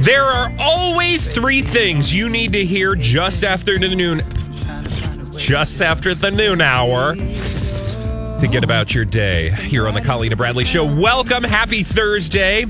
There 0.00 0.24
are 0.24 0.50
always 0.58 1.26
three 1.26 1.60
things 1.60 2.12
you 2.12 2.30
need 2.30 2.54
to 2.54 2.64
hear 2.64 2.94
just 2.94 3.44
after 3.44 3.78
the 3.78 3.94
noon, 3.94 4.22
just 5.36 5.82
after 5.82 6.14
the 6.14 6.30
noon 6.30 6.62
hour 6.62 7.14
to 7.14 8.48
get 8.50 8.64
about 8.64 8.94
your 8.94 9.04
day 9.04 9.50
here 9.50 9.86
on 9.86 9.92
the 9.92 10.00
Colleen 10.00 10.32
and 10.32 10.38
Bradley 10.38 10.64
Show. 10.64 10.86
Welcome, 10.86 11.44
happy 11.44 11.82
Thursday. 11.82 12.64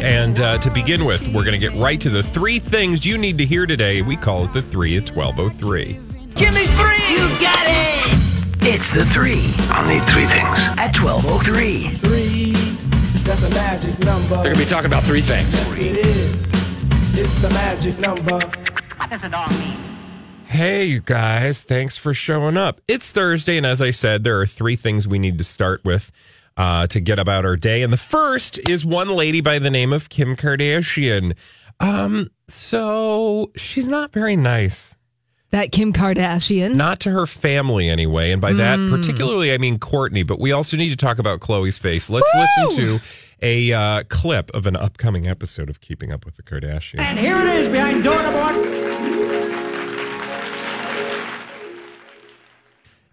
And 0.00 0.40
uh, 0.40 0.56
to 0.58 0.70
begin 0.70 1.04
with, 1.04 1.28
we're 1.28 1.44
going 1.44 1.52
to 1.52 1.58
get 1.58 1.74
right 1.78 2.00
to 2.00 2.08
the 2.08 2.22
three 2.22 2.58
things 2.58 3.04
you 3.04 3.18
need 3.18 3.36
to 3.36 3.44
hear 3.44 3.66
today. 3.66 4.00
We 4.00 4.16
call 4.16 4.44
it 4.44 4.54
the 4.54 4.62
three 4.62 4.96
at 4.96 5.10
1203. 5.10 6.00
Give 6.34 6.54
me 6.54 6.66
three! 6.66 7.12
You 7.12 7.28
got 7.40 7.66
it! 7.66 8.38
It's 8.62 8.88
the 8.90 9.04
three. 9.06 9.52
I'll 9.70 9.86
need 9.86 10.04
three 10.08 10.24
things. 10.24 10.60
At 10.78 10.96
1203. 10.96 11.88
Three, 11.98 12.52
that's 13.28 13.42
a 13.42 13.50
magic 13.50 13.98
number. 13.98 14.36
They're 14.36 14.44
going 14.44 14.56
to 14.56 14.62
be 14.62 14.64
talking 14.64 14.86
about 14.86 15.02
three 15.02 15.20
things. 15.20 15.54
It 15.76 15.98
is. 15.98 16.34
It's 17.12 17.42
the 17.42 17.50
magic 17.50 17.98
number. 17.98 18.38
What 18.38 19.10
does 19.10 19.22
it 19.22 19.34
all 19.34 19.50
mean? 19.50 19.76
Hey, 20.46 20.86
you 20.86 21.00
guys, 21.00 21.62
thanks 21.62 21.98
for 21.98 22.14
showing 22.14 22.56
up. 22.56 22.80
It's 22.88 23.12
Thursday, 23.12 23.58
and 23.58 23.66
as 23.66 23.82
I 23.82 23.90
said, 23.90 24.24
there 24.24 24.40
are 24.40 24.46
three 24.46 24.76
things 24.76 25.06
we 25.06 25.18
need 25.18 25.36
to 25.36 25.44
start 25.44 25.84
with 25.84 26.10
uh, 26.56 26.86
to 26.86 27.00
get 27.00 27.18
about 27.18 27.44
our 27.44 27.56
day. 27.56 27.82
And 27.82 27.92
the 27.92 27.98
first 27.98 28.66
is 28.66 28.86
one 28.86 29.10
lady 29.10 29.42
by 29.42 29.58
the 29.58 29.68
name 29.68 29.92
of 29.92 30.08
Kim 30.08 30.34
Kardashian. 30.34 31.36
Um, 31.80 32.30
so 32.48 33.52
she's 33.56 33.86
not 33.86 34.10
very 34.10 34.36
nice. 34.36 34.96
That 35.50 35.72
Kim 35.72 35.94
Kardashian. 35.94 36.74
Not 36.74 37.00
to 37.00 37.10
her 37.10 37.26
family, 37.26 37.88
anyway. 37.88 38.32
And 38.32 38.40
by 38.40 38.52
that, 38.52 38.78
particularly, 38.90 39.52
I 39.52 39.56
mean 39.58 39.78
Kourtney. 39.78 40.26
But 40.26 40.38
we 40.38 40.52
also 40.52 40.76
need 40.76 40.90
to 40.90 40.96
talk 40.96 41.18
about 41.18 41.40
Khloe's 41.40 41.78
face. 41.78 42.10
Let's 42.10 42.30
listen 42.34 42.84
to 42.84 42.98
a 43.40 43.72
uh, 43.72 44.02
clip 44.10 44.50
of 44.54 44.66
an 44.66 44.76
upcoming 44.76 45.26
episode 45.26 45.70
of 45.70 45.80
Keeping 45.80 46.12
Up 46.12 46.26
with 46.26 46.36
the 46.36 46.42
Kardashians. 46.42 47.00
And 47.00 47.18
here 47.18 47.38
it 47.40 47.46
is 47.46 47.66
behind 47.68 48.04
door 48.04 48.22
number 48.22 48.38
one. 48.38 49.68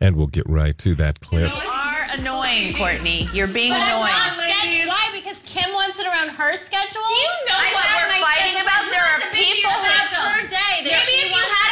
And 0.01 0.17
we'll 0.17 0.27
get 0.27 0.43
right 0.49 0.77
to 0.79 0.93
that 0.95 1.21
clip. 1.21 1.47
You 1.49 1.69
are 1.71 2.05
annoying, 2.19 2.75
Kourtney. 2.75 3.31
You're 3.33 3.47
being 3.47 3.71
annoying. 3.71 4.11
Schedule- 4.35 4.91
Why? 4.91 5.07
Because 5.15 5.39
Kim 5.47 5.71
wants 5.71 5.97
it 5.99 6.05
around 6.05 6.29
her 6.35 6.57
schedule. 6.57 7.01
Do 7.07 7.13
you 7.15 7.31
know 7.47 7.55
I 7.55 7.71
what 7.71 7.87
we're 7.95 8.19
fighting 8.19 8.59
about? 8.61 8.91
There 8.91 9.01
are 9.01 9.19
people 9.31 9.55
you 9.55 9.71
who- 9.71 9.87
have 9.87 10.11
her 10.11 10.41
day. 10.51 10.83
that 10.83 10.99
Maybe 10.99 11.15
she 11.15 11.17
if 11.23 11.25
you 11.25 11.31
wants 11.31 11.47
had 11.47 11.55
a 11.55 11.63
her 11.63 11.64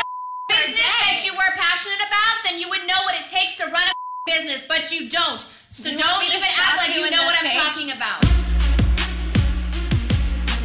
business 0.54 0.80
day. 0.80 1.10
that 1.10 1.26
you 1.26 1.34
were 1.34 1.52
passionate 1.58 2.02
about, 2.06 2.44
then 2.44 2.60
you 2.60 2.70
would 2.70 2.86
know 2.88 3.02
what 3.06 3.16
it 3.16 3.26
takes 3.26 3.56
to 3.56 3.66
run 3.66 3.88
a 3.88 3.94
business, 4.26 4.66
but 4.68 4.92
you 4.92 5.10
don't. 5.10 5.46
So 5.70 5.90
You 5.90 5.98
don't 5.98 6.24
even 6.24 6.44
act 6.44 6.78
like 6.78 6.96
you 6.96 7.02
you 7.02 7.12
know 7.12 7.18
the 7.18 7.26
what 7.26 7.36
I'm 7.44 7.50
talking 7.50 7.92
about. 7.92 8.22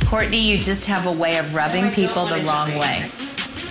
Kourtney, 0.04 0.44
you 0.44 0.58
just 0.58 0.84
have 0.86 1.06
a 1.06 1.12
way 1.12 1.38
of 1.38 1.54
rubbing 1.54 1.90
people 1.90 2.26
the 2.26 2.42
wrong 2.44 2.74
way. 2.78 3.08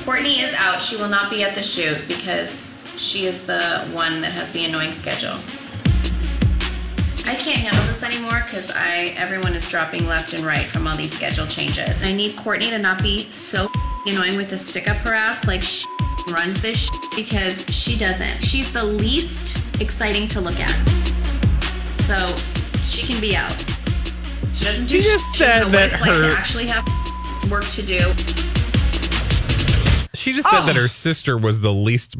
Kourtney 0.05 0.43
is 0.43 0.53
out. 0.53 0.81
She 0.81 0.95
will 0.97 1.09
not 1.09 1.29
be 1.29 1.43
at 1.43 1.55
the 1.55 1.63
shoot 1.63 1.99
because 2.07 2.81
she 2.97 3.25
is 3.25 3.45
the 3.45 3.87
one 3.91 4.21
that 4.21 4.31
has 4.31 4.49
the 4.51 4.65
annoying 4.65 4.93
schedule. 4.93 5.37
I 7.25 7.35
can't 7.35 7.59
handle 7.59 7.85
this 7.87 8.03
anymore 8.03 8.43
because 8.45 8.71
I 8.71 9.13
everyone 9.17 9.53
is 9.53 9.67
dropping 9.67 10.07
left 10.07 10.33
and 10.33 10.43
right 10.43 10.67
from 10.67 10.87
all 10.87 10.95
these 10.95 11.11
schedule 11.11 11.45
changes. 11.45 12.01
I 12.01 12.13
need 12.13 12.35
Kourtney 12.35 12.69
to 12.69 12.79
not 12.79 13.01
be 13.01 13.29
so 13.31 13.69
annoying 14.05 14.37
with 14.37 14.49
the 14.49 14.57
stick 14.57 14.87
up 14.89 14.97
her 14.97 15.13
ass 15.13 15.45
like 15.45 15.61
she 15.61 15.85
runs 16.31 16.61
this 16.61 16.85
sh- 16.85 16.89
because 17.15 17.65
she 17.73 17.97
doesn't. 17.97 18.43
She's 18.43 18.71
the 18.71 18.83
least 18.83 19.57
exciting 19.81 20.27
to 20.29 20.41
look 20.41 20.59
at. 20.59 20.75
So 22.01 22.17
she 22.83 23.05
can 23.05 23.19
be 23.21 23.35
out. 23.35 23.51
She 24.53 24.65
doesn't 24.65 24.85
do 24.87 24.99
She 24.99 25.07
just 25.07 25.35
sh- 25.35 25.39
she 25.39 25.43
doesn't 25.45 25.57
said 25.59 25.63
what 25.65 25.71
that 25.73 25.91
it's 25.93 26.01
like 26.01 26.11
her- 26.11 26.31
to 26.31 26.37
actually 26.37 26.67
have 26.67 26.85
work 27.51 27.65
to 27.69 27.81
do. 27.81 27.99
She 30.13 30.33
just 30.33 30.49
said 30.49 30.61
that 30.61 30.75
oh. 30.75 30.81
her 30.81 30.87
sister 30.87 31.37
was 31.37 31.61
the 31.61 31.71
least 31.71 32.15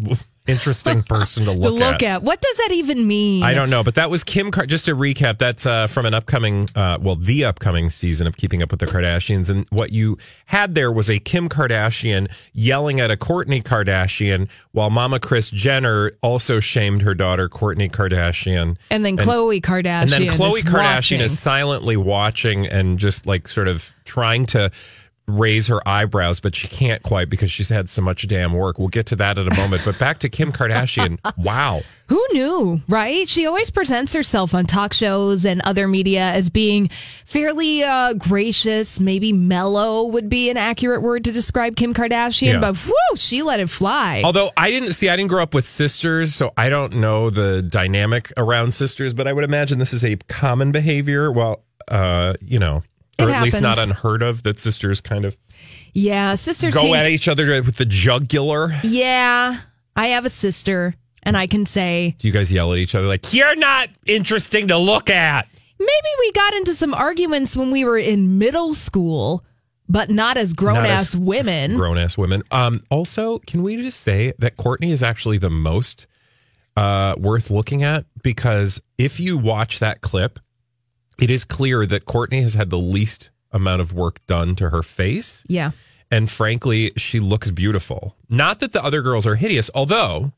interesting 0.48 1.04
person 1.10 1.46
to 1.46 1.52
to 1.52 1.58
look, 1.58 1.74
look 1.80 2.04
at. 2.04 2.24
What 2.24 2.42
does 2.42 2.58
that 2.58 2.72
even 2.72 3.08
mean? 3.08 3.44
I 3.44 3.54
don't 3.54 3.70
know, 3.70 3.84
but 3.84 3.96
that 3.96 4.10
was 4.10 4.24
Kim. 4.24 4.52
Car- 4.52 4.66
just 4.66 4.86
to 4.86 4.96
recap, 4.96 5.38
that's 5.38 5.66
uh, 5.66 5.88
from 5.88 6.06
an 6.06 6.14
upcoming, 6.14 6.68
uh, 6.76 6.98
well, 7.02 7.16
the 7.16 7.46
upcoming 7.46 7.90
season 7.90 8.28
of 8.28 8.38
Keeping 8.38 8.62
Up 8.64 8.72
with 8.72 8.80
the 8.80 8.88
Kardashians, 8.88 9.50
and 9.50 9.66
what 9.70 9.92
you 9.92 10.18
had 10.46 10.76
there 10.76 10.92
was 10.92 11.10
a 11.10 11.20
Kim 11.20 11.50
Kardashian 11.50 12.32
yelling 12.54 13.00
at 13.00 13.12
a 13.12 13.18
Kourtney 13.18 13.62
Kardashian, 13.64 14.50
while 14.72 14.90
Mama 14.90 15.20
Kris 15.20 15.52
Jenner 15.52 16.12
also 16.22 16.60
shamed 16.60 17.02
her 17.02 17.14
daughter 17.14 17.50
Kourtney 17.50 17.92
Kardashian, 17.92 18.78
And 18.90 19.06
then 19.06 19.18
Khloe 19.18 19.62
Kardashian. 19.62 20.02
and 20.02 20.10
then 20.12 20.28
Khloe 20.28 20.62
Kardashian 20.62 21.20
is 21.20 21.38
silently 21.38 21.98
watching 21.98 22.66
and 22.68 22.98
just 23.00 23.26
like 23.26 23.48
sort 23.48 23.68
of 23.68 23.94
trying 24.06 24.46
to 24.48 24.72
raise 25.28 25.68
her 25.68 25.86
eyebrows, 25.88 26.40
but 26.40 26.56
she 26.56 26.68
can't 26.70 27.04
quite 27.04 27.30
because 27.30 27.52
she's 27.52 27.70
had 27.70 27.90
so 27.90 28.02
much 28.02 28.26
damn 28.28 28.54
work. 28.54 28.80
We'll 28.80 28.88
get 28.88 29.06
to 29.08 29.16
that 29.18 29.38
in 29.38 29.48
a 29.52 29.56
moment. 29.58 29.82
But 29.84 30.00
back 30.00 30.20
to 30.20 30.30
Kim 30.30 30.52
Kardashian. 30.52 31.20
Wow. 31.38 31.82
Who 32.08 32.26
knew, 32.32 32.82
right? 32.88 33.28
She 33.28 33.46
always 33.46 33.70
presents 33.70 34.14
herself 34.14 34.54
on 34.56 34.66
talk 34.66 34.94
shows 34.94 35.46
and 35.46 35.62
other 35.64 35.88
media 35.88 36.22
as 36.22 36.50
being 36.50 36.90
fairly 37.26 37.84
uh, 37.84 38.14
gracious, 38.14 39.00
maybe 39.02 39.34
mellow 39.34 40.06
would 40.06 40.30
be 40.30 40.50
an 40.50 40.56
accurate 40.58 41.02
word 41.02 41.26
to 41.26 41.32
describe 41.34 41.76
Kim 41.76 41.94
Kardashian, 41.94 42.54
Yeah. 42.54 42.60
but 42.60 42.78
whoo, 42.86 43.18
she 43.18 43.44
let 43.44 43.60
it 43.60 43.70
fly. 43.70 44.22
Although 44.24 44.52
I 44.56 44.72
didn't 44.72 44.94
see, 44.94 45.10
I 45.10 45.18
didn't 45.18 45.30
grow 45.30 45.44
up 45.44 45.54
with 45.54 45.66
sisters, 45.66 46.34
so 46.34 46.54
I 46.56 46.70
don't 46.70 46.94
know 46.94 47.30
the 47.30 47.62
dynamic 47.62 48.32
around 48.38 48.74
sisters, 48.74 49.14
but 49.14 49.28
I 49.28 49.34
would 49.34 49.44
imagine 49.44 49.78
this 49.78 49.94
is 49.94 50.06
a 50.06 50.16
common 50.30 50.72
behavior. 50.72 51.30
Well, 51.32 51.64
uh, 51.90 52.34
you 52.42 52.60
know, 52.60 52.84
or 53.20 53.30
It 53.30 53.34
at 53.34 53.44
least 53.44 53.62
not 53.62 53.78
unheard 53.80 54.22
of 54.22 54.44
that 54.44 54.60
sisters 54.60 55.02
kind 55.02 55.26
of 55.26 55.38
yeah, 55.94 56.36
sisters. 56.36 56.74
go 56.74 56.82
hate- 56.82 56.96
at 56.96 57.08
each 57.12 57.28
other 57.28 57.48
with 57.64 57.78
the 57.78 57.86
jugular. 57.86 58.72
Yeah, 58.84 59.60
I 59.96 60.08
have 60.08 60.26
a 60.26 60.30
sister, 60.30 60.94
and 61.24 61.36
I 61.36 61.48
can 61.48 61.66
say 61.66 62.16
Do 62.20 62.28
you 62.28 62.34
guys 62.34 62.52
yell 62.52 62.72
at 62.74 62.80
each 62.80 62.94
other 62.96 63.08
like, 63.08 63.34
you're 63.34 63.56
not 63.56 63.90
interesting 64.06 64.68
to 64.70 64.78
look 64.78 65.10
at? 65.10 65.48
maybe 65.80 66.08
we 66.20 66.32
got 66.32 66.54
into 66.56 66.74
some 66.74 66.94
arguments 66.96 67.56
when 67.56 67.70
we 67.70 67.86
were 67.86 68.00
in 68.00 68.40
middle 68.40 68.74
school, 68.74 69.46
but 69.88 70.10
not 70.10 70.36
as 70.36 70.54
grown 70.54 70.76
Not 70.76 70.86
ass 70.88 71.14
as 71.14 71.18
women. 71.20 71.76
Grown 71.78 71.98
ass 72.00 72.18
women. 72.18 72.42
Um, 72.52 72.82
also, 72.90 73.38
can 73.40 73.62
we 73.64 73.78
just 73.78 74.02
say 74.02 74.34
that 74.40 74.58
Kourtney 74.58 74.92
is 74.92 75.04
actually 75.04 75.38
the 75.38 75.52
most 75.52 76.08
uh, 76.76 77.14
worth 77.18 77.50
looking 77.52 77.84
at? 77.84 78.06
Because 78.24 78.82
if 78.98 79.20
you 79.20 79.38
watch 79.38 79.78
that 79.80 80.02
clip, 80.02 80.40
it 81.20 81.30
is 81.30 81.44
clear 81.44 81.86
that 81.86 82.06
Kourtney 82.06 82.42
has 82.42 82.54
had 82.54 82.70
the 82.70 82.78
least 82.78 83.30
amount 83.52 83.82
of 83.82 83.94
work 83.94 84.26
done 84.28 84.56
to 84.58 84.70
her 84.70 84.84
face. 84.84 85.44
Yeah. 85.48 85.72
And 86.12 86.30
frankly, 86.30 86.92
she 86.98 87.20
looks 87.20 87.52
beautiful. 87.52 88.16
Not 88.30 88.60
that 88.60 88.72
the 88.74 88.84
other 88.84 89.02
girls 89.02 89.26
are 89.26 89.36
hideous, 89.36 89.70
although 89.76 90.32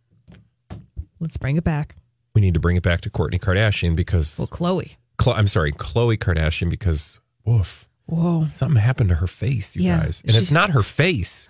Let's 1.19 1.37
bring 1.37 1.57
it 1.57 1.63
back. 1.63 1.95
we 2.33 2.41
need 2.41 2.53
to 2.53 2.59
bring 2.59 2.77
it 2.77 2.83
back 2.83 3.01
to 3.01 3.09
Kourtney 3.09 3.39
Kardashian 3.39 3.95
because, 3.95 4.37
Well, 4.39 4.47
Khloe. 4.47 4.91
Chlo- 5.19 5.35
I'm 5.35 5.47
sorry, 5.47 5.71
Khloe 5.73 6.17
Kardashian 6.17 6.69
because, 6.69 7.19
woof, 7.45 7.87
Whoa. 8.05 8.47
something 8.47 8.81
happened 8.81 9.09
to 9.09 9.15
her 9.15 9.27
face, 9.27 9.75
you 9.75 9.83
Yeah, 9.83 9.99
guys. 10.03 10.23
And 10.25 10.35
it's 10.35 10.51
not 10.51 10.69
her 10.69 10.81
face. 10.83 11.49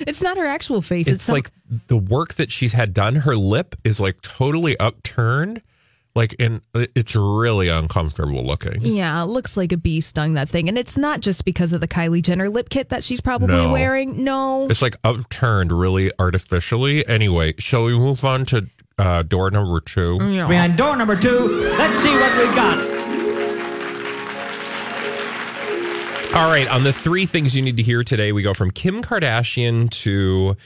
It's 0.00 0.20
not 0.20 0.36
her 0.36 0.46
actual 0.46 0.82
face. 0.82 1.06
It's, 1.08 1.24
some- 1.24 1.34
like 1.34 1.50
the 1.86 1.96
work 1.96 2.34
that 2.34 2.50
she's 2.50 2.72
had 2.72 2.92
done. 2.92 3.14
Her 3.16 3.36
lip 3.36 3.74
is 3.84 4.00
like 4.00 4.20
totally 4.20 4.78
upturned. 4.78 5.62
Like, 6.18 6.34
and 6.40 6.60
it's 6.74 7.14
really 7.14 7.68
uncomfortable 7.68 8.44
looking. 8.44 8.82
Yeah, 8.82 9.22
it 9.22 9.26
looks 9.26 9.56
like 9.56 9.70
a 9.70 9.76
bee 9.76 10.00
stung 10.00 10.34
that 10.34 10.48
thing. 10.48 10.68
And 10.68 10.76
it's 10.76 10.98
not 10.98 11.20
just 11.20 11.44
because 11.44 11.72
of 11.72 11.80
the 11.80 11.86
Kylie 11.86 12.22
Jenner 12.22 12.48
lip 12.48 12.70
kit 12.70 12.88
that 12.88 13.04
she's 13.04 13.20
probably 13.20 13.54
No. 13.54 13.70
wearing. 13.70 14.24
No. 14.24 14.66
It's 14.68 14.82
like 14.82 14.96
upturned 15.04 15.70
really 15.70 16.10
artificially. 16.18 17.06
Anyway, 17.06 17.54
shall 17.60 17.84
we 17.84 17.96
move 17.96 18.24
on 18.24 18.44
to 18.46 18.66
uh, 18.98 19.22
door 19.22 19.52
number 19.52 19.78
two? 19.78 20.18
Behind 20.18 20.76
door 20.76 20.96
number 20.96 21.14
two, 21.14 21.70
let's 21.78 21.96
see 22.00 22.10
what 22.10 22.36
we've 22.36 22.54
got. 22.56 22.78
All 26.34 26.50
right, 26.50 26.66
on 26.68 26.82
the 26.82 26.92
three 26.92 27.26
things 27.26 27.54
you 27.56 27.62
need 27.62 27.76
to 27.78 27.82
hear 27.82 28.02
today, 28.02 28.32
we 28.32 28.42
go 28.42 28.54
from 28.54 28.70
Kim 28.72 29.02
Kardashian 29.02 29.88
to 30.02 30.56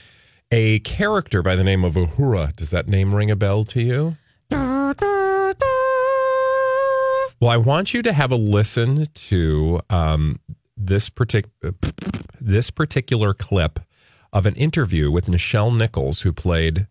a 0.51 0.79
character 0.81 1.43
by 1.43 1.57
the 1.57 1.63
name 1.65 1.85
of 1.85 1.95
Uhura. 1.95 2.57
Does 2.57 2.71
that 2.71 2.89
name 2.89 3.15
ring 3.15 3.31
a 3.31 3.37
bell 3.37 3.65
to 3.65 3.81
you? 3.83 4.17
Well, 7.43 7.51
I 7.51 7.57
want 7.57 7.93
you 7.93 8.03
to 8.03 8.13
have 8.13 8.31
a 8.31 8.37
listen 8.37 9.05
to 9.05 9.81
um, 9.91 10.39
this 10.77 11.11
partic- 11.11 11.51
this 12.41 12.71
particular 12.71 13.35
clip 13.35 13.81
of 14.33 14.47
an 14.47 14.55
interview 14.55 15.11
with 15.11 15.27
Nichelle 15.27 15.77
Nichols, 15.77 16.21
who 16.21 16.33
played 16.33 16.87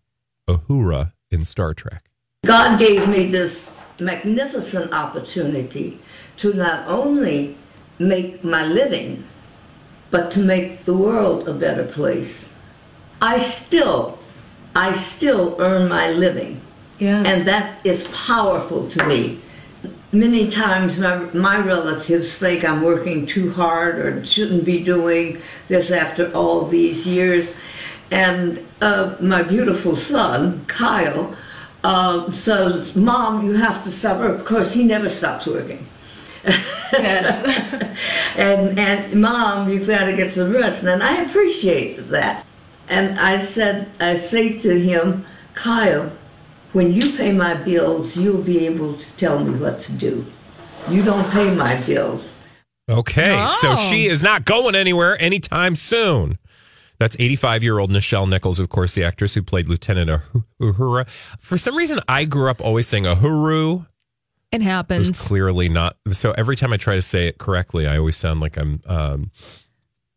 Uhura 0.46 1.14
in 1.30 1.46
Star 1.46 1.72
Trek. 1.72 2.10
God 2.44 2.78
gave 2.78 3.08
me 3.08 3.28
this 3.28 3.78
magnificent 3.98 4.92
opportunity 4.92 5.98
to 6.36 6.52
not 6.52 6.86
only 6.86 7.56
make 7.98 8.44
my 8.44 8.66
living, 8.66 9.26
but 10.10 10.30
to 10.32 10.40
make 10.40 10.84
the 10.84 10.92
world 10.92 11.48
a 11.48 11.54
better 11.54 11.84
place. 11.84 12.52
I 13.22 13.38
still, 13.38 14.18
I 14.76 14.92
still 14.92 15.56
earn 15.60 15.88
my 15.88 16.10
living. 16.10 16.60
Yes. 16.98 17.26
And 17.26 17.48
that 17.48 17.86
is 17.86 18.06
powerful 18.08 18.86
to 18.90 19.06
me. 19.06 19.40
Many 20.12 20.50
times 20.50 20.98
my, 20.98 21.16
my 21.32 21.58
relatives 21.58 22.36
think 22.36 22.64
I'm 22.64 22.82
working 22.82 23.24
too 23.24 23.50
hard 23.52 23.98
or 23.98 24.26
shouldn't 24.26 24.64
be 24.64 24.82
doing 24.82 25.40
this 25.68 25.90
after 25.90 26.30
all 26.32 26.66
these 26.66 27.06
years. 27.06 27.54
And 28.10 28.64
uh, 28.82 29.16
my 29.20 29.42
beautiful 29.42 29.96
son, 29.96 30.66
Kyle, 30.66 31.34
uh, 31.82 32.30
says, 32.30 32.94
Mom, 32.94 33.46
you 33.46 33.54
have 33.54 33.82
to 33.84 33.90
stop 33.90 34.18
work. 34.18 34.40
Of 34.40 34.44
course, 34.44 34.72
he 34.72 34.84
never 34.84 35.08
stops 35.08 35.46
working. 35.46 35.86
Yes. 36.44 37.42
and 38.36 38.78
and 38.78 39.20
mom, 39.20 39.70
you've 39.70 39.86
got 39.86 40.04
to 40.04 40.16
get 40.16 40.30
some 40.30 40.52
rest. 40.52 40.84
And 40.84 41.02
I 41.02 41.22
appreciate 41.22 42.10
that. 42.10 42.44
And 42.88 43.18
I 43.18 43.42
said, 43.42 43.90
I 44.00 44.14
say 44.14 44.58
to 44.58 44.78
him, 44.78 45.24
Kyle, 45.54 46.12
when 46.72 46.92
you 46.94 47.12
pay 47.16 47.32
my 47.32 47.54
bills, 47.54 48.16
you'll 48.16 48.42
be 48.42 48.66
able 48.66 48.94
to 48.96 49.16
tell 49.16 49.38
me 49.42 49.54
what 49.58 49.80
to 49.82 49.92
do. 49.92 50.24
You 50.88 51.02
don't 51.02 51.28
pay 51.30 51.54
my 51.54 51.80
bills. 51.82 52.34
Okay, 52.90 53.46
so 53.60 53.68
Oh. 53.72 53.88
she 53.90 54.06
is 54.06 54.22
not 54.22 54.44
going 54.44 54.74
anywhere 54.74 55.20
anytime 55.20 55.76
soon. 55.76 56.38
That's 56.98 57.16
85 57.18 57.62
year 57.62 57.78
old 57.78 57.90
Nichelle 57.90 58.28
Nichols, 58.28 58.58
of 58.58 58.68
course, 58.68 58.94
the 58.94 59.04
actress 59.04 59.34
who 59.34 59.42
played 59.42 59.68
Lieutenant 59.68 60.22
Uhura. 60.60 61.08
For 61.40 61.56
some 61.58 61.76
reason, 61.76 62.00
I 62.08 62.24
grew 62.24 62.50
up 62.50 62.60
always 62.60 62.86
saying 62.88 63.04
Uhuru. 63.04 63.86
It 64.52 64.56
It 64.56 64.58
was 64.58 64.66
happens. 64.66 65.26
clearly 65.28 65.68
not. 65.68 65.96
So 66.10 66.32
every 66.32 66.56
time 66.56 66.72
I 66.72 66.76
try 66.76 66.94
to 66.96 67.02
say 67.02 67.26
it 67.28 67.38
correctly, 67.38 67.86
I 67.86 67.96
always 67.98 68.16
sound 68.16 68.40
like 68.40 68.56
I'm 68.58 68.80
um, 68.86 69.30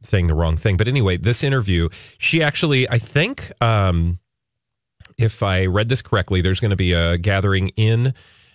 saying 0.02 0.28
the 0.28 0.34
wrong 0.36 0.58
thing. 0.58 0.76
But 0.78 0.88
anyway, 0.88 1.18
this 1.18 1.44
interview, 1.44 1.90
she 2.18 2.44
actually, 2.44 2.90
I 2.90 3.00
think, 3.00 3.52
um, 3.62 4.20
if 5.18 5.42
I 5.44 5.66
read 5.66 5.90
this 5.90 6.02
correctly, 6.02 6.42
there's 6.42 6.60
going 6.60 6.72
to 6.72 6.76
be 6.76 6.94
a 6.94 7.18
gathering 7.18 7.70
in 7.76 8.14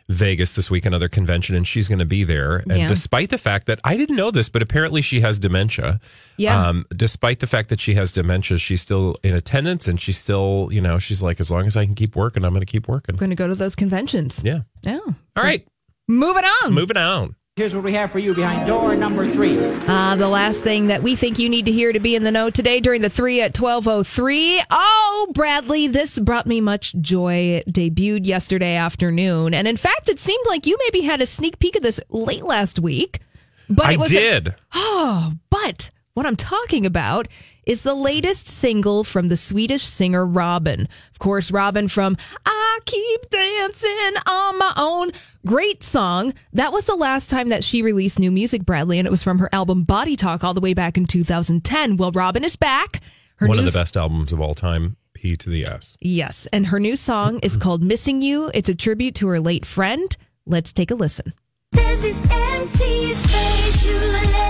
Vegas 0.09 0.57
this 0.57 0.69
week, 0.71 0.85
another 0.87 1.09
convention, 1.09 1.55
and 1.55 1.65
she's 1.65 1.87
going 1.87 2.01
to 2.01 2.05
be 2.05 2.25
there. 2.25 2.57
And 2.57 2.77
Yeah. 2.79 2.89
despite 2.89 3.31
the 3.31 3.39
fact 3.39 3.67
that 3.69 3.79
I 3.85 3.97
didn't 3.97 4.17
know 4.17 4.33
this, 4.33 4.49
but 4.49 4.61
apparently 4.61 5.03
she 5.03 5.21
has 5.21 5.39
dementia. 5.39 6.01
Yeah. 6.37 6.69
Um, 6.69 6.85
despite 6.97 7.39
the 7.39 7.47
fact 7.47 7.69
that 7.69 7.79
she 7.79 7.95
has 7.95 8.11
dementia, 8.13 8.59
she's 8.59 8.81
still 8.81 9.17
in 9.23 9.35
attendance 9.35 9.87
and 9.87 10.01
she's 10.01 10.19
still, 10.19 10.69
you 10.73 10.81
know, 10.81 10.99
she's 10.99 11.23
like, 11.23 11.39
as 11.39 11.49
long 11.51 11.67
as 11.69 11.77
I 11.77 11.87
can 11.87 11.95
keep 11.95 12.17
working, 12.17 12.45
I'm 12.45 12.51
going 12.53 12.61
to 12.61 12.67
keep 12.67 12.89
working. 12.89 13.15
I'm 13.15 13.19
going 13.19 13.31
to 13.31 13.37
go 13.37 13.47
to 13.47 13.55
those 13.55 13.77
conventions. 13.77 14.43
Yeah. 14.45 14.63
Yeah. 14.83 14.99
All 15.07 15.15
right. 15.45 15.65
Moving 16.09 16.45
on. 16.45 16.73
Moving 16.75 16.97
on. 16.97 17.37
Here's 17.61 17.75
what 17.75 17.85
we 17.85 17.93
have 17.93 18.11
for 18.11 18.19
you 18.19 18.33
behind 18.33 18.67
door 18.67 18.97
number 18.97 19.31
three. 19.31 19.59
Uh, 19.87 20.17
the 20.17 20.29
last 20.29 20.63
thing 20.63 20.87
that 20.87 21.03
we 21.03 21.15
think 21.15 21.39
you 21.39 21.51
need 21.51 21.67
to 21.67 21.71
hear 21.71 21.93
to 21.93 22.01
be 22.01 22.17
in 22.17 22.25
the 22.25 22.31
know 22.31 22.49
today 22.49 22.81
during 22.81 23.03
the 23.03 23.11
three 23.11 23.43
at 23.43 23.55
1203. 23.55 24.63
Oh, 24.71 25.31
Bradley, 25.35 25.87
this 25.87 26.19
brought 26.19 26.47
me 26.47 26.63
much 26.63 26.95
joy. 27.03 27.61
It 27.63 27.71
debuted 27.71 28.25
yesterday 28.25 28.77
afternoon. 28.77 29.53
And 29.53 29.69
in 29.69 29.77
fact, 29.77 30.09
it 30.09 30.19
seemed 30.19 30.43
like 30.49 30.65
you 30.65 30.79
maybe 30.85 31.03
had 31.03 31.21
a 31.21 31.27
sneak 31.27 31.59
peek 31.59 31.77
of 31.77 31.83
this 31.83 32.01
late 32.09 32.45
last 32.47 32.79
week. 32.79 33.21
But 33.69 33.89
I 33.89 33.93
it 33.93 34.01
was 34.01 34.09
did. 34.09 34.55
Oh, 34.73 35.35
but 35.51 35.91
what 36.21 36.27
I'm 36.27 36.37
talking 36.37 36.85
about 36.85 37.29
is 37.65 37.81
the 37.81 37.95
latest 37.95 38.47
single 38.47 39.05
from 39.05 39.29
the 39.29 39.39
Swedish 39.39 39.85
singer 39.85 40.27
Robyn. 40.27 40.87
Of 41.13 41.19
course, 41.19 41.51
Robyn 41.51 41.89
from 41.89 42.19
I 42.45 42.79
Keep 42.85 43.31
Dancing 43.31 44.21
on 44.27 44.59
My 44.59 44.73
Own. 44.77 45.13
Great 45.47 45.83
song. 45.83 46.35
That 46.53 46.75
was 46.75 46.85
the 46.85 46.95
last 46.95 47.31
time 47.31 47.49
that 47.49 47.65
she 47.65 47.81
released 47.81 48.19
new 48.19 48.31
music, 48.31 48.67
Bradley, 48.67 48.99
and 48.99 49.07
it 49.09 49.11
was 49.11 49.23
from 49.23 49.39
her 49.39 49.49
album 49.51 49.85
Body 49.85 50.15
Talk 50.15 50.45
all 50.45 50.53
the 50.53 50.61
way 50.61 50.75
back 50.75 50.99
in 50.99 51.07
2010. 51.07 51.97
Well, 51.97 52.13
Robyn 52.13 52.45
is 52.45 52.57
back. 52.57 53.01
Her 53.37 53.49
One 53.49 53.57
new 53.57 53.67
of 53.67 53.73
the 53.73 53.79
best 53.79 53.97
albums 53.97 54.31
of 54.31 54.43
all 54.43 54.53
time, 54.53 54.99
P 55.15 55.39
to 55.39 55.49
the 55.49 55.65
S. 55.65 55.97
Yes, 56.01 56.47
and 56.53 56.67
her 56.67 56.79
new 56.79 56.97
song 56.97 57.39
is 57.39 57.57
called 57.57 57.83
Missing 57.83 58.21
You. 58.21 58.51
It's 58.53 58.69
a 58.69 58.75
tribute 58.75 59.15
to 59.17 59.29
her 59.29 59.41
late 59.41 59.65
friend. 59.65 60.15
Let's 60.45 60.75
take 60.75 60.91
a 60.91 60.95
listen. 60.95 61.33
There's 61.73 62.03
this 62.03 62.31
empty 62.31 63.13
space 63.13 63.87
you 63.87 63.97
left 63.97 64.50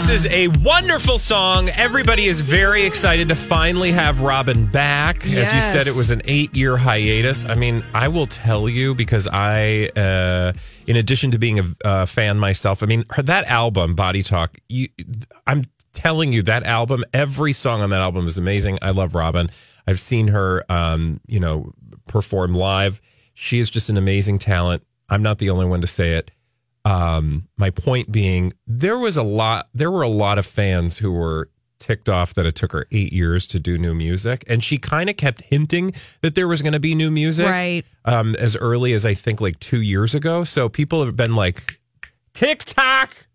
This 0.00 0.24
is 0.24 0.32
a 0.32 0.48
wonderful 0.64 1.18
song. 1.18 1.68
Everybody 1.68 2.24
is 2.24 2.40
very 2.40 2.86
excited 2.86 3.28
to 3.28 3.36
finally 3.36 3.92
have 3.92 4.22
Robyn 4.22 4.64
back. 4.64 5.26
As 5.26 5.52
you 5.52 5.60
said, 5.60 5.86
it 5.86 5.94
was 5.94 6.10
an 6.10 6.22
eight 6.24 6.56
year 6.56 6.78
hiatus. 6.78 7.44
I 7.44 7.54
mean, 7.54 7.84
I 7.92 8.08
will 8.08 8.24
tell 8.24 8.66
you 8.66 8.94
because 8.94 9.28
I, 9.30 9.90
uh, 9.94 10.54
in 10.86 10.96
addition 10.96 11.32
to 11.32 11.38
being 11.38 11.74
a, 11.84 12.06
fan 12.06 12.38
myself, 12.38 12.82
I 12.82 12.86
mean, 12.86 13.04
her, 13.10 13.22
that 13.24 13.44
album, 13.44 13.94
Body 13.94 14.22
Talk, 14.22 14.56
you, 14.70 14.88
I'm 15.46 15.64
telling 15.92 16.32
you, 16.32 16.40
that 16.44 16.62
album, 16.62 17.04
every 17.12 17.52
song 17.52 17.82
on 17.82 17.90
that 17.90 18.00
album 18.00 18.24
is 18.24 18.38
amazing. 18.38 18.78
I 18.80 18.92
love 18.92 19.14
Robyn. 19.14 19.50
I've 19.86 20.00
seen 20.00 20.28
her, 20.28 20.64
um, 20.72 21.20
you 21.26 21.40
know, 21.40 21.72
perform 22.06 22.54
live. 22.54 23.02
She 23.34 23.58
is 23.58 23.68
just 23.68 23.90
an 23.90 23.98
amazing 23.98 24.38
talent. 24.38 24.82
I'm 25.10 25.22
not 25.22 25.36
the 25.36 25.50
only 25.50 25.66
one 25.66 25.82
to 25.82 25.86
say 25.86 26.14
it 26.14 26.30
um 26.84 27.46
my 27.56 27.70
point 27.70 28.10
being 28.10 28.52
there 28.66 28.98
was 28.98 29.16
a 29.16 29.22
lot 29.22 29.68
there 29.74 29.90
were 29.90 30.02
a 30.02 30.08
lot 30.08 30.38
of 30.38 30.46
fans 30.46 30.98
who 30.98 31.12
were 31.12 31.48
ticked 31.78 32.08
off 32.08 32.34
that 32.34 32.44
it 32.46 32.54
took 32.54 32.72
her 32.72 32.86
8 32.92 33.12
years 33.12 33.46
to 33.48 33.58
do 33.60 33.76
new 33.78 33.94
music 33.94 34.44
and 34.46 34.62
she 34.64 34.78
kind 34.78 35.08
of 35.10 35.16
kept 35.16 35.42
hinting 35.42 35.92
that 36.22 36.34
there 36.34 36.46
was 36.48 36.62
going 36.62 36.72
to 36.74 36.80
be 36.80 36.94
new 36.94 37.10
music 37.10 37.46
Right. 37.46 37.84
um 38.06 38.34
as 38.36 38.56
early 38.56 38.92
as 38.94 39.04
i 39.04 39.14
think 39.14 39.40
like 39.40 39.58
2 39.60 39.80
years 39.82 40.14
ago 40.14 40.44
so 40.44 40.68
people 40.68 41.04
have 41.04 41.16
been 41.16 41.34
like 41.36 41.78
TikTok 42.34 43.26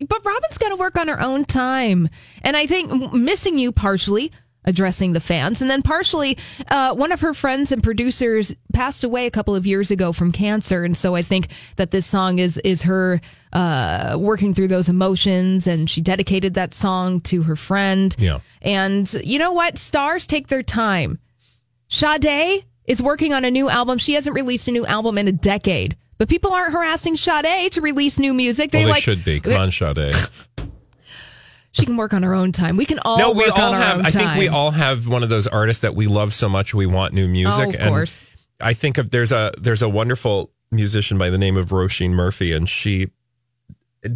But 0.00 0.24
Robyn's 0.24 0.58
got 0.58 0.70
to 0.70 0.76
work 0.76 0.96
on 0.98 1.08
her 1.08 1.20
own 1.20 1.44
time. 1.44 2.08
And 2.42 2.56
I 2.56 2.66
think 2.66 3.12
missing 3.12 3.58
you 3.58 3.70
partially 3.72 4.32
addressing 4.64 5.12
the 5.12 5.20
fans 5.20 5.60
and 5.60 5.70
then 5.70 5.82
partially 5.82 6.36
uh, 6.68 6.94
one 6.94 7.10
of 7.12 7.20
her 7.20 7.34
friends 7.34 7.72
and 7.72 7.82
producers 7.82 8.54
passed 8.72 9.02
away 9.04 9.26
a 9.26 9.30
couple 9.30 9.54
of 9.56 9.66
years 9.66 9.90
ago 9.90 10.12
from 10.12 10.30
cancer 10.32 10.84
and 10.84 10.96
so 10.96 11.14
i 11.14 11.22
think 11.22 11.48
that 11.76 11.90
this 11.90 12.06
song 12.06 12.38
is 12.38 12.58
is 12.58 12.82
her 12.82 13.20
uh, 13.52 14.16
working 14.18 14.54
through 14.54 14.68
those 14.68 14.88
emotions 14.88 15.66
and 15.66 15.90
she 15.90 16.00
dedicated 16.00 16.54
that 16.54 16.72
song 16.74 17.20
to 17.20 17.42
her 17.42 17.56
friend 17.56 18.14
Yeah. 18.18 18.38
and 18.62 19.12
you 19.24 19.38
know 19.38 19.52
what 19.52 19.76
stars 19.78 20.26
take 20.26 20.48
their 20.48 20.62
time 20.62 21.18
Sade 21.88 22.64
is 22.86 23.02
working 23.02 23.32
on 23.34 23.44
a 23.44 23.50
new 23.50 23.68
album. 23.68 23.98
She 23.98 24.14
hasn't 24.14 24.34
released 24.34 24.66
a 24.66 24.72
new 24.72 24.86
album 24.86 25.18
in 25.18 25.28
a 25.28 25.32
decade. 25.32 25.96
But 26.18 26.28
people 26.28 26.52
aren't 26.52 26.72
harassing 26.72 27.16
Sade 27.16 27.70
to 27.72 27.80
release 27.80 28.18
new 28.18 28.32
music. 28.32 28.70
They 28.70 28.78
well, 28.78 28.86
they 28.86 28.92
like 28.92 29.02
should 29.02 29.24
be 29.24 29.40
come 29.40 29.54
on 29.54 29.70
Sade 29.70 30.14
She 31.72 31.86
can 31.86 31.96
work 31.96 32.12
on 32.12 32.22
her 32.22 32.34
own 32.34 32.52
time. 32.52 32.76
We 32.76 32.84
can 32.84 32.98
all 33.00 33.18
no, 33.18 33.32
work 33.32 33.46
we 33.46 33.50
all 33.50 33.72
on 33.72 33.74
our 33.74 33.80
have. 33.80 34.06
I 34.06 34.10
think 34.10 34.36
we 34.36 34.48
all 34.48 34.70
have 34.70 35.06
one 35.08 35.22
of 35.22 35.30
those 35.30 35.46
artists 35.46 35.80
that 35.82 35.94
we 35.94 36.06
love 36.06 36.34
so 36.34 36.48
much 36.48 36.74
we 36.74 36.86
want 36.86 37.14
new 37.14 37.26
music. 37.26 37.66
Oh, 37.66 37.70
of 37.70 37.80
and 37.80 37.88
course. 37.88 38.24
I 38.60 38.74
think 38.74 38.98
of 38.98 39.10
there's 39.10 39.32
a 39.32 39.52
there's 39.58 39.82
a 39.82 39.88
wonderful 39.88 40.50
musician 40.70 41.16
by 41.16 41.30
the 41.30 41.38
name 41.38 41.56
of 41.56 41.70
Roisin 41.70 42.10
Murphy, 42.10 42.52
and 42.52 42.68
she 42.68 43.08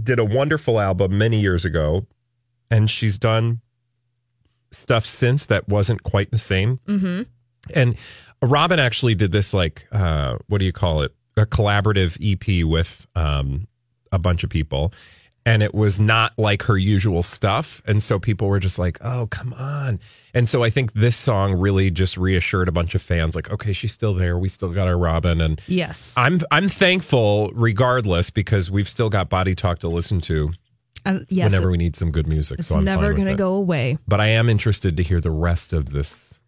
did 0.03 0.19
a 0.19 0.25
wonderful 0.25 0.79
album 0.79 1.17
many 1.17 1.41
years 1.41 1.65
ago, 1.65 2.07
and 2.71 2.91
she's 2.91 3.19
done 3.19 3.61
stuff 4.71 5.07
since 5.07 5.47
that 5.47 5.69
wasn't 5.69 6.03
quite 6.03 6.31
the 6.31 6.39
same. 6.39 6.79
Mm-hmm. 6.87 7.23
And 7.75 7.97
Robyn 8.43 8.79
actually 8.79 9.15
did 9.15 9.33
this 9.33 9.55
like 9.55 9.87
uh 9.93 10.37
what 10.49 10.59
do 10.59 10.67
you 10.67 10.73
call 10.73 11.03
it? 11.03 11.15
A 11.39 11.47
collaborative 11.47 12.19
EP 12.21 12.67
with 12.67 13.07
um 13.15 13.67
a 14.13 14.19
bunch 14.19 14.45
of 14.45 14.51
people. 14.51 14.93
And 15.47 15.63
it 15.63 15.73
was 15.75 15.99
not 16.01 16.37
like 16.37 16.65
her 16.65 16.77
usual 16.77 17.23
stuff. 17.23 17.81
And 17.87 18.03
so 18.03 18.19
people 18.19 18.49
were 18.49 18.59
just 18.59 18.79
like, 18.79 18.99
oh, 19.01 19.29
come 19.29 19.53
on. 19.55 20.01
And 20.35 20.49
so 20.49 20.65
I 20.65 20.71
think 20.71 20.93
this 20.93 21.17
song 21.17 21.55
really 21.55 21.91
just 21.91 22.17
reassured 22.19 22.69
a 22.69 22.73
bunch 22.73 22.95
of 22.97 23.01
fans, 23.01 23.37
like, 23.37 23.49
okay, 23.51 23.73
she's 23.73 23.93
still 23.93 24.13
there. 24.13 24.37
We 24.39 24.49
still 24.49 24.71
got 24.73 24.89
our 24.89 24.99
Robyn. 24.99 25.41
And 25.41 25.61
Yes. 25.69 26.13
I'm 26.17 26.41
I'm 26.51 26.67
thankful 26.69 27.51
regardless 27.55 28.29
because 28.31 28.71
we've 28.73 28.89
still 28.89 29.09
got 29.09 29.31
body 29.31 29.55
talk 29.55 29.79
to 29.79 29.89
listen 29.89 30.21
to 30.23 30.51
Uh, 31.07 31.21
yes. 31.29 31.53
whenever 31.53 31.71
we 31.71 31.77
need 31.77 31.95
some 31.95 32.11
good 32.11 32.27
music. 32.27 32.59
it's 32.59 32.69
so 32.69 32.79
I'm 32.79 32.85
never 32.85 33.13
going 33.15 33.29
to 33.29 33.35
go 33.37 33.55
away. 33.55 33.99
But 34.09 34.21
I 34.21 34.27
am 34.27 34.49
interested 34.49 34.97
to 34.97 35.03
hear 35.05 35.21
the 35.21 35.31
rest 35.31 35.73
of 35.73 35.91
this. 35.91 36.41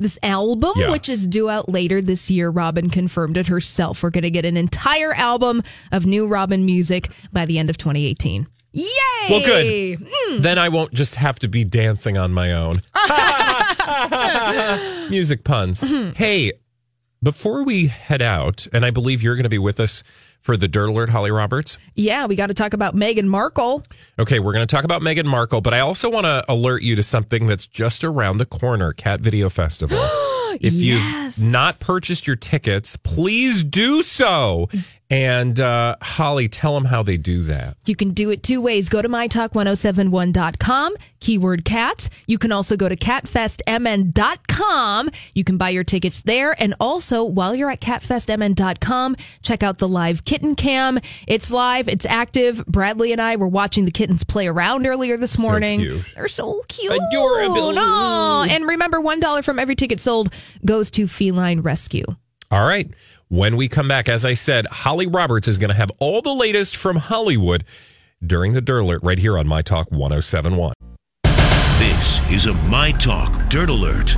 This 0.00 0.16
album, 0.22 0.72
Yeah. 0.76 0.90
which 0.92 1.08
is 1.08 1.26
due 1.26 1.50
out 1.50 1.68
later 1.68 2.00
this 2.00 2.30
year, 2.30 2.50
Robyn 2.50 2.88
confirmed 2.90 3.36
it 3.36 3.48
herself. 3.48 4.02
We're 4.02 4.10
going 4.10 4.22
to 4.22 4.30
get 4.30 4.44
an 4.44 4.56
entire 4.56 5.12
album 5.12 5.62
of 5.90 6.06
new 6.06 6.28
Robyn 6.28 6.64
music 6.64 7.10
by 7.32 7.46
the 7.46 7.58
end 7.58 7.68
of 7.68 7.78
2018. 7.78 8.46
Yay! 8.72 8.84
Well, 9.28 9.40
good. 9.40 9.98
Mm. 9.98 10.42
Then 10.42 10.56
I 10.58 10.68
won't 10.68 10.92
just 10.94 11.16
have 11.16 11.40
to 11.40 11.48
be 11.48 11.64
dancing 11.64 12.16
on 12.16 12.32
my 12.32 12.52
own. 12.52 12.76
Music 15.10 15.42
puns. 15.42 15.82
Mm-hmm. 15.82 16.12
Hey, 16.12 16.52
before 17.22 17.64
we 17.64 17.88
head 17.88 18.22
out, 18.22 18.66
and 18.72 18.84
I 18.84 18.90
believe 18.90 19.22
you're 19.22 19.34
going 19.34 19.42
to 19.44 19.48
be 19.48 19.58
with 19.58 19.80
us 19.80 20.02
for 20.40 20.56
the 20.56 20.68
Dirt 20.68 20.88
Alert, 20.88 21.10
Holly 21.10 21.30
Roberts. 21.30 21.78
Yeah, 21.94 22.26
we 22.26 22.36
got 22.36 22.46
to 22.48 22.54
talk 22.54 22.72
about 22.72 22.94
Meghan 22.94 23.24
Markle. 23.26 23.82
Okay, 24.18 24.38
we're 24.38 24.52
going 24.52 24.66
to 24.66 24.72
talk 24.74 24.84
about 24.84 25.02
Meghan 25.02 25.26
Markle, 25.26 25.60
but 25.60 25.74
I 25.74 25.80
also 25.80 26.08
want 26.08 26.24
to 26.26 26.44
alert 26.48 26.82
you 26.82 26.96
to 26.96 27.02
something 27.02 27.46
that's 27.46 27.66
just 27.66 28.04
around 28.04 28.38
the 28.38 28.46
corner 28.46 28.92
Cat 28.92 29.20
Video 29.20 29.48
Festival. 29.48 29.98
if 30.60 30.72
Yes. 30.72 31.38
you've 31.38 31.50
not 31.50 31.80
purchased 31.80 32.26
your 32.26 32.36
tickets, 32.36 32.96
please 32.96 33.62
do 33.64 34.02
so. 34.02 34.68
And 35.10 35.58
uh, 35.58 35.96
Holly, 36.02 36.48
tell 36.48 36.74
them 36.74 36.84
how 36.84 37.02
they 37.02 37.16
do 37.16 37.42
that. 37.44 37.78
You 37.86 37.96
can 37.96 38.10
do 38.10 38.28
it 38.30 38.42
two 38.42 38.60
ways. 38.60 38.90
Go 38.90 39.00
to 39.00 39.08
mytalk1071.com, 39.08 40.94
keyword 41.20 41.64
cats. 41.64 42.10
You 42.26 42.36
can 42.36 42.52
also 42.52 42.76
go 42.76 42.90
to 42.90 42.96
catfestmn.com. 42.96 45.10
You 45.34 45.44
can 45.44 45.56
buy 45.56 45.70
your 45.70 45.84
tickets 45.84 46.20
there. 46.20 46.54
And 46.60 46.74
also, 46.78 47.24
while 47.24 47.54
you're 47.54 47.70
at 47.70 47.80
catfestmn.com, 47.80 49.16
check 49.42 49.62
out 49.62 49.78
the 49.78 49.88
live 49.88 50.26
kitten 50.26 50.54
cam. 50.54 50.98
It's 51.26 51.50
live, 51.50 51.88
it's 51.88 52.04
active. 52.04 52.66
Bradley 52.66 53.10
and 53.12 53.20
I 53.22 53.36
were 53.36 53.48
watching 53.48 53.86
the 53.86 53.90
kittens 53.90 54.24
play 54.24 54.46
around 54.46 54.86
earlier 54.86 55.16
this 55.16 55.38
morning. 55.38 55.80
cute. 55.80 56.04
They're 56.16 56.28
so 56.28 56.62
cute. 56.68 56.92
Adorable. 56.92 57.72
No. 57.72 58.44
And 58.48 58.66
remember, 58.66 59.00
$1 59.00 59.42
from 59.44 59.58
every 59.58 59.74
ticket 59.74 60.00
sold 60.00 60.34
goes 60.66 60.90
to 60.92 61.08
Feline 61.08 61.60
Rescue. 61.60 62.04
All 62.50 62.66
right. 62.66 62.90
When 63.30 63.58
we 63.58 63.68
come 63.68 63.88
back, 63.88 64.08
as 64.08 64.24
I 64.24 64.32
said, 64.32 64.64
Holly 64.66 65.06
Roberts 65.06 65.48
is 65.48 65.58
going 65.58 65.68
to 65.68 65.76
have 65.76 65.90
all 66.00 66.22
the 66.22 66.32
latest 66.32 66.74
from 66.74 66.96
Hollywood 66.96 67.62
during 68.26 68.54
the 68.54 68.62
Dirt 68.62 68.78
Alert 68.80 69.02
right 69.02 69.18
here 69.18 69.36
on 69.36 69.46
My 69.46 69.60
Talk 69.60 69.90
1071. 69.90 70.72
This 71.78 72.30
is 72.30 72.46
a 72.46 72.54
My 72.54 72.90
Talk 72.92 73.50
Dirt 73.50 73.68
Alert. 73.68 74.16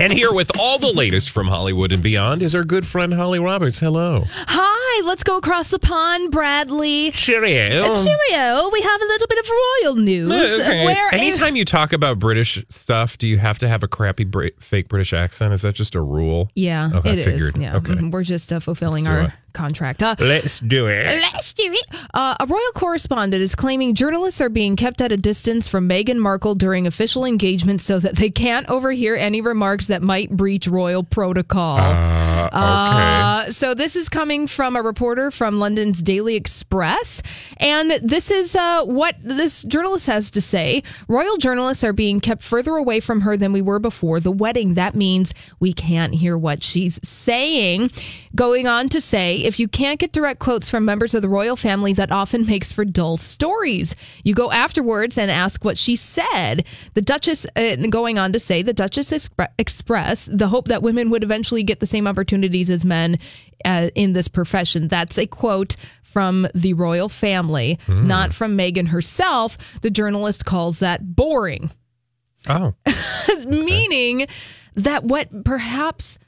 And 0.00 0.12
here 0.12 0.32
with 0.32 0.50
all 0.58 0.78
the 0.80 0.92
latest 0.92 1.30
from 1.30 1.46
Hollywood 1.46 1.92
and 1.92 2.02
beyond 2.02 2.42
is 2.42 2.52
our 2.56 2.64
good 2.64 2.84
friend 2.84 3.14
Holly 3.14 3.38
Roberts. 3.38 3.78
Hello. 3.78 4.24
Hi, 4.26 4.71
let's 5.04 5.22
go 5.24 5.36
across 5.38 5.68
the 5.70 5.78
pond, 5.78 6.30
Bradley. 6.30 7.10
Cheerio. 7.12 7.82
Uh, 7.84 7.94
cheerio. 7.94 8.70
We 8.72 8.80
have 8.82 9.00
a 9.00 9.04
little 9.04 9.26
bit 9.26 9.38
of 9.38 9.50
royal 9.50 9.94
news. 9.96 10.60
Okay. 10.60 10.84
Where 10.84 11.12
Anytime 11.14 11.56
you 11.56 11.64
talk 11.64 11.92
about 11.92 12.18
British 12.18 12.64
stuff, 12.68 13.18
do 13.18 13.26
you 13.28 13.38
have 13.38 13.58
to 13.60 13.68
have 13.68 13.82
a 13.82 13.88
crappy 13.88 14.24
Bra- 14.24 14.48
fake 14.58 14.88
British 14.88 15.12
accent? 15.12 15.52
Is 15.52 15.62
that 15.62 15.74
just 15.74 15.94
a 15.94 16.00
rule? 16.00 16.50
Yeah, 16.54 16.90
Okay, 16.94 17.10
I 17.10 17.12
it 17.14 17.18
is. 17.18 17.24
figured. 17.24 17.56
Yeah, 17.56 17.76
Okay. 17.76 17.94
Mhm. 17.94 18.10
we're 18.10 18.22
just 18.24 18.52
uh, 18.52 18.60
fulfilling 18.60 19.06
our 19.08 19.20
it. 19.22 19.30
Contract. 19.52 20.02
Uh, 20.02 20.14
Let's 20.18 20.60
do 20.60 20.86
it. 20.86 21.20
Let's 21.20 21.52
do 21.54 21.72
it. 21.72 21.86
Uh, 22.14 22.34
a 22.40 22.46
royal 22.46 22.72
correspondent 22.74 23.42
is 23.42 23.54
claiming 23.54 23.94
journalists 23.94 24.40
are 24.40 24.48
being 24.48 24.76
kept 24.76 25.00
at 25.00 25.12
a 25.12 25.16
distance 25.16 25.68
from 25.68 25.88
Meghan 25.88 26.18
Markle 26.18 26.54
during 26.54 26.86
official 26.86 27.24
engagements 27.24 27.84
so 27.84 27.98
that 27.98 28.16
they 28.16 28.30
can't 28.30 28.68
overhear 28.68 29.16
any 29.16 29.40
remarks 29.40 29.86
that 29.86 30.02
might 30.02 30.30
breach 30.30 30.66
royal 30.68 31.02
protocol. 31.02 31.78
Uh, 31.78 32.46
okay. 32.46 32.48
Uh, 32.56 33.50
so 33.50 33.74
this 33.74 33.96
is 33.96 34.08
coming 34.08 34.46
from 34.46 34.76
a 34.76 34.82
reporter 34.82 35.30
from 35.30 35.58
London's 35.58 36.02
Daily 36.02 36.34
Express, 36.36 37.22
and 37.58 37.90
this 38.02 38.30
is 38.30 38.56
uh, 38.56 38.84
what 38.84 39.16
this 39.22 39.62
journalist 39.64 40.06
has 40.06 40.30
to 40.32 40.40
say. 40.40 40.82
Royal 41.08 41.36
journalists 41.36 41.84
are 41.84 41.92
being 41.92 42.20
kept 42.20 42.42
further 42.42 42.76
away 42.76 43.00
from 43.00 43.22
her 43.22 43.36
than 43.36 43.52
we 43.52 43.62
were 43.62 43.78
before 43.78 44.20
the 44.20 44.30
wedding. 44.30 44.74
That 44.74 44.94
means 44.94 45.34
we 45.60 45.72
can't 45.72 46.14
hear 46.14 46.36
what 46.36 46.62
she's 46.62 47.00
saying. 47.06 47.90
Going 48.34 48.66
on 48.66 48.88
to 48.90 49.00
say, 49.00 49.36
if 49.44 49.58
you 49.60 49.68
can't 49.68 49.98
get 49.98 50.12
direct 50.12 50.40
quotes 50.40 50.68
from 50.70 50.84
members 50.84 51.14
of 51.14 51.22
the 51.22 51.28
royal 51.28 51.56
family, 51.56 51.92
that 51.94 52.10
often 52.12 52.46
makes 52.46 52.72
for 52.72 52.84
dull 52.84 53.16
stories. 53.16 53.94
You 54.24 54.34
go 54.34 54.50
afterwards 54.50 55.18
and 55.18 55.30
ask 55.30 55.64
what 55.64 55.78
she 55.78 55.96
said. 55.96 56.64
The 56.94 57.02
Duchess, 57.02 57.46
uh, 57.56 57.76
going 57.90 58.18
on 58.18 58.32
to 58.32 58.38
say, 58.38 58.62
the 58.62 58.72
Duchess 58.72 59.10
expre- 59.10 59.48
expressed 59.58 60.36
the 60.36 60.48
hope 60.48 60.68
that 60.68 60.82
women 60.82 61.10
would 61.10 61.22
eventually 61.24 61.62
get 61.62 61.80
the 61.80 61.86
same 61.86 62.06
opportunities 62.06 62.70
as 62.70 62.84
men 62.84 63.18
uh, 63.64 63.90
in 63.94 64.12
this 64.12 64.28
profession. 64.28 64.88
That's 64.88 65.18
a 65.18 65.26
quote 65.26 65.76
from 66.02 66.46
the 66.54 66.74
royal 66.74 67.08
family, 67.08 67.78
not 67.88 68.32
from 68.34 68.56
Meghan 68.58 68.88
herself. 68.88 69.56
The 69.80 69.90
journalist 69.90 70.44
calls 70.44 70.80
that 70.80 71.14
boring 71.16 71.70
Oh. 72.48 72.74
meaning 73.46 74.26
that 74.74 75.04
what 75.04 75.44
perhaps 75.44 76.18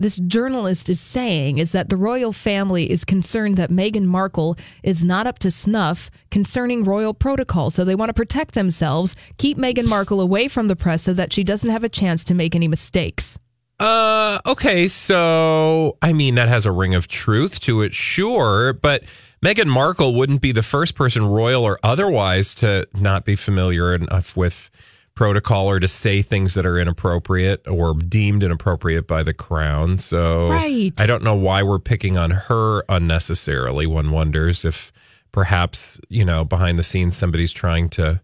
this 0.00 0.16
journalist 0.16 0.88
is 0.88 0.98
saying 0.98 1.58
is 1.58 1.72
that 1.72 1.90
the 1.90 1.96
royal 1.96 2.32
family 2.32 2.90
is 2.90 3.04
concerned 3.04 3.56
that 3.56 3.70
Meghan 3.70 4.06
Markle 4.06 4.56
is 4.82 5.04
not 5.04 5.26
up 5.26 5.38
to 5.40 5.50
snuff 5.50 6.10
concerning 6.30 6.82
royal 6.82 7.14
protocol. 7.14 7.70
So 7.70 7.84
they 7.84 7.94
want 7.94 8.08
to 8.08 8.14
protect 8.14 8.54
themselves, 8.54 9.14
keep 9.36 9.58
Meghan 9.58 9.86
Markle 9.86 10.20
away 10.20 10.48
from 10.48 10.68
the 10.68 10.76
press 10.76 11.02
so 11.02 11.12
that 11.12 11.32
she 11.32 11.44
doesn't 11.44 11.70
have 11.70 11.84
a 11.84 11.88
chance 11.88 12.24
to 12.24 12.34
make 12.34 12.56
any 12.56 12.66
mistakes. 12.66 13.38
Uh, 13.78 14.40
okay, 14.46 14.88
so 14.88 15.96
I 16.02 16.12
mean 16.12 16.34
that 16.34 16.48
has 16.48 16.66
a 16.66 16.72
ring 16.72 16.94
of 16.94 17.06
truth 17.06 17.60
to 17.60 17.82
it, 17.82 17.94
sure, 17.94 18.72
but 18.72 19.04
Meghan 19.42 19.68
Markle 19.68 20.14
wouldn't 20.14 20.42
be 20.42 20.52
the 20.52 20.62
first 20.62 20.94
person, 20.94 21.24
royal 21.26 21.64
or 21.64 21.78
otherwise, 21.82 22.54
to 22.56 22.86
not 22.94 23.24
be 23.24 23.36
familiar 23.36 23.94
enough 23.94 24.36
with 24.36 24.70
protocol 25.14 25.66
or 25.66 25.80
to 25.80 25.88
say 25.88 26.22
things 26.22 26.54
that 26.54 26.64
are 26.64 26.78
inappropriate 26.78 27.66
or 27.68 27.94
deemed 27.94 28.42
inappropriate 28.42 29.06
by 29.06 29.22
the 29.22 29.34
crown. 29.34 29.98
So 29.98 30.48
Right. 30.48 30.92
I 30.98 31.06
don't 31.06 31.22
know 31.22 31.34
why 31.34 31.62
we're 31.62 31.78
picking 31.78 32.16
on 32.16 32.30
her 32.30 32.84
unnecessarily. 32.88 33.86
One 33.86 34.10
wonders 34.10 34.64
if 34.64 34.92
perhaps, 35.32 36.00
you 36.08 36.24
know, 36.24 36.44
behind 36.44 36.78
the 36.78 36.82
scenes 36.82 37.16
somebody's 37.16 37.52
trying 37.52 37.88
to 37.90 38.20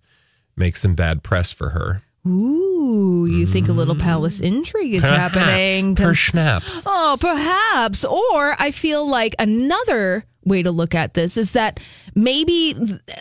make 0.57 0.77
some 0.77 0.95
bad 0.95 1.23
press 1.23 1.53
for 1.53 1.71
her. 1.71 2.03
Ooh, 2.27 3.27
you 3.31 3.47
think 3.47 3.69
a 3.69 3.73
little 3.73 3.95
mm. 3.95 4.01
palace 4.01 4.41
intrigue 4.41 4.95
is 4.95 5.05
happening? 5.05 5.95
Per 5.95 6.15
snaps. 6.15 6.83
Oh, 6.85 7.17
perhaps. 7.21 8.05
Or 8.05 8.57
I 8.59 8.71
feel 8.73 9.07
like 9.09 9.35
another 9.39 10.25
way 10.45 10.63
to 10.63 10.71
look 10.71 10.95
at 10.95 11.15
this 11.15 11.37
is 11.37 11.53
that 11.53 11.81
maybe 12.15 12.75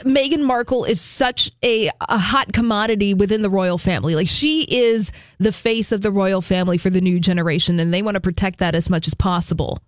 Meghan 0.04 0.42
Markle 0.42 0.86
is 0.86 1.02
such 1.02 1.52
a, 1.64 1.90
a 2.08 2.18
hot 2.18 2.54
commodity 2.54 3.14
within 3.14 3.42
the 3.42 3.50
royal 3.50 3.78
family. 3.78 4.16
Like 4.16 4.28
she 4.28 4.64
is 4.64 5.12
the 5.40 5.52
face 5.52 5.92
of 5.92 6.02
the 6.02 6.12
royal 6.12 6.42
family 6.42 6.78
for 6.78 6.90
the 6.90 7.02
new 7.02 7.20
generation, 7.20 7.80
and 7.80 7.94
they 7.94 8.02
want 8.02 8.16
to 8.16 8.22
protect 8.22 8.60
that 8.60 8.76
as 8.76 8.90
much 8.90 9.08
as 9.08 9.14
possible. 9.14 9.80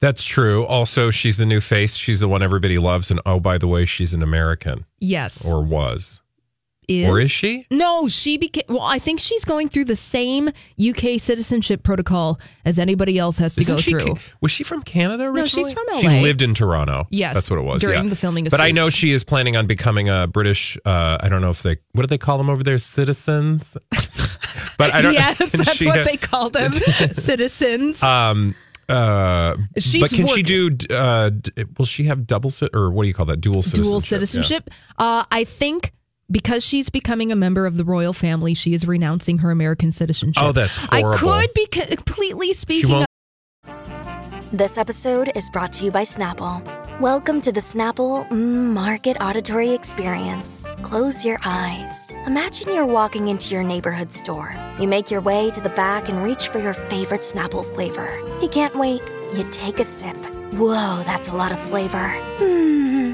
That's 0.00 0.24
true. 0.24 0.64
Also, 0.66 1.10
she's 1.10 1.36
the 1.36 1.46
new 1.46 1.60
face. 1.60 1.96
She's 1.96 2.20
the 2.20 2.28
one 2.28 2.42
everybody 2.42 2.78
loves. 2.78 3.10
And 3.10 3.20
oh, 3.26 3.40
by 3.40 3.58
the 3.58 3.66
way, 3.66 3.84
she's 3.84 4.14
an 4.14 4.22
American 4.22 4.86
Yes. 5.00 5.44
or 5.52 5.62
was. 5.62 6.22
Is, 6.88 7.08
Or 7.08 7.18
is 7.20 7.30
she? 7.30 7.66
No, 7.70 8.08
she 8.08 8.36
became. 8.38 8.64
Well, 8.68 8.82
I 8.82 8.98
think 8.98 9.20
she's 9.20 9.44
going 9.44 9.68
through 9.68 9.86
the 9.86 9.96
same 9.96 10.48
UK 10.78 11.18
citizenship 11.18 11.82
protocol 11.82 12.38
as 12.64 12.78
anybody 12.78 13.18
else 13.18 13.38
has 13.38 13.54
to 13.54 13.60
Isn't 13.62 13.76
go 13.76 13.80
she, 13.80 13.90
through. 13.92 14.14
Ca- 14.14 14.20
was 14.40 14.50
she 14.50 14.64
from 14.64 14.82
Canada 14.82 15.24
originally? 15.24 15.44
No, 15.44 15.46
she's 15.68 15.72
from 15.72 15.84
LA. 15.90 16.00
She 16.00 16.22
lived 16.22 16.42
in 16.42 16.54
Toronto. 16.54 17.06
Yes, 17.10 17.34
That's 17.34 17.50
what 17.50 17.58
it 17.58 17.62
was. 17.64 17.82
during 17.82 18.04
yeah. 18.04 18.10
the 18.10 18.16
filming 18.16 18.46
of 18.46 18.50
But 18.50 18.60
I 18.60 18.70
know 18.70 18.90
she 18.90 19.10
is 19.12 19.24
planning 19.24 19.56
on 19.56 19.66
becoming 19.66 20.08
a 20.08 20.26
British, 20.26 20.76
uh, 20.84 21.18
I 21.20 21.28
don't 21.28 21.40
know 21.40 21.50
if 21.50 21.62
they, 21.62 21.76
what 21.92 22.02
do 22.02 22.06
they 22.08 22.18
call 22.18 22.38
them 22.38 22.50
over 22.50 22.62
there? 22.62 22.78
Citizens? 22.78 23.76
but 24.78 24.92
I 24.92 25.00
don't 25.00 25.12
yes, 25.14 25.38
that's 25.52 25.74
she 25.76 25.86
what 25.86 26.04
they 26.04 26.16
call 26.16 26.50
them, 26.50 26.72
citizens. 26.72 28.02
Um, 28.02 28.54
Uh, 28.88 29.56
She's 29.78 30.02
but 30.02 30.10
can 30.12 30.26
she 30.26 30.42
do? 30.42 30.70
Uh, 30.90 31.30
will 31.78 31.86
she 31.86 32.04
have 32.04 32.26
double 32.26 32.50
or 32.74 32.90
what 32.90 33.04
do 33.04 33.08
you 33.08 33.14
call 33.14 33.24
that? 33.26 33.40
Dual 33.40 33.62
citizenship. 33.62 33.82
dual 33.84 33.94
Yeah. 33.94 34.06
citizenship. 34.06 34.70
Uh, 34.98 35.24
I 35.32 35.44
think 35.44 35.92
because 36.30 36.64
she's 36.64 36.88
becoming 36.90 37.30
a 37.32 37.36
member 37.36 37.66
of 37.66 37.76
the 37.76 37.84
royal 37.84 38.12
family, 38.12 38.54
she 38.54 38.74
is 38.74 38.86
renouncing 38.86 39.38
her 39.38 39.50
American 39.50 39.92
citizenship. 39.92 40.42
Oh, 40.42 40.52
that's 40.52 40.76
horrible. 40.76 41.30
I 41.30 41.46
could 41.46 41.54
be 41.54 41.66
co- 41.66 41.86
completely 41.86 42.52
speaking. 42.52 43.02
of- 43.02 43.06
This 44.52 44.78
episode 44.78 45.32
is 45.34 45.50
brought 45.50 45.72
to 45.74 45.84
you 45.84 45.90
by 45.90 46.04
Snapple. 46.04 46.62
Welcome 47.00 47.40
to 47.40 47.50
the 47.50 47.58
Snapple 47.60 48.30
Market 48.30 49.16
Auditory 49.20 49.70
Experience. 49.70 50.68
Close 50.82 51.24
your 51.24 51.38
eyes. 51.44 52.12
Imagine 52.26 52.72
you're 52.72 52.86
walking 52.86 53.26
into 53.26 53.52
your 53.52 53.64
neighborhood 53.64 54.12
store. 54.12 54.54
You 54.78 54.86
make 54.86 55.10
your 55.10 55.20
way 55.20 55.50
to 55.50 55.60
the 55.60 55.70
back 55.70 56.08
and 56.08 56.22
reach 56.22 56.48
for 56.48 56.60
your 56.60 56.72
favorite 56.74 57.22
Snapple 57.22 57.64
flavor. 57.64 58.08
You 58.40 58.48
can't 58.48 58.76
wait. 58.76 59.02
You 59.34 59.44
take 59.50 59.80
a 59.80 59.84
sip. 59.84 60.16
Whoa, 60.52 61.02
that's 61.04 61.28
a 61.30 61.34
lot 61.34 61.50
of 61.50 61.58
flavor. 61.58 62.08
Hmm. 62.38 63.13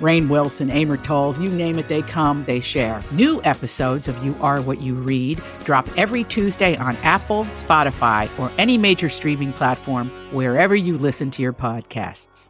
Rainn 0.00 0.28
Wilson, 0.28 0.70
Amor 0.70 0.96
Towles, 0.98 1.40
you 1.40 1.50
name 1.50 1.78
it, 1.78 1.88
they 1.88 2.02
come, 2.02 2.44
they 2.44 2.60
share. 2.60 3.02
New 3.12 3.42
episodes 3.44 4.08
of 4.08 4.22
You 4.24 4.34
Are 4.40 4.60
What 4.60 4.80
You 4.80 4.94
Read 4.94 5.40
drop 5.64 5.88
every 5.96 6.24
Tuesday 6.24 6.76
on 6.76 6.96
Apple, 6.98 7.44
Spotify, 7.56 8.28
or 8.38 8.50
any 8.58 8.78
major 8.78 9.08
streaming 9.08 9.52
platform 9.52 10.10
wherever 10.32 10.76
you 10.76 10.98
listen 10.98 11.30
to 11.32 11.42
your 11.42 11.52
podcasts. 11.52 12.48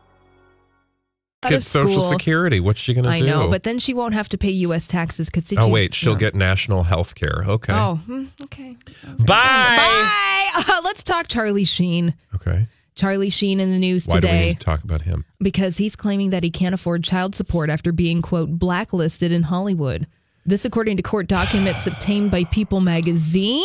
Get 1.49 1.63
Social. 1.63 2.01
Security. 2.01 2.61
What's 2.61 2.81
she 2.81 2.95
going 2.95 3.05
to 3.05 3.11
do? 3.11 3.15
I 3.15 3.19
do? 3.19 3.27
know, 3.27 3.49
but 3.49 3.63
then 3.63 3.79
she 3.79 3.95
won't 3.95 4.15
have 4.15 4.29
to 4.31 4.39
pay 4.39 4.51
U.S. 4.51 4.87
taxes 4.87 5.29
because 5.31 5.53
oh 5.57 5.69
wait, 5.69 5.95
she'll 5.95 6.17
get 6.17 6.35
national 6.35 6.83
health 6.85 7.15
care. 7.15 7.45
Okay. 7.47 7.73
Oh, 7.73 7.97
hmm, 8.07 8.25
okay. 8.43 8.77
Bye. 9.19 9.27
Bye. 9.27 10.51
Uh, 10.57 10.81
let's 10.85 11.03
talk 11.05 11.29
Charlie 11.29 11.65
Sheen. 11.65 12.15
Okay. 12.35 12.67
Charlie 12.97 13.31
Sheen 13.31 13.61
in 13.61 13.71
the 13.71 13.79
news 13.79 14.07
Why 14.07 14.21
do 14.21 14.27
we 14.27 14.33
today 14.33 14.49
need 14.49 14.61
to 14.61 14.65
talk 14.65 14.83
about 14.83 15.03
him? 15.03 15.25
because 15.41 15.77
he's 15.77 15.95
claiming 15.97 16.31
that 16.31 16.43
he 16.43 16.51
can't 16.51 16.75
afford 16.75 17.05
child 17.05 17.35
support 17.35 17.71
after 17.71 17.93
being 17.93 18.23
quote 18.23 18.59
blacklisted 18.59 19.33
in 19.33 19.45
Hollywood. 19.45 20.07
This, 20.45 20.65
according 20.65 20.97
to 20.97 21.03
court 21.03 21.27
documents 21.29 21.87
obtained 21.93 22.31
by 22.31 22.45
People 22.45 22.81
magazine. 22.81 23.65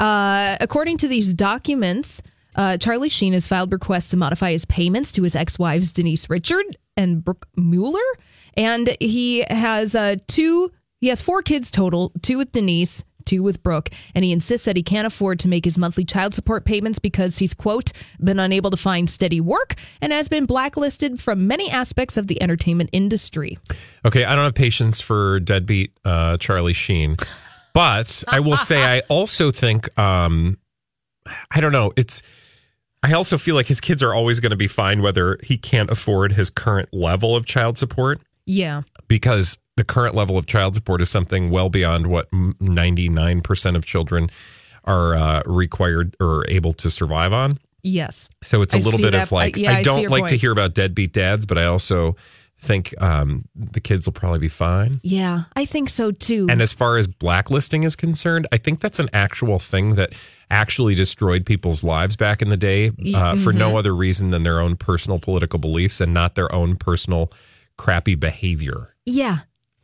Uh, 0.00 0.56
according 0.60 0.98
to 0.98 1.08
these 1.08 1.32
documents, 1.34 2.22
uh, 2.56 2.76
Charlie 2.76 3.08
Sheen 3.08 3.32
has 3.32 3.46
filed 3.46 3.72
requests 3.72 4.08
to 4.10 4.16
modify 4.16 4.52
his 4.52 4.64
payments 4.64 5.12
to 5.12 5.22
his 5.22 5.34
ex-wives 5.36 5.92
Denise 5.92 6.28
Richard 6.28 6.76
and 6.96 7.24
Brooke 7.24 7.46
Mueller, 7.56 8.00
and 8.54 8.94
he 9.00 9.44
has 9.48 9.94
uh, 9.94 10.16
two. 10.28 10.70
He 11.00 11.08
has 11.08 11.22
four 11.22 11.42
kids 11.42 11.70
total: 11.70 12.12
two 12.20 12.36
with 12.38 12.52
Denise, 12.52 13.04
two 13.24 13.42
with 13.42 13.62
Brooke, 13.62 13.90
and 14.14 14.24
he 14.24 14.32
insists 14.32 14.64
that 14.66 14.76
he 14.76 14.82
can't 14.82 15.06
afford 15.06 15.38
to 15.40 15.48
make 15.48 15.64
his 15.64 15.78
monthly 15.78 16.04
child 16.04 16.34
support 16.34 16.64
payments 16.64 16.98
because 16.98 17.38
he's 17.38 17.54
quote 17.54 17.92
been 18.22 18.38
unable 18.38 18.70
to 18.70 18.76
find 18.76 19.08
steady 19.08 19.40
work 19.40 19.74
and 20.00 20.12
has 20.12 20.28
been 20.28 20.46
blacklisted 20.46 21.20
from 21.20 21.46
many 21.46 21.70
aspects 21.70 22.16
of 22.16 22.26
the 22.26 22.40
entertainment 22.42 22.90
industry. 22.92 23.58
Okay, 24.04 24.24
I 24.24 24.34
don't 24.34 24.44
have 24.44 24.54
patience 24.54 25.00
for 25.00 25.40
deadbeat 25.40 25.92
uh, 26.04 26.36
Charlie 26.38 26.72
Sheen, 26.72 27.16
but 27.74 28.24
I 28.28 28.40
will 28.40 28.56
say 28.56 28.82
I 28.82 29.00
also 29.08 29.50
think 29.50 29.96
um, 29.98 30.58
I 31.50 31.60
don't 31.60 31.72
know. 31.72 31.92
It's 31.96 32.22
I 33.02 33.14
also 33.14 33.36
feel 33.38 33.54
like 33.56 33.66
his 33.66 33.80
kids 33.80 34.02
are 34.02 34.14
always 34.14 34.38
going 34.40 34.50
to 34.50 34.56
be 34.56 34.68
fine 34.68 35.02
whether 35.02 35.36
he 35.42 35.56
can't 35.58 35.90
afford 35.90 36.32
his 36.32 36.50
current 36.50 36.88
level 36.92 37.34
of 37.34 37.46
child 37.46 37.76
support 37.76 38.20
Yeah. 38.46 38.82
because 39.08 39.58
the 39.76 39.84
current 39.84 40.14
level 40.14 40.36
of 40.36 40.46
child 40.46 40.74
support 40.74 41.00
is 41.00 41.08
something 41.10 41.50
well 41.50 41.68
beyond 41.68 42.06
what 42.08 42.28
ninety 42.60 43.08
nine 43.08 43.40
percent 43.40 43.76
of 43.76 43.86
children 43.86 44.28
are 44.84 45.14
uh, 45.14 45.42
required 45.46 46.14
or 46.20 46.44
able 46.48 46.72
to 46.74 46.90
survive 46.90 47.32
on. 47.32 47.52
Yes. 47.82 48.28
So 48.42 48.62
it's 48.62 48.74
a 48.74 48.78
I 48.78 48.80
little 48.80 49.00
bit 49.00 49.12
that. 49.12 49.24
of 49.24 49.32
like 49.32 49.56
I- 49.56 49.60
yeah, 49.60 49.72
I 49.72 49.78
I 49.78 49.82
don't 49.82 50.02
your 50.02 50.10
like 50.10 50.28
to 50.28 50.36
hear 50.36 50.52
about 50.52 50.74
deadbeat 50.74 51.12
dads, 51.12 51.46
but 51.46 51.58
I 51.58 51.64
also 51.66 52.16
think 52.60 52.94
um, 53.02 53.44
the 53.56 53.80
kids 53.80 54.06
will 54.06 54.12
probably 54.12 54.38
be 54.38 54.48
fine. 54.48 55.00
Yeah, 55.02 55.44
I 55.56 55.64
think 55.64 55.88
so 55.90 56.12
too. 56.12 56.46
And 56.48 56.62
as 56.62 56.72
far 56.72 56.96
as 56.96 57.08
blacklisting 57.08 57.82
is 57.82 57.96
concerned, 57.96 58.46
I 58.52 58.56
think 58.56 58.78
that's 58.78 59.00
an 59.00 59.08
actual 59.12 59.58
thing 59.58 59.96
that 59.96 60.12
actually 60.48 60.94
destroyed 60.94 61.44
people's 61.44 61.82
lives 61.82 62.14
back 62.16 62.40
in 62.40 62.50
the 62.50 62.56
day 62.56 62.92
uh, 63.16 63.34
for 63.34 63.52
no 63.52 63.72
Mhm. 63.72 63.78
other 63.80 63.92
reason 63.96 64.30
than 64.30 64.44
their 64.44 64.60
own 64.60 64.76
personal 64.76 65.18
political 65.18 65.58
beliefs 65.58 66.00
and 66.00 66.14
not 66.14 66.36
their 66.36 66.54
own 66.54 66.76
personal 66.76 67.32
crappy 67.78 68.14
behavior. 68.14 68.94
Yeah. 69.06 69.38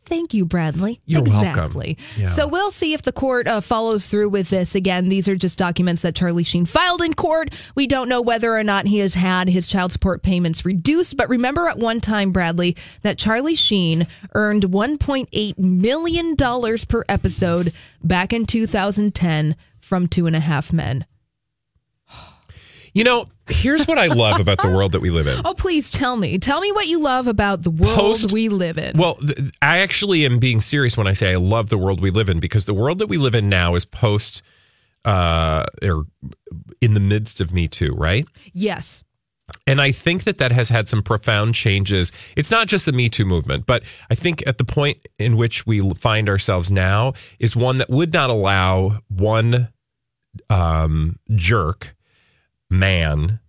Thank 0.08 0.32
you, 0.32 0.46
Bradley. 0.46 1.02
You're 1.04 1.22
welcome. 1.22 1.48
exactly. 1.48 1.98
Yeah. 2.16 2.26
So 2.26 2.48
we'll 2.48 2.70
see 2.70 2.94
if 2.94 3.02
the 3.02 3.12
court 3.12 3.46
uh, 3.46 3.60
follows 3.60 4.08
through 4.08 4.30
with 4.30 4.48
this. 4.48 4.74
Again, 4.74 5.10
these 5.10 5.28
are 5.28 5.36
just 5.36 5.58
documents 5.58 6.00
that 6.00 6.14
Charlie 6.14 6.44
Sheen 6.44 6.64
filed 6.64 7.02
in 7.02 7.12
court. 7.12 7.50
We 7.74 7.86
don't 7.86 8.08
know 8.08 8.22
whether 8.22 8.56
or 8.56 8.64
not 8.64 8.86
he 8.86 9.00
has 9.00 9.14
had 9.14 9.48
his 9.48 9.66
child 9.66 9.92
support 9.92 10.22
payments 10.22 10.64
reduced. 10.64 11.18
But 11.18 11.28
remember 11.28 11.68
at 11.68 11.78
one 11.78 12.00
time, 12.00 12.32
Bradley, 12.32 12.74
that 13.02 13.18
Charlie 13.18 13.54
Sheen 13.54 14.06
earned 14.34 14.62
$1.8 14.62 15.58
million 15.58 16.36
per 16.36 17.04
episode 17.06 17.72
back 18.02 18.32
in 18.32 18.46
2010 18.46 19.56
from 19.78 20.06
Two 20.06 20.26
and 20.26 20.34
a 20.36 20.40
Half 20.40 20.72
Men. 20.72 21.04
You 22.98 23.04
know, 23.04 23.26
here's 23.46 23.86
what 23.86 23.96
I 23.96 24.08
love 24.08 24.40
about 24.40 24.60
the 24.60 24.66
world 24.66 24.90
that 24.90 24.98
we 25.00 25.10
live 25.10 25.28
in. 25.28 25.40
Oh, 25.44 25.54
please 25.54 25.88
tell 25.88 26.16
me. 26.16 26.36
Tell 26.36 26.60
me 26.60 26.72
what 26.72 26.88
you 26.88 26.98
love 26.98 27.28
about 27.28 27.62
the 27.62 27.70
world 27.70 27.96
Post- 27.96 28.32
we 28.32 28.48
live 28.48 28.76
in. 28.76 28.96
Well, 28.96 29.14
th- 29.14 29.38
I 29.62 29.78
actually 29.78 30.26
am 30.26 30.40
being 30.40 30.60
serious 30.60 30.96
when 30.96 31.06
I 31.06 31.12
say 31.12 31.30
I 31.32 31.36
love 31.36 31.68
the 31.68 31.78
world 31.78 32.00
we 32.00 32.10
live 32.10 32.28
in 32.28 32.40
because 32.40 32.64
the 32.64 32.74
world 32.74 32.98
that 32.98 33.06
we 33.06 33.16
live 33.16 33.36
in 33.36 33.48
now 33.48 33.76
is 33.76 33.84
post 33.84 34.42
uh 35.04 35.64
or 35.80 36.06
in 36.80 36.94
the 36.94 37.00
midst 37.00 37.40
of 37.40 37.52
Me 37.52 37.68
Too, 37.68 37.94
right? 37.94 38.26
yes. 38.52 39.04
And 39.64 39.80
I 39.80 39.92
think 39.92 40.24
that 40.24 40.38
that 40.38 40.50
has 40.50 40.68
had 40.68 40.88
some 40.88 41.02
profound 41.04 41.54
changes. 41.54 42.10
It's 42.36 42.50
not 42.50 42.66
just 42.66 42.84
the 42.84 42.92
Me 42.92 43.08
Too 43.08 43.24
movement, 43.24 43.64
but 43.64 43.84
I 44.10 44.16
think 44.16 44.42
at 44.44 44.58
the 44.58 44.64
point 44.64 44.98
in 45.20 45.36
which 45.36 45.64
we 45.68 45.88
find 45.94 46.28
ourselves 46.28 46.68
now 46.68 47.12
is 47.38 47.54
one 47.54 47.76
that 47.76 47.90
would 47.90 48.12
not 48.12 48.28
allow 48.28 48.98
one 49.08 49.68
um, 50.50 51.20
jerk 51.36 51.94
man 52.70 53.40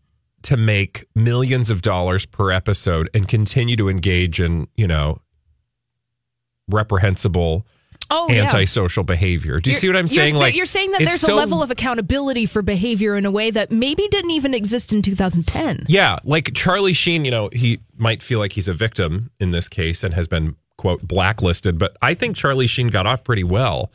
to 0.44 0.56
make 0.58 1.06
millions 1.16 1.70
of 1.70 1.82
dollars 1.82 2.26
per 2.26 2.52
episode 2.52 3.10
and 3.14 3.28
continue 3.28 3.76
to 3.76 3.90
engage 3.90 4.40
in, 4.40 4.68
you 4.76 4.88
know, 4.88 5.20
reprehensible 6.70 7.66
Oh, 8.12 8.28
yeah. 8.32 8.46
antisocial 8.46 9.04
behavior. 9.04 9.60
Do 9.60 9.70
you 9.70 9.74
You're- 9.74 9.80
see 9.82 9.88
what 9.88 9.96
I'm 9.96 10.08
saying? 10.08 10.34
Like 10.36 10.56
you're 10.56 10.66
saying 10.66 10.92
that 10.92 11.00
there's 11.00 11.22
so- 11.22 11.36
a 11.36 11.38
level 11.38 11.62
of 11.62 11.70
accountability 11.70 12.48
for 12.48 12.64
behavior 12.64 13.16
in 13.16 13.24
a 13.26 13.30
way 13.32 13.52
that 13.52 13.72
maybe 13.72 14.08
didn't 14.10 14.32
even 14.32 14.56
exist 14.56 14.92
in 14.94 15.04
2010. 15.04 15.86
Yeah, 15.88 16.18
like 16.24 16.54
Charlie 16.56 16.94
Sheen, 16.94 17.24
you 17.24 17.30
know, 17.30 17.50
he 17.54 17.82
might 17.98 18.24
feel 18.24 18.40
like 18.40 18.54
he's 18.54 18.68
a 18.68 18.74
victim 18.74 19.30
in 19.40 19.52
this 19.52 19.70
case 19.70 20.04
and 20.04 20.16
has 20.16 20.28
been 20.28 20.56
quote 20.78 21.08
blacklisted, 21.08 21.78
but 21.78 21.98
I 22.02 22.16
think 22.16 22.36
Charlie 22.36 22.66
Sheen 22.66 22.88
got 22.88 23.06
off 23.06 23.24
pretty 23.24 23.44
well, 23.44 23.92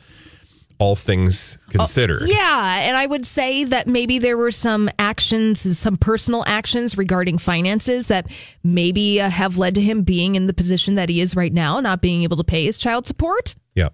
all 0.77 0.95
things 0.95 1.57
considered. 1.69 2.21
Oh, 2.23 2.25
Yeah, 2.27 2.79
and 2.81 2.97
I 2.97 3.05
would 3.05 3.25
say 3.25 3.63
that 3.63 3.87
maybe 3.87 4.19
there 4.19 4.37
were 4.37 4.51
some 4.51 4.89
actions, 4.99 5.77
some 5.77 5.97
personal 5.97 6.43
actions 6.47 6.97
regarding 6.97 7.37
finances 7.37 8.07
that 8.07 8.27
maybe 8.63 9.21
uh, 9.21 9.29
have 9.29 9.57
led 9.57 9.75
to 9.75 9.81
him 9.81 10.03
being 10.03 10.35
in 10.35 10.47
the 10.47 10.53
position 10.53 10.95
that 10.95 11.09
he 11.09 11.21
is 11.21 11.35
right 11.35 11.53
now, 11.53 11.79
not 11.79 12.01
being 12.01 12.23
able 12.23 12.37
to 12.37 12.43
pay 12.43 12.65
his 12.65 12.77
child 12.77 13.05
support. 13.07 13.55
Yeah. 13.73 13.89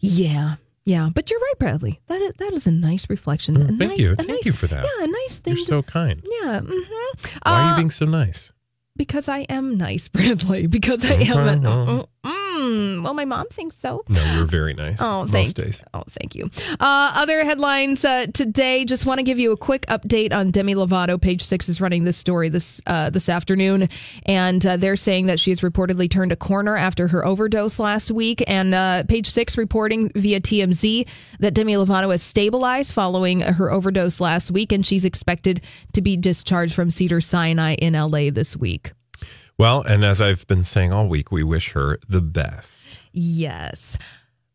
Yeah. 0.00 0.56
Yeah, 0.86 1.10
but 1.14 1.30
you're 1.30 1.38
right, 1.40 1.58
Bradley. 1.58 2.00
That 2.08 2.20
is, 2.22 2.32
that 2.38 2.52
is 2.52 2.66
a 2.66 2.70
nice 2.72 3.08
reflection. 3.10 3.56
a 3.56 3.64
Oh, 3.64 3.66
thank 3.66 3.78
nice, 3.78 3.98
you. 3.98 4.12
a 4.12 4.16
Thank 4.16 4.28
nice- 4.30 4.46
you 4.46 4.52
for 4.52 4.66
that. 4.66 4.84
Yeah, 4.84 5.04
a 5.04 5.08
nice 5.08 5.38
thing. 5.38 5.54
You're 5.56 5.64
to- 5.66 5.70
so 5.70 5.82
kind. 5.82 6.22
yeah. 6.42 6.60
hmm 6.60 6.72
Why 6.72 7.52
are 7.52 7.70
you 7.70 7.76
being 7.76 7.90
so 7.90 8.06
nice? 8.06 8.50
Because 8.96 9.28
I 9.28 9.40
am 9.48 9.76
nice, 9.78 10.08
Bradley. 10.14 10.66
Because 10.66 11.04
I 11.04 11.14
am. 11.14 11.64
Okay, 11.66 12.08
A, 12.60 13.00
well. 13.02 13.14
my 13.14 13.24
mom 13.24 13.46
thinks 13.48 13.76
so. 13.76 14.04
No, 14.08 14.22
you're 14.34 14.46
very 14.46 14.74
nice. 14.74 15.00
Oh, 15.00 15.22
most 15.22 15.32
thank 15.32 15.54
days. 15.54 15.84
Oh, 15.94 16.04
thank 16.08 16.34
you. 16.34 16.50
Uh, 16.78 17.12
other 17.14 17.44
headlines 17.44 18.04
uh, 18.04 18.26
today. 18.32 18.84
Just 18.84 19.06
want 19.06 19.18
to 19.18 19.22
give 19.22 19.38
you 19.38 19.52
a 19.52 19.56
quick 19.56 19.86
update 19.86 20.32
on 20.32 20.50
Demi 20.50 20.74
Lovato. 20.74 21.20
Page 21.20 21.42
Six 21.42 21.68
is 21.68 21.80
running 21.80 22.04
this 22.04 22.16
story 22.16 22.48
this 22.48 22.80
uh, 22.86 23.10
this 23.10 23.28
afternoon, 23.28 23.88
and 24.26 24.64
uh, 24.64 24.76
they're 24.76 24.96
saying 24.96 25.26
that 25.26 25.40
she 25.40 25.50
has 25.50 25.60
reportedly 25.60 26.10
turned 26.10 26.32
a 26.32 26.36
corner 26.36 26.76
after 26.76 27.08
her 27.08 27.24
overdose 27.24 27.78
last 27.78 28.10
week. 28.10 28.42
And 28.46 28.74
uh, 28.74 29.04
Page 29.04 29.28
Six 29.28 29.56
reporting 29.56 30.10
via 30.14 30.40
TMZ 30.40 31.06
that 31.40 31.54
Demi 31.54 31.74
Lovato 31.74 32.10
has 32.10 32.22
stabilized 32.22 32.92
following 32.92 33.40
her 33.40 33.70
overdose 33.70 34.20
last 34.20 34.50
week, 34.50 34.72
and 34.72 34.84
she's 34.84 35.04
expected 35.04 35.60
to 35.92 36.02
be 36.02 36.16
discharged 36.16 36.74
from 36.74 36.90
Cedar 36.90 37.20
Sinai 37.20 37.74
in 37.74 37.94
LA 37.94 38.30
this 38.30 38.56
week. 38.56 38.92
Well, 39.60 39.82
and 39.82 40.04
as 40.06 40.22
I've 40.22 40.46
been 40.46 40.64
saying 40.64 40.90
all 40.94 41.06
week, 41.06 41.30
we 41.30 41.44
wish 41.44 41.72
her 41.72 41.98
the 42.08 42.22
best. 42.22 42.86
Yes. 43.12 43.98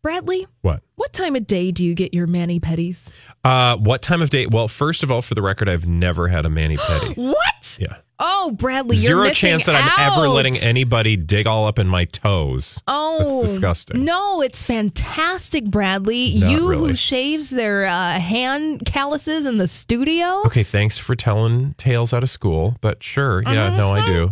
Bradley, 0.02 0.48
What? 0.62 0.82
what 0.96 1.14
time 1.14 1.36
of 1.36 1.46
day 1.46 1.72
do 1.72 1.86
you 1.86 1.94
get 1.94 2.12
your 2.14 2.26
mani 2.26 2.60
pedis? 2.60 3.12
Uh, 3.44 3.78
what 3.78 4.02
time 4.02 4.24
of 4.24 4.32
day? 4.32 4.48
Well, 4.48 4.68
first 4.68 5.04
of 5.04 5.12
all, 5.12 5.22
for 5.22 5.36
the 5.36 5.44
record, 5.44 5.70
I've 5.70 5.86
never 5.86 6.28
had 6.28 6.44
a 6.46 6.50
mani 6.50 6.78
pedi. 6.78 7.16
What? 7.18 7.78
Yeah. 7.80 7.98
Oh, 8.18 8.52
Bradley, 8.58 8.96
you're 8.98 9.24
Zero 9.26 9.30
chance 9.32 9.66
that 9.68 9.76
I'm 9.76 10.12
ever 10.14 10.28
letting 10.30 10.56
anybody 10.58 11.18
dig 11.18 11.46
all 11.46 11.68
up 11.68 11.78
in 11.78 11.88
my 11.88 12.06
toes. 12.06 12.82
Oh, 12.88 13.18
That's 13.40 13.52
disgusting. 13.52 14.06
No, 14.06 14.42
it's 14.42 14.64
fantastic, 14.64 15.66
Bradley. 15.66 16.40
Not 16.40 16.50
you 16.52 16.70
really. 16.70 16.90
who 16.92 16.96
shaves 16.96 17.50
their 17.52 17.86
uh, 17.86 18.20
hand 18.20 18.84
calluses 18.86 19.46
in 19.46 19.58
the 19.58 19.68
studio. 19.68 20.42
Okay, 20.46 20.64
thanks 20.64 20.98
for 20.98 21.16
telling 21.16 21.74
tales 21.74 22.12
out 22.14 22.24
of 22.24 22.30
school, 22.30 22.76
but 22.82 23.04
sure, 23.04 23.44
yeah, 23.44 23.76
no, 23.76 23.92
I 23.92 24.06
do. 24.06 24.32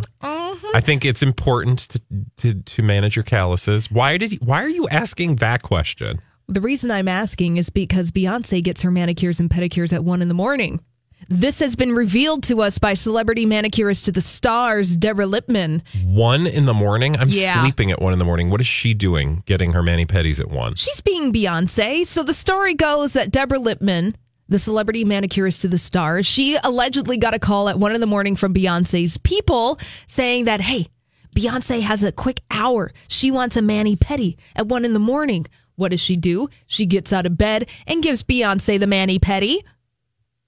I 0.74 0.80
think 0.80 1.04
it's 1.04 1.22
important 1.22 1.78
to, 1.90 2.00
to 2.38 2.54
to 2.62 2.82
manage 2.82 3.16
your 3.16 3.22
calluses. 3.22 3.90
Why 3.90 4.18
did 4.18 4.38
why 4.44 4.62
are 4.62 4.68
you 4.68 4.88
asking 4.88 5.36
that 5.36 5.62
question? 5.62 6.20
The 6.48 6.60
reason 6.60 6.90
I'm 6.90 7.08
asking 7.08 7.56
is 7.56 7.70
because 7.70 8.10
Beyonce 8.10 8.62
gets 8.62 8.82
her 8.82 8.90
manicures 8.90 9.40
and 9.40 9.48
pedicures 9.48 9.92
at 9.92 10.04
one 10.04 10.20
in 10.22 10.28
the 10.28 10.34
morning. 10.34 10.80
This 11.26 11.60
has 11.60 11.74
been 11.74 11.92
revealed 11.94 12.42
to 12.44 12.60
us 12.60 12.76
by 12.76 12.92
celebrity 12.92 13.46
manicurist 13.46 14.04
to 14.04 14.12
the 14.12 14.20
stars, 14.20 14.94
Deborah 14.98 15.24
Lippmann. 15.24 15.82
One 16.04 16.46
in 16.46 16.66
the 16.66 16.74
morning. 16.74 17.16
I'm 17.16 17.30
Yeah. 17.30 17.62
sleeping 17.62 17.90
at 17.90 18.02
one 18.02 18.12
in 18.12 18.18
the 18.18 18.26
morning. 18.26 18.50
What 18.50 18.60
is 18.60 18.66
she 18.66 18.92
doing? 18.92 19.42
Getting 19.46 19.72
her 19.72 19.82
mani 19.82 20.04
pedis 20.04 20.38
at 20.38 20.50
one? 20.50 20.74
She's 20.74 21.00
being 21.00 21.32
Beyonce. 21.32 22.04
So 22.04 22.22
the 22.24 22.34
story 22.34 22.74
goes 22.74 23.14
that 23.14 23.30
Deborah 23.30 23.58
Lippmann, 23.58 24.14
the 24.54 24.58
celebrity 24.60 25.04
manicurist 25.04 25.62
to 25.62 25.66
the 25.66 25.76
stars, 25.76 26.24
she 26.24 26.56
allegedly 26.62 27.16
got 27.16 27.34
a 27.34 27.40
call 27.40 27.68
at 27.68 27.76
one 27.76 27.92
in 27.92 28.00
the 28.00 28.06
morning 28.06 28.36
from 28.36 28.54
Beyonce's 28.54 29.18
people 29.18 29.80
saying 30.06 30.44
that, 30.44 30.60
hey, 30.60 30.86
Beyonce 31.34 31.80
has 31.80 32.04
a 32.04 32.12
quick 32.12 32.40
hour. 32.52 32.92
She 33.08 33.32
wants 33.32 33.56
a 33.56 33.62
mani 33.62 33.96
pedi 33.96 34.36
at 34.54 34.68
one 34.68 34.84
in 34.84 34.92
the 34.92 35.00
morning. 35.00 35.46
What 35.74 35.90
does 35.90 36.00
she 36.00 36.14
do? 36.14 36.48
She 36.66 36.86
gets 36.86 37.12
out 37.12 37.26
of 37.26 37.36
bed 37.36 37.68
and 37.88 38.00
gives 38.00 38.22
Beyonce 38.22 38.78
the 38.78 38.86
mani 38.86 39.18
pedi. 39.18 39.58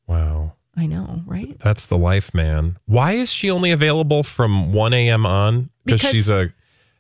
Wow. 0.06 0.52
I 0.76 0.86
know, 0.86 1.22
right? 1.26 1.58
That's 1.58 1.86
the 1.86 1.98
life, 1.98 2.32
man. 2.32 2.78
Why 2.86 3.14
is 3.14 3.32
she 3.32 3.50
only 3.50 3.72
available 3.72 4.22
from 4.22 4.72
1 4.72 4.92
a.m. 4.92 5.26
on? 5.26 5.70
Because- 5.84 6.10
she's 6.12 6.28
a. 6.28 6.52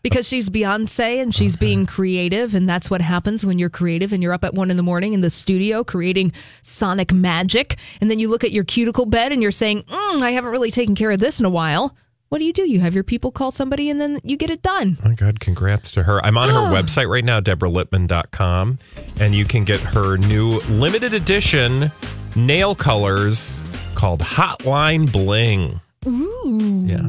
Because 0.06 0.28
she's 0.28 0.48
Beyonce 0.48 1.20
and 1.20 1.34
she's 1.34 1.56
being 1.56 1.84
creative, 1.84 2.54
and 2.54 2.68
that's 2.68 2.88
what 2.88 3.00
happens 3.00 3.44
when 3.44 3.58
you're 3.58 3.68
creative 3.68 4.12
and 4.12 4.22
you're 4.22 4.32
up 4.32 4.44
at 4.44 4.54
one 4.54 4.70
in 4.70 4.76
the 4.76 4.84
morning 4.84 5.14
in 5.14 5.20
the 5.20 5.30
studio 5.30 5.82
creating 5.82 6.32
sonic 6.62 7.12
magic. 7.12 7.74
And 8.00 8.08
then 8.08 8.20
you 8.20 8.28
look 8.28 8.44
at 8.44 8.52
your 8.52 8.62
cuticle 8.62 9.06
bed 9.06 9.32
and 9.32 9.42
you're 9.42 9.50
saying, 9.50 9.82
mm, 9.82 10.22
I 10.22 10.30
haven't 10.30 10.52
really 10.52 10.70
taken 10.70 10.94
care 10.94 11.10
of 11.10 11.18
this 11.18 11.40
in 11.40 11.44
a 11.44 11.50
while. 11.50 11.96
What 12.28 12.38
do 12.38 12.44
you 12.44 12.52
do? 12.52 12.70
You 12.70 12.78
have 12.78 12.94
your 12.94 13.02
people 13.02 13.32
call 13.32 13.50
somebody 13.50 13.90
and 13.90 14.00
then 14.00 14.20
you 14.22 14.36
get 14.36 14.48
it 14.48 14.62
done. 14.62 14.96
Oh 15.04 15.08
my 15.08 15.16
God, 15.16 15.40
congrats 15.40 15.90
to 15.90 16.04
her. 16.04 16.24
I'm 16.24 16.38
on 16.38 16.50
her 16.50 16.54
website 16.80 17.08
right 17.08 17.24
now, 17.24 17.40
deborahlippman.com, 17.40 18.78
and 19.18 19.34
you 19.34 19.44
can 19.44 19.64
get 19.64 19.80
her 19.80 20.18
new 20.18 20.60
limited 20.70 21.14
edition 21.14 21.90
nail 22.36 22.76
colors 22.76 23.60
called 23.96 24.20
Hotline 24.20 25.10
Bling. 25.10 25.80
Ooh. 26.06 26.84
Yeah. 26.86 27.08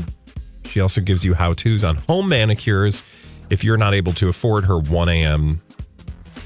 She 0.68 0.80
also 0.82 1.02
gives 1.02 1.24
you 1.24 1.34
how 1.34 1.54
to's 1.54 1.84
on 1.84 1.96
home 1.96 2.30
manicures 2.30 3.04
if 3.50 3.64
you're 3.64 3.78
not 3.78 3.94
able 3.94 4.14
to 4.14 4.28
afford 4.30 4.66
her 4.66 4.78
1 4.78 5.10
a.m. 5.10 5.62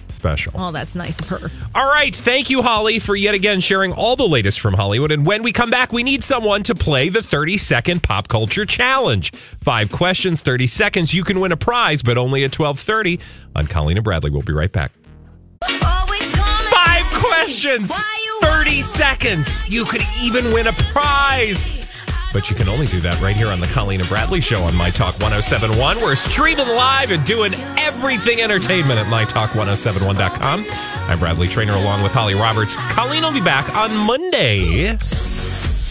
special. 0.10 0.54
Oh, 0.56 0.72
that's 0.72 0.96
nice 0.96 1.20
of 1.20 1.30
her. 1.30 1.52
All 1.74 1.92
right. 1.92 2.16
Thank 2.16 2.50
you, 2.50 2.62
Holly, 2.62 3.00
for 3.00 3.16
yet 3.16 3.34
again 3.34 3.60
sharing 3.60 3.92
all 3.92 4.16
the 4.16 4.28
latest 4.28 4.60
from 4.60 4.76
Hollywood. 4.76 5.12
And 5.12 5.26
when 5.26 5.42
we 5.44 5.52
come 5.52 5.70
back, 5.72 5.92
we 5.92 6.04
need 6.04 6.24
someone 6.24 6.64
to 6.64 6.76
play 6.76 7.10
the 7.10 7.24
30 7.24 7.58
second 7.58 8.04
pop 8.04 8.28
culture 8.28 8.66
challenge. 8.66 9.32
Five 9.34 9.92
questions, 9.92 10.42
30 10.42 10.68
seconds. 10.68 11.14
You 11.14 11.24
can 11.24 11.40
win 11.40 11.52
a 11.52 11.58
prize, 11.58 12.04
but 12.04 12.18
only 12.18 12.44
at 12.44 12.58
1230 12.58 13.20
on 13.56 13.68
Colleen 13.68 13.98
and 13.98 14.04
Bradley. 14.04 14.30
We'll 14.30 14.44
be 14.44 14.54
right 14.54 14.72
back. 14.72 14.92
Five 15.64 17.06
questions, 17.14 17.92
30 18.42 18.82
seconds. 18.82 19.60
You 19.68 19.86
could 19.86 20.02
even 20.22 20.54
win 20.54 20.68
a 20.68 20.74
prize. 20.74 21.72
But 22.34 22.50
you 22.50 22.56
can 22.56 22.70
only 22.70 22.88
do 22.88 23.00
that 23.02 23.20
right 23.22 23.36
here 23.36 23.50
on 23.50 23.60
the 23.60 23.68
Colleen 23.68 24.00
and 24.00 24.08
Bradley 24.08 24.40
Show 24.40 24.64
on 24.64 24.74
My 24.76 24.90
Talk 24.90 25.14
1071. 25.20 25.98
We're 25.98 26.16
streaming 26.16 26.68
live 26.70 27.12
and 27.12 27.26
doing 27.26 27.54
everything 27.78 28.42
entertainment 28.42 29.00
at 29.00 29.08
MyTalk1071.com. 29.08 30.66
I'm 30.70 31.20
Bradley 31.20 31.48
Trainer 31.48 31.74
along 31.74 32.04
with 32.04 32.14
Holly 32.14 32.36
Roberts. 32.36 32.78
Colleen 32.78 33.24
will 33.24 33.34
be 33.34 33.42
back 33.42 33.74
on 33.76 33.94
Monday. 33.96 34.92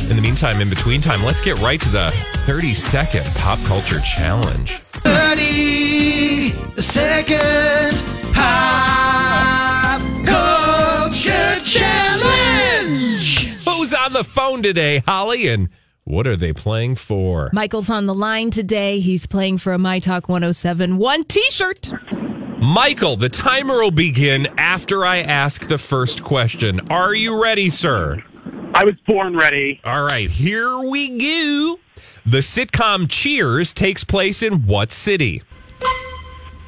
In 0.09 0.17
the 0.17 0.23
meantime, 0.23 0.61
in 0.63 0.71
between 0.71 1.01
time, 1.03 1.23
let's 1.23 1.41
get 1.43 1.59
right 1.61 1.81
to 1.81 1.91
the 1.91 2.11
30 2.47 2.73
second 2.75 3.27
pop 3.37 3.63
culture 3.65 4.01
challenge. 4.01 4.79
30 4.79 6.81
second 6.81 8.03
pop 8.33 10.01
culture 10.25 11.61
challenge. 11.65 13.49
Who's 13.67 13.93
on 13.93 14.15
the 14.15 14.25
phone 14.25 14.63
today, 14.63 15.03
Holly? 15.07 15.49
And 15.49 15.69
what 16.11 16.27
are 16.27 16.37
they 16.37 16.53
playing 16.53 16.97
for? 16.97 17.51
Michael's 17.53 17.89
on 17.89 18.07
the 18.07 18.15
line 18.15 18.51
today. 18.51 18.99
He's 19.01 19.27
playing 19.27 19.59
for 19.59 19.73
a 19.73 19.79
My 19.79 19.99
Talk 19.99 20.29
1071 20.29 21.25
t 21.25 21.43
shirt. 21.51 21.93
Michael, 22.59 23.17
the 23.17 23.29
timer 23.29 23.81
will 23.81 23.91
begin 23.91 24.47
after 24.59 25.07
I 25.07 25.19
ask 25.19 25.67
the 25.67 25.79
first 25.79 26.23
question. 26.23 26.81
Are 26.91 27.15
you 27.15 27.43
ready, 27.43 27.71
sir? 27.71 28.23
I 28.75 28.85
was 28.85 28.95
born 29.07 29.37
ready. 29.37 29.81
All 29.85 30.05
right, 30.05 30.31
here 30.31 30.79
we 30.79 31.09
go. 31.09 31.79
The 32.27 32.39
sitcom 32.39 33.09
Cheers 33.09 33.73
takes 33.73 34.05
place 34.05 34.43
in 34.43 34.67
what 34.67 34.93
city? 34.93 35.43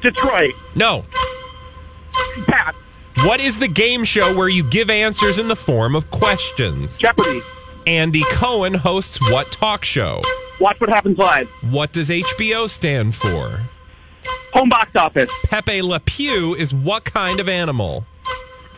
Detroit. 0.01 0.53
No. 0.75 1.05
Pat. 2.47 2.75
What 3.17 3.39
is 3.39 3.59
the 3.59 3.67
game 3.67 4.03
show 4.03 4.35
where 4.35 4.49
you 4.49 4.63
give 4.63 4.89
answers 4.89 5.37
in 5.37 5.47
the 5.47 5.55
form 5.55 5.95
of 5.95 6.09
questions? 6.09 6.97
Jeopardy. 6.97 7.41
Andy 7.87 8.23
Cohen 8.31 8.73
hosts 8.73 9.19
what 9.29 9.51
talk 9.51 9.83
show? 9.83 10.21
Watch 10.59 10.79
what 10.79 10.89
happens 10.89 11.17
live. 11.17 11.49
What 11.61 11.91
does 11.91 12.09
HBO 12.09 12.69
stand 12.69 13.15
for? 13.15 13.59
Home 14.53 14.69
box 14.69 14.91
office. 14.95 15.29
Pepe 15.45 15.81
Le 15.81 15.99
Pew 15.99 16.55
is 16.55 16.73
what 16.73 17.03
kind 17.03 17.39
of 17.39 17.49
animal? 17.49 18.05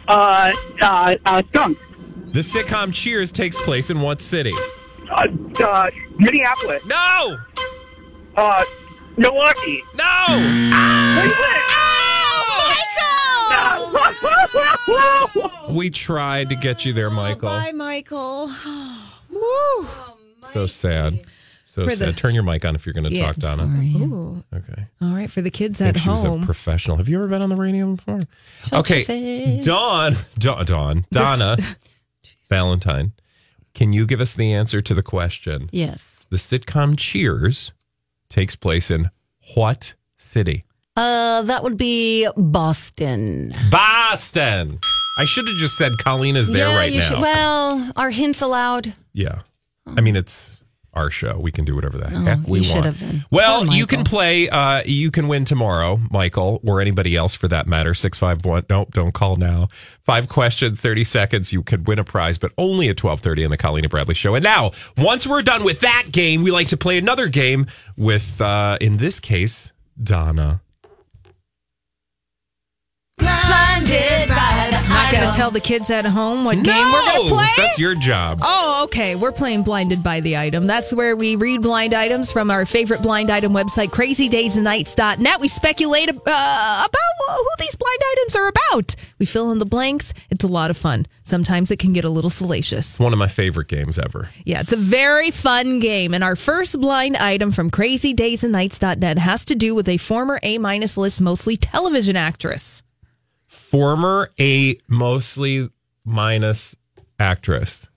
Uh, 0.07 0.53
uh, 0.81 1.15
uh, 1.25 1.43
skunk. 1.49 1.77
The 2.27 2.39
sitcom 2.39 2.93
Cheers 2.93 3.31
takes 3.31 3.57
place 3.57 3.89
in 3.89 4.01
what 4.01 4.21
city? 4.21 4.53
Uh, 5.11 5.27
uh, 5.63 5.89
Minneapolis. 6.17 6.81
No. 6.85 7.37
Uh, 8.35 8.63
Milwaukee. 9.17 9.83
No. 9.95 10.25
Oh, 10.27 11.45
We 15.69 15.89
tried 15.89 16.49
to 16.49 16.55
get 16.55 16.85
you 16.85 16.93
there, 16.93 17.07
oh, 17.07 17.11
Michael. 17.11 17.49
Bye, 17.49 17.71
Michael. 17.73 18.47
Woo. 19.29 19.87
So 20.51 20.65
sad. 20.67 21.25
So 21.65 21.83
For 21.83 21.91
sad. 21.91 22.09
the- 22.09 22.13
Turn 22.13 22.33
your 22.33 22.43
mic 22.43 22.63
on 22.63 22.75
if 22.75 22.85
you're 22.85 22.93
going 22.93 23.09
to 23.09 23.13
Yeah, 23.13 23.27
talk, 23.31 23.35
Donna. 23.37 23.63
Ooh. 23.65 24.43
Okay. 24.53 24.85
All 25.01 25.09
right, 25.09 25.29
for 25.29 25.41
the 25.41 25.51
kids 25.51 25.81
I 25.81 25.85
think 25.85 25.97
at 25.97 26.01
she 26.03 26.09
was 26.09 26.23
a 26.23 26.37
professional. 26.45 26.97
Have 26.97 27.09
you 27.09 27.17
ever 27.17 27.27
been 27.27 27.41
on 27.41 27.49
the 27.49 27.55
radio 27.55 27.95
before? 27.95 28.21
Shut 28.67 28.73
okay. 28.79 29.03
face. 29.03 29.65
Dawn, 29.65 30.15
Dawn, 30.37 30.65
Dawn, 30.65 31.05
Donna, 31.11 31.57
Valentine. 32.49 33.11
Can 33.73 33.91
you 33.91 34.05
give 34.05 34.21
us 34.21 34.35
the 34.35 34.53
answer 34.53 34.81
to 34.81 34.93
the 34.93 35.03
question? 35.03 35.69
Yes. 35.73 36.25
The 36.29 36.37
sitcom 36.37 36.97
Cheers 36.97 37.73
takes 38.29 38.55
place 38.55 38.89
in 38.89 39.09
what 39.55 39.95
city? 40.17 40.63
Uh, 40.95 41.41
that 41.43 41.63
would 41.63 41.77
be 41.77 42.27
Boston. 42.37 43.53
Boston. 43.69 44.79
I 45.17 45.25
should 45.25 45.47
have 45.47 45.57
just 45.57 45.77
said 45.77 45.97
Colleen 45.97 46.35
is 46.35 46.49
there 46.49 46.69
yeah, 46.69 46.75
right 46.75 46.91
you 46.91 46.99
now. 46.99 47.09
should. 47.09 47.19
Well, 47.19 47.91
are 47.95 48.09
hints 48.09 48.41
allowed? 48.41 48.93
Yeah. 49.13 49.41
I 49.87 50.01
mean, 50.01 50.15
it's 50.15 50.63
our 50.93 51.09
show. 51.09 51.37
We 51.39 51.51
can 51.51 51.65
do 51.65 51.75
whatever 51.75 51.97
the 51.97 52.09
heck 52.09 52.47
we 52.47 52.59
Oh, 52.59 52.63
you 52.63 52.81
want. 52.81 53.25
Well, 53.29 53.65
Poor 53.65 53.73
you 53.73 53.85
can 53.85 54.03
play, 54.03 54.49
uh, 54.49 54.81
you 54.85 55.11
can 55.11 55.27
win 55.27 55.43
tomorrow, 55.45 55.99
Michael, 56.09 56.61
or 56.65 56.79
anybody 56.79 57.15
else 57.15 57.35
for 57.35 57.47
that 57.49 57.67
matter. 57.67 57.93
651. 57.93 58.65
Nope, 58.69 58.93
don't 58.93 59.13
call 59.13 59.35
now. 59.35 59.67
Five 60.03 60.29
questions, 60.29 60.79
30 60.81 61.03
seconds. 61.03 61.51
You 61.53 61.61
could 61.63 61.87
win 61.87 61.99
a 61.99 62.03
prize, 62.05 62.37
but 62.37 62.51
only 62.57 62.87
at 62.87 63.01
1230 63.01 63.45
on 63.45 63.51
the 63.51 63.57
Colleen 63.57 63.83
and 63.83 63.91
Bradley 63.91 64.15
show. 64.15 64.35
And 64.35 64.43
now, 64.43 64.71
once 64.97 65.27
we're 65.27 65.41
done 65.41 65.63
with 65.63 65.81
that 65.81 66.05
game, 66.11 66.43
we 66.43 66.51
like 66.51 66.69
to 66.69 66.77
play 66.77 66.97
another 66.97 67.27
game 67.27 67.67
with, 67.97 68.39
uh, 68.39 68.77
in 68.79 68.97
this 68.97 69.19
case, 69.19 69.73
Donna. 70.01 70.61
Blinded 73.17 74.27
by 74.29 74.67
the 74.71 74.85
not 74.89 75.11
going 75.11 75.31
to 75.31 75.37
tell 75.37 75.51
the 75.51 75.59
kids 75.59 75.89
at 75.89 76.05
home 76.05 76.43
what 76.45 76.55
game 76.63 76.65
we're 76.65 77.05
going 77.05 77.29
to 77.29 77.33
play? 77.35 77.47
that's 77.57 77.79
your 77.79 77.95
job. 77.95 78.39
Oh, 78.41 78.81
okay. 78.85 79.15
We're 79.15 79.31
playing 79.31 79.63
Blinded 79.63 80.03
by 80.03 80.19
the 80.19 80.37
Item. 80.37 80.65
That's 80.65 80.93
where 80.93 81.15
we 81.15 81.35
read 81.35 81.61
blind 81.61 81.93
items 81.93 82.31
from 82.31 82.51
our 82.51 82.65
favorite 82.65 83.01
blind 83.01 83.29
item 83.29 83.53
website, 83.53 83.89
crazydaysandnights.net. 83.89 85.39
We 85.39 85.47
speculate 85.47 86.09
uh, 86.09 86.13
about 86.15 86.89
who 87.27 87.49
these 87.59 87.75
blind 87.75 87.99
items 88.11 88.35
are 88.35 88.47
about. 88.47 88.95
We 89.19 89.25
fill 89.25 89.51
in 89.51 89.59
the 89.59 89.65
blanks. 89.65 90.13
It's 90.29 90.43
a 90.43 90.47
lot 90.47 90.69
of 90.69 90.77
fun. 90.77 91.05
Sometimes 91.23 91.71
it 91.71 91.79
can 91.79 91.93
get 91.93 92.05
a 92.05 92.09
little 92.09 92.29
salacious. 92.29 92.91
It's 92.91 92.99
one 92.99 93.13
of 93.13 93.19
my 93.19 93.27
favorite 93.27 93.67
games 93.67 93.97
ever. 93.97 94.29
Yeah, 94.43 94.61
it's 94.61 94.73
a 94.73 94.77
very 94.77 95.31
fun 95.31 95.79
game. 95.79 96.13
And 96.13 96.23
our 96.23 96.35
first 96.35 96.79
blind 96.79 97.17
item 97.17 97.51
from 97.51 97.71
crazydaysandnights.net 97.71 99.17
has 99.19 99.45
to 99.45 99.55
do 99.55 99.73
with 99.73 99.89
a 99.89 99.97
former 99.97 100.39
A 100.43 100.57
minus 100.57 100.97
list, 100.97 101.21
mostly 101.21 101.57
television 101.57 102.15
actress. 102.15 102.83
Former 103.69 104.31
A 104.39 104.77
mostly 104.87 105.69
minus 106.05 106.75
actress. 107.19 107.87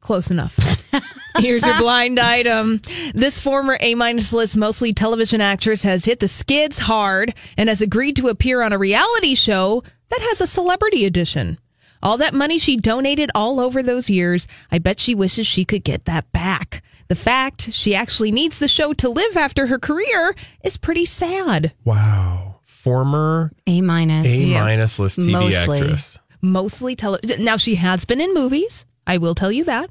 Close 0.00 0.30
enough. 0.30 0.90
Here's 1.38 1.66
your 1.66 1.78
blind 1.78 2.20
item. 2.20 2.82
This 3.14 3.40
former 3.40 3.78
A 3.80 3.94
minus 3.94 4.32
list, 4.32 4.56
mostly 4.56 4.92
television 4.92 5.40
actress, 5.40 5.82
has 5.82 6.04
hit 6.04 6.20
the 6.20 6.28
skids 6.28 6.78
hard 6.78 7.34
and 7.56 7.68
has 7.68 7.80
agreed 7.80 8.16
to 8.16 8.28
appear 8.28 8.60
on 8.62 8.72
a 8.72 8.78
reality 8.78 9.34
show 9.34 9.82
that 10.10 10.20
has 10.20 10.40
a 10.40 10.46
celebrity 10.46 11.06
edition. 11.06 11.58
All 12.02 12.18
that 12.18 12.34
money 12.34 12.58
she 12.58 12.76
donated 12.76 13.30
all 13.34 13.60
over 13.60 13.82
those 13.82 14.10
years, 14.10 14.46
I 14.70 14.78
bet 14.78 15.00
she 15.00 15.14
wishes 15.14 15.46
she 15.46 15.64
could 15.64 15.84
get 15.84 16.04
that 16.04 16.30
back. 16.32 16.82
The 17.08 17.16
fact 17.16 17.72
she 17.72 17.94
actually 17.94 18.30
needs 18.30 18.58
the 18.58 18.68
show 18.68 18.92
to 18.92 19.08
live 19.08 19.36
after 19.36 19.68
her 19.68 19.78
career 19.78 20.34
is 20.62 20.76
pretty 20.76 21.06
sad. 21.06 21.72
Wow. 21.84 22.47
Former 22.88 23.52
A 23.66 23.80
minus. 23.82 24.26
A 24.26 24.54
minus 24.54 24.98
list 24.98 25.18
TV 25.18 25.32
Mostly. 25.32 25.80
actress. 25.80 26.18
Mostly 26.40 26.96
tele. 26.96 27.18
Now 27.38 27.58
she 27.58 27.74
has 27.74 28.06
been 28.06 28.18
in 28.20 28.32
movies. 28.32 28.86
I 29.06 29.18
will 29.18 29.34
tell 29.34 29.52
you 29.52 29.64
that. 29.64 29.90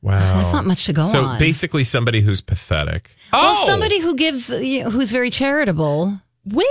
Wow. 0.00 0.36
That's 0.38 0.52
not 0.54 0.64
much 0.64 0.86
to 0.86 0.94
go 0.94 1.12
so 1.12 1.24
on. 1.24 1.36
So 1.36 1.38
basically 1.38 1.84
somebody 1.84 2.22
who's 2.22 2.40
pathetic. 2.40 3.14
Well, 3.32 3.54
Oh! 3.58 3.66
somebody 3.66 4.00
who 4.00 4.14
gives, 4.14 4.48
who's 4.48 5.12
very 5.12 5.28
charitable. 5.28 6.18
Well, 6.46 6.66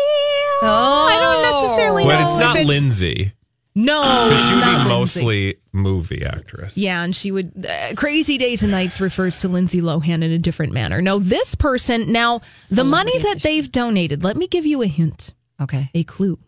oh, 0.63 1.07
I 1.11 1.19
don't 1.19 1.61
necessarily 1.61 2.03
But 2.05 2.17
know 2.19 2.25
it's 2.25 2.35
if 2.35 2.41
not 2.41 2.55
it's- 2.55 2.67
Lindsay. 2.67 3.33
No, 3.75 4.01
Because 4.29 4.49
she 4.49 4.55
would 4.55 4.61
not 4.61 4.65
be 4.65 4.89
Lindsay. 4.89 4.89
mostly 4.89 5.55
movie 5.71 6.25
actress. 6.25 6.77
Yeah, 6.77 7.03
and 7.03 7.15
she 7.15 7.31
would. 7.31 7.65
Uh, 7.67 7.93
Crazy 7.95 8.37
Days 8.37 8.63
and 8.63 8.71
Nights 8.71 8.99
refers 8.99 9.39
to 9.39 9.47
Lindsay 9.47 9.81
Lohan 9.81 10.23
in 10.23 10.31
a 10.31 10.37
different 10.37 10.73
manner. 10.73 11.01
No, 11.01 11.19
this 11.19 11.55
person, 11.55 12.11
now, 12.11 12.41
the 12.69 12.83
money 12.83 13.17
that 13.19 13.41
they've 13.41 13.71
donated, 13.71 14.23
let 14.23 14.37
me 14.37 14.47
give 14.47 14.65
you 14.65 14.81
a 14.81 14.87
hint. 14.87 15.33
Okay. 15.61 15.89
A 15.93 16.03
clue. 16.03 16.39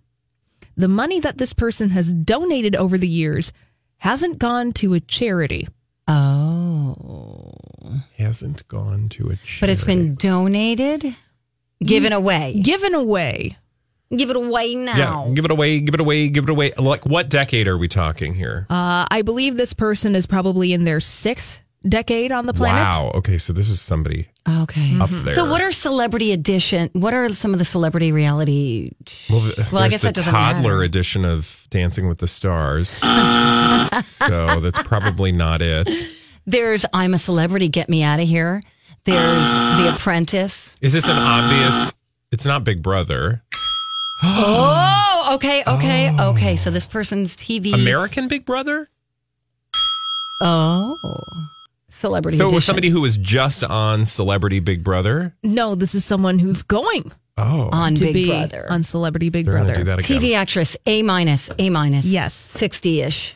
The 0.78 0.88
money 0.88 1.20
that 1.20 1.38
this 1.38 1.54
person 1.54 1.90
has 1.90 2.14
donated 2.14 2.76
over 2.76 2.98
the 2.98 3.08
years 3.08 3.52
hasn't 3.98 4.40
gone 4.40 4.72
to 4.74 4.94
a 4.94 5.00
charity. 5.00 5.68
Oh. 6.08 7.54
Hasn't 8.18 8.68
gone 8.68 9.10
to 9.10 9.26
a 9.26 9.36
charity. 9.36 9.58
But 9.60 9.70
it's 9.70 9.84
been 9.84 10.16
donated, 10.16 11.16
given 11.84 12.14
away. 12.14 12.60
Given 12.62 12.96
away. 12.96 13.58
Give 14.16 14.30
it 14.30 14.36
away 14.36 14.76
now. 14.76 15.26
Yeah, 15.28 15.34
give 15.34 15.46
it 15.46 15.52
away, 15.52 15.80
give 15.80 15.94
it 15.94 16.02
away, 16.02 16.28
give 16.28 16.44
it 16.46 16.50
away. 16.50 16.74
Like, 16.78 17.06
what 17.06 17.30
decade 17.30 17.68
are 17.68 17.78
we 17.78 17.88
talking 17.88 18.34
here? 18.34 18.68
Uh, 18.70 19.06
I 19.10 19.22
believe 19.22 19.56
this 19.58 19.74
person 19.74 20.16
is 20.16 20.26
probably 20.26 20.74
in 20.74 20.84
their 20.84 21.00
sixth 21.00 21.62
decade 21.88 22.32
on 22.32 22.46
the 22.46 22.54
planet. 22.54 22.84
Wow. 22.96 23.12
Okay, 23.16 23.38
so 23.38 23.54
this 23.54 23.70
is 23.70 23.80
somebody 23.82 24.28
Okay. 24.48 25.00
up 25.00 25.10
there. 25.10 25.34
So, 25.36 25.50
what 25.50 25.62
are 25.62 25.72
celebrity 25.72 26.32
edition? 26.34 26.90
What 26.94 27.14
are 27.14 27.30
some 27.30 27.54
of 27.54 27.60
the 27.60 27.66
celebrity 27.66 28.12
reality? 28.12 28.92
Well, 29.30 29.42
th- 29.42 29.72
Well, 29.72 29.82
I 29.82 29.88
guess 29.88 30.02
the 30.02 30.10
that 30.10 30.16
doesn't 30.16 30.34
toddler 30.34 30.62
matter. 30.74 30.84
edition 30.84 31.24
of 31.26 31.66
Dancing 31.70 32.08
with 32.10 32.18
the 32.20 32.28
Stars. 32.28 32.90
so 34.04 34.60
that's 34.60 34.84
probably 34.84 35.32
not 35.32 35.62
it. 35.62 35.90
There's 36.46 36.86
I'm 36.94 37.14
a 37.14 37.18
celebrity, 37.18 37.68
get 37.70 37.88
me 37.90 38.04
out 38.04 38.20
of 38.20 38.28
here. 38.28 38.62
There's 39.06 39.48
The 39.80 39.94
Apprentice. 39.96 40.78
Is 40.82 40.94
this 40.94 41.08
an 41.08 41.18
obvious? 41.18 41.94
It's 42.32 42.46
not 42.46 42.64
Big 42.64 42.84
Brother. 42.84 43.42
Oh, 44.24 45.32
okay, 45.36 45.64
okay, 45.66 46.16
okay. 46.20 46.56
So 46.56 46.70
this 46.72 46.86
person's 46.88 47.36
TV. 47.38 47.74
American 47.74 48.28
Big 48.28 48.46
Brother? 48.46 48.90
Oh, 50.42 50.98
celebrity. 51.90 52.38
So 52.38 52.50
it 52.50 52.54
was 52.54 52.66
somebody 52.66 52.90
who 52.90 53.02
was 53.02 53.18
just 53.18 53.64
on 53.64 54.06
Celebrity 54.06 54.60
Big 54.60 54.84
Brother. 54.84 55.36
No, 55.44 55.76
this 55.76 55.94
is 55.94 56.04
someone 56.04 56.40
who's 56.40 56.62
going 56.64 57.12
Oh, 57.38 57.70
on 57.72 57.96
to 57.96 58.06
Big 58.06 58.14
be 58.14 58.28
Brother. 58.28 58.66
on 58.70 58.84
Celebrity 58.84 59.30
Big 59.30 59.46
They're 59.46 59.56
gonna 59.56 59.66
Brother. 59.66 59.80
do 59.80 59.86
that 59.86 60.00
again. 60.00 60.20
TV 60.22 60.36
actress, 60.36 60.76
A 60.86 61.02
minus, 61.04 61.50
A 61.60 61.70
minus. 61.70 62.06
Yes. 62.06 62.34
sixty 62.34 63.02
ish. 63.02 63.36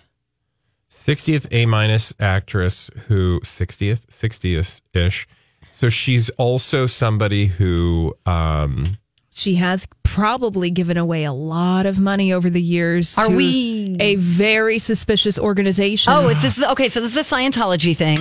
60th 0.91 1.48
A 1.52 1.65
minus 1.67 2.13
actress 2.19 2.89
who 3.08 3.39
60th 3.41 4.08
60th 4.08 4.82
ish. 4.93 5.28
So 5.71 5.89
she's 5.89 6.30
also 6.32 6.88
somebody 6.88 7.45
who 7.48 8.15
um 8.26 8.98
She 9.38 9.56
has 9.56 9.86
probably 10.04 10.69
given 10.71 10.95
away 10.95 11.26
a 11.26 11.34
lot 11.34 11.86
of 11.86 12.00
money 12.00 12.32
over 12.32 12.50
the 12.50 12.62
years. 12.62 13.17
Are 13.17 13.28
to 13.28 13.36
we- 13.36 13.98
a 14.00 14.15
very 14.15 14.80
suspicious 14.80 15.38
organization? 15.38 16.13
Oh, 16.13 16.30
it's 16.30 16.41
this. 16.41 16.63
Okay, 16.63 16.88
so 16.88 17.02
this 17.02 17.17
is 17.17 17.30
a 17.32 17.36
Scientology 17.36 17.93
thing. 17.93 18.17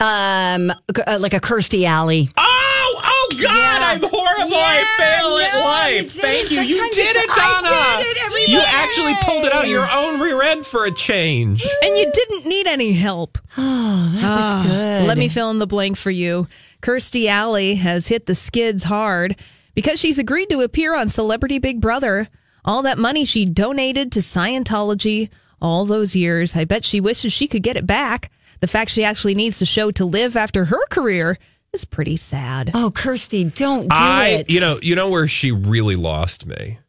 Um, 0.00 0.70
uh, 1.04 1.18
like 1.18 1.34
a 1.34 1.40
Kirstie 1.40 1.82
Alley. 1.84 2.30
Oh, 2.36 3.00
oh 3.04 3.28
God, 3.42 3.82
I'm 3.82 4.00
horrible. 4.00 4.54
I 4.54 4.84
fail 4.96 5.36
at 5.38 5.64
life. 5.64 6.12
Thank 6.12 6.52
you. 6.52 6.60
You 6.60 6.90
did 6.92 7.16
it's- 7.16 7.24
it, 7.24 7.36
Donna. 7.36 7.66
I 7.68 8.00
did 8.00 8.16
it, 8.16 8.22
everybody. 8.22 8.52
you 8.52 8.60
actually 8.60 9.14
pulled 9.22 9.44
it 9.46 9.52
out 9.52 9.64
of 9.64 9.68
your 9.70 9.90
own 9.90 10.20
rear 10.20 10.40
end 10.42 10.64
for 10.64 10.84
a 10.84 10.92
change. 10.92 11.64
and 11.82 11.96
you 11.96 12.08
didn't 12.14 12.46
need 12.46 12.68
any 12.68 12.92
help. 12.92 13.38
Oh, 13.60 14.10
that 14.14 14.24
Ah, 14.24 14.58
was 14.62 14.66
good. 14.68 15.06
Let 15.08 15.18
me 15.18 15.28
fill 15.28 15.50
in 15.50 15.58
the 15.58 15.66
blank 15.66 15.96
for 15.96 16.10
you. 16.10 16.46
Kirstie 16.82 17.26
Alley 17.26 17.74
has 17.74 18.06
hit 18.08 18.26
the 18.26 18.34
skids 18.36 18.84
hard 18.84 19.34
because 19.78 20.00
she's 20.00 20.18
agreed 20.18 20.48
to 20.50 20.62
appear 20.62 20.92
on 20.96 21.08
Celebrity 21.08 21.60
Big 21.60 21.80
Brother. 21.80 22.26
All 22.64 22.82
that 22.82 22.98
money 22.98 23.24
she 23.24 23.44
donated 23.44 24.10
to 24.10 24.18
Scientology 24.18 25.30
all 25.62 25.84
those 25.84 26.16
years, 26.16 26.56
I 26.56 26.64
bet 26.64 26.84
she 26.84 27.00
wishes 27.00 27.32
she 27.32 27.46
could 27.46 27.62
get 27.62 27.76
it 27.76 27.86
back. 27.86 28.32
The 28.58 28.66
fact 28.66 28.90
she 28.90 29.04
actually 29.04 29.36
needs 29.36 29.60
the 29.60 29.66
show 29.66 29.92
to 29.92 30.04
live 30.04 30.36
after 30.36 30.64
her 30.64 30.84
career 30.90 31.38
is 31.72 31.84
pretty 31.84 32.16
sad. 32.16 32.72
Oh, 32.74 32.90
Kirstie, 32.90 33.54
don't 33.54 33.84
do 33.84 33.88
I, 33.92 34.26
it. 34.40 34.50
you 34.50 34.58
know, 34.58 34.80
you 34.82 34.96
know 34.96 35.10
where 35.10 35.28
she 35.28 35.52
really 35.52 35.94
lost 35.94 36.44
me 36.44 36.80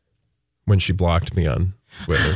when 0.65 0.79
she 0.79 0.91
blocked 0.91 1.35
me 1.35 1.45
on 1.45 1.75
Twitter. 2.05 2.33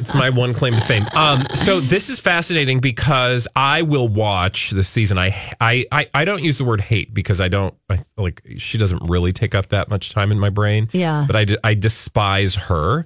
it's 0.00 0.14
my 0.14 0.30
one 0.30 0.54
claim 0.54 0.74
to 0.74 0.80
fame. 0.80 1.06
Um, 1.14 1.46
so 1.54 1.80
this 1.80 2.08
is 2.10 2.18
fascinating 2.18 2.80
because 2.80 3.48
I 3.56 3.82
will 3.82 4.08
watch 4.08 4.70
this 4.70 4.88
season. 4.88 5.18
I, 5.18 5.28
I, 5.60 5.86
I, 5.92 6.06
I 6.14 6.24
don't 6.24 6.42
use 6.42 6.58
the 6.58 6.64
word 6.64 6.80
hate 6.80 7.12
because 7.14 7.40
I 7.40 7.48
don't 7.48 7.74
I, 7.88 8.04
like. 8.16 8.42
She 8.58 8.78
doesn't 8.78 9.08
really 9.08 9.32
take 9.32 9.54
up 9.54 9.68
that 9.68 9.88
much 9.88 10.10
time 10.10 10.32
in 10.32 10.38
my 10.38 10.50
brain. 10.50 10.88
Yeah. 10.92 11.24
but 11.26 11.36
I 11.36 11.46
I 11.64 11.74
despise 11.74 12.54
her 12.54 13.04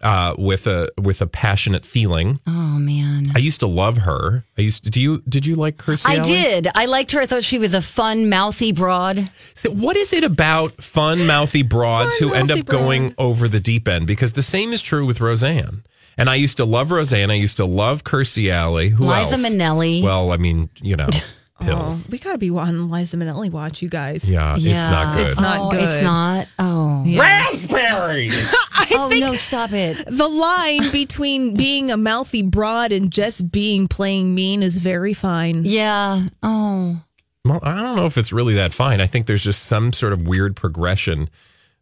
uh, 0.00 0.34
with 0.38 0.66
a 0.66 0.88
with 0.96 1.20
a 1.20 1.26
passionate 1.26 1.84
feeling. 1.84 2.40
Oh 2.46 2.50
man. 2.50 3.26
I 3.34 3.38
used 3.38 3.60
to 3.60 3.66
love 3.66 3.98
her. 3.98 4.44
I 4.56 4.62
used 4.62 4.84
to. 4.84 4.90
Do 4.90 5.00
you? 5.00 5.22
Did 5.28 5.46
you 5.46 5.54
like 5.56 5.76
Kirstie? 5.76 6.06
I 6.08 6.16
Alley? 6.16 6.32
did. 6.32 6.68
I 6.74 6.86
liked 6.86 7.12
her. 7.12 7.20
I 7.20 7.26
thought 7.26 7.44
she 7.44 7.58
was 7.58 7.74
a 7.74 7.82
fun, 7.82 8.28
mouthy 8.28 8.72
broad. 8.72 9.30
So 9.54 9.70
what 9.70 9.96
is 9.96 10.12
it 10.12 10.24
about 10.24 10.72
fun, 10.82 11.26
mouthy 11.26 11.62
broads 11.62 12.16
Fun, 12.16 12.28
who 12.28 12.34
end 12.34 12.48
mouthy 12.48 12.60
up 12.60 12.66
going 12.66 13.14
over 13.18 13.48
the 13.48 13.60
deep 13.60 13.88
end? 13.88 14.06
Because 14.06 14.32
the 14.32 14.42
same 14.42 14.72
is 14.72 14.80
true 14.82 15.04
with 15.04 15.20
Roseanne. 15.20 15.82
And 16.16 16.28
I 16.28 16.34
used 16.34 16.58
to 16.58 16.64
love 16.64 16.90
Roseanne. 16.90 17.30
I 17.30 17.34
used 17.34 17.56
to 17.58 17.64
love 17.64 18.04
Kirstie 18.04 18.50
Alley. 18.50 18.90
Who 18.90 19.04
Liza 19.04 19.32
else? 19.34 19.42
Minnelli. 19.46 20.02
Well, 20.02 20.32
I 20.32 20.36
mean, 20.36 20.68
you 20.82 20.96
know, 20.96 21.08
Oh, 21.62 22.04
we 22.10 22.18
got 22.18 22.32
to 22.32 22.38
be 22.38 22.50
on 22.50 22.90
Liza 22.90 23.16
Minnelli 23.16 23.50
watch, 23.50 23.82
you 23.82 23.88
guys. 23.88 24.30
Yeah, 24.30 24.56
it's 24.58 24.88
not 24.90 25.16
good. 25.16 25.26
It's 25.28 25.40
not 25.40 25.60
oh, 25.60 25.70
good. 25.70 25.82
It's 25.82 26.02
not. 26.02 26.48
Oh. 26.58 27.04
Raspberry. 27.18 28.30
I 28.72 28.86
oh 28.92 29.08
think 29.08 29.20
no! 29.20 29.34
Stop 29.34 29.72
it. 29.72 30.04
the 30.06 30.28
line 30.28 30.90
between 30.90 31.54
being 31.56 31.90
a 31.90 31.96
mouthy 31.96 32.42
broad 32.42 32.92
and 32.92 33.12
just 33.12 33.50
being 33.50 33.88
playing 33.88 34.34
mean 34.34 34.62
is 34.62 34.78
very 34.78 35.12
fine. 35.14 35.64
Yeah. 35.64 36.26
Oh. 36.42 37.02
well, 37.44 37.60
I 37.62 37.74
don't 37.80 37.96
know 37.96 38.06
if 38.06 38.16
it's 38.18 38.32
really 38.32 38.54
that 38.54 38.72
fine. 38.72 39.00
I 39.00 39.06
think 39.06 39.26
there's 39.26 39.44
just 39.44 39.64
some 39.64 39.92
sort 39.92 40.12
of 40.12 40.26
weird 40.26 40.56
progression 40.56 41.28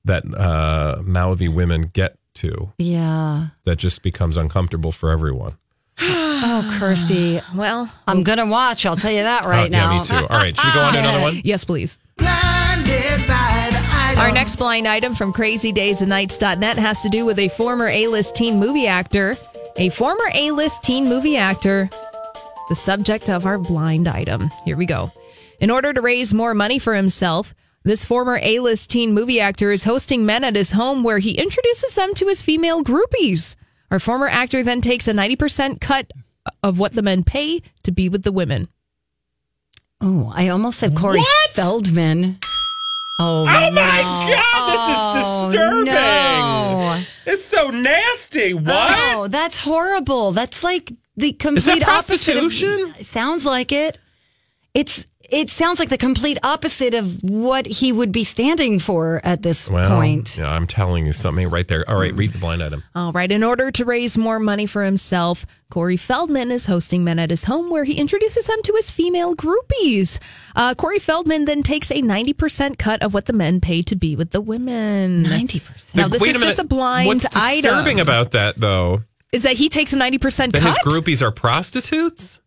that 0.04 0.24
uh, 0.34 1.02
mouthy 1.04 1.48
women 1.48 1.90
get 1.92 2.18
to 2.34 2.72
Yeah. 2.78 3.48
that 3.64 3.76
just 3.76 4.02
becomes 4.02 4.36
uncomfortable 4.36 4.92
for 4.92 5.10
everyone. 5.10 5.56
Oh, 6.00 6.76
Kirstie. 6.78 7.42
Well, 7.54 7.90
I'm 8.06 8.22
gonna 8.22 8.46
watch. 8.46 8.86
I'll 8.86 8.96
tell 8.96 9.10
you 9.12 9.22
that 9.22 9.44
right 9.44 9.66
Oh, 9.66 9.68
now. 9.68 9.92
Yeah, 9.92 9.98
me 9.98 10.04
too. 10.04 10.14
All 10.16 10.38
right, 10.38 10.56
should 10.56 10.66
we 10.66 10.72
go 10.74 10.80
on 10.80 10.92
to 10.92 10.98
another 11.00 11.20
one? 11.20 11.40
yes, 11.44 11.64
please. 11.64 11.98
Blinded 12.16 13.26
by 13.26 13.68
the 13.70 13.86
item. 13.92 14.20
Our 14.20 14.30
next 14.32 14.56
blind 14.56 14.86
item 14.86 15.14
from 15.14 15.32
crazydaysandnights.net 15.32 16.76
has 16.78 17.02
to 17.02 17.08
do 17.08 17.24
with 17.26 17.38
a 17.38 17.48
former 17.48 17.88
A-list 17.88 18.36
teen 18.36 18.58
movie 18.60 18.86
actor. 18.86 19.34
A 19.76 19.88
former 19.90 20.24
A-list 20.34 20.82
teen 20.84 21.04
movie 21.04 21.36
actor, 21.36 21.88
the 22.68 22.74
subject 22.74 23.28
of 23.28 23.46
our 23.46 23.58
blind 23.58 24.08
item. 24.08 24.50
Here 24.64 24.76
we 24.76 24.86
go. 24.86 25.10
In 25.60 25.70
order 25.70 25.92
to 25.92 26.00
raise 26.00 26.32
more 26.34 26.54
money 26.54 26.78
for 26.78 26.94
himself, 26.94 27.54
This 27.84 28.04
former 28.04 28.38
A 28.42 28.58
list 28.58 28.90
teen 28.90 29.14
movie 29.14 29.40
actor 29.40 29.70
is 29.70 29.84
hosting 29.84 30.26
men 30.26 30.44
at 30.44 30.56
his 30.56 30.72
home 30.72 31.02
where 31.04 31.20
he 31.20 31.38
introduces 31.38 31.94
them 31.94 32.12
to 32.14 32.26
his 32.26 32.42
female 32.42 32.82
groupies. 32.82 33.54
Our 33.90 33.98
former 33.98 34.26
actor 34.28 34.62
then 34.62 34.80
takes 34.80 35.08
a 35.08 35.12
90% 35.12 35.80
cut 35.80 36.10
of 36.62 36.78
what 36.78 36.92
the 36.92 37.02
men 37.02 37.24
pay 37.24 37.62
to 37.84 37.90
be 37.92 38.08
with 38.08 38.22
the 38.22 38.32
women. 38.32 38.68
Oh, 40.00 40.30
I 40.34 40.48
almost 40.48 40.78
said 40.78 40.96
Corey 40.96 41.20
Feldman. 41.54 42.38
Oh, 43.20 43.42
Oh 43.42 43.44
my 43.46 43.68
no. 43.68 43.72
God, 43.72 44.28
this 44.28 44.80
Oh, 44.84 45.48
is 45.48 45.54
disturbing. 45.54 45.84
no. 45.86 47.02
It's 47.26 47.44
so 47.44 47.70
nasty. 47.70 48.54
What? 48.54 49.14
Oh, 49.16 49.26
that's 49.28 49.58
horrible. 49.58 50.30
That's 50.32 50.62
like 50.62 50.92
the 51.16 51.32
complete 51.32 51.82
opposite. 51.86 52.34
prostitution? 52.34 52.94
Of, 52.98 53.06
sounds 53.06 53.44
like 53.44 53.72
it. 53.72 53.98
It's 54.72 55.04
it 55.28 55.50
sounds 55.50 55.78
like 55.78 55.90
the 55.90 55.98
complete 55.98 56.38
opposite 56.42 56.94
of 56.94 57.22
what 57.22 57.66
he 57.66 57.92
would 57.92 58.10
be 58.12 58.24
standing 58.24 58.78
for 58.78 59.20
at 59.22 59.42
this 59.42 59.68
well, 59.68 59.96
point. 59.98 60.38
yeah, 60.38 60.50
I'm 60.50 60.66
telling 60.66 61.04
you 61.04 61.12
something 61.12 61.50
right 61.50 61.68
there. 61.68 61.88
All 61.88 61.96
right, 61.96 62.14
read 62.14 62.32
the 62.32 62.38
blind 62.38 62.62
item. 62.62 62.82
All 62.94 63.12
right. 63.12 63.30
In 63.30 63.44
order 63.44 63.70
to 63.70 63.84
raise 63.84 64.16
more 64.16 64.38
money 64.38 64.64
for 64.64 64.84
himself, 64.84 65.44
Corey 65.70 65.98
Feldman 65.98 66.50
is 66.50 66.64
hosting 66.64 67.04
men 67.04 67.18
at 67.18 67.28
his 67.28 67.44
home 67.44 67.70
where 67.70 67.84
he 67.84 67.98
introduces 67.98 68.46
them 68.46 68.62
to 68.62 68.72
his 68.74 68.90
female 68.90 69.36
groupies. 69.36 70.18
Uh, 70.56 70.74
Corey 70.74 70.98
Feldman 70.98 71.44
then 71.44 71.62
takes 71.62 71.90
a 71.90 72.00
90% 72.00 72.78
cut 72.78 73.02
of 73.02 73.12
what 73.12 73.26
the 73.26 73.34
men 73.34 73.60
pay 73.60 73.82
to 73.82 73.96
be 73.96 74.16
with 74.16 74.30
the 74.30 74.40
women. 74.40 75.24
90%. 75.24 75.94
Now, 75.94 76.08
this 76.08 76.22
Wait 76.22 76.36
is 76.36 76.42
a 76.42 76.44
just 76.46 76.58
a 76.58 76.64
blind 76.64 77.00
item. 77.00 77.06
What's 77.08 77.28
disturbing 77.28 77.96
item. 77.96 78.00
about 78.00 78.30
that, 78.30 78.56
though? 78.56 79.02
is 79.30 79.42
that 79.42 79.52
he 79.56 79.68
takes 79.68 79.92
a 79.92 79.96
90% 79.96 80.52
That 80.52 80.62
cut? 80.62 80.68
his 80.68 80.78
groupies 80.78 81.20
are 81.20 81.30
prostitutes 81.30 82.40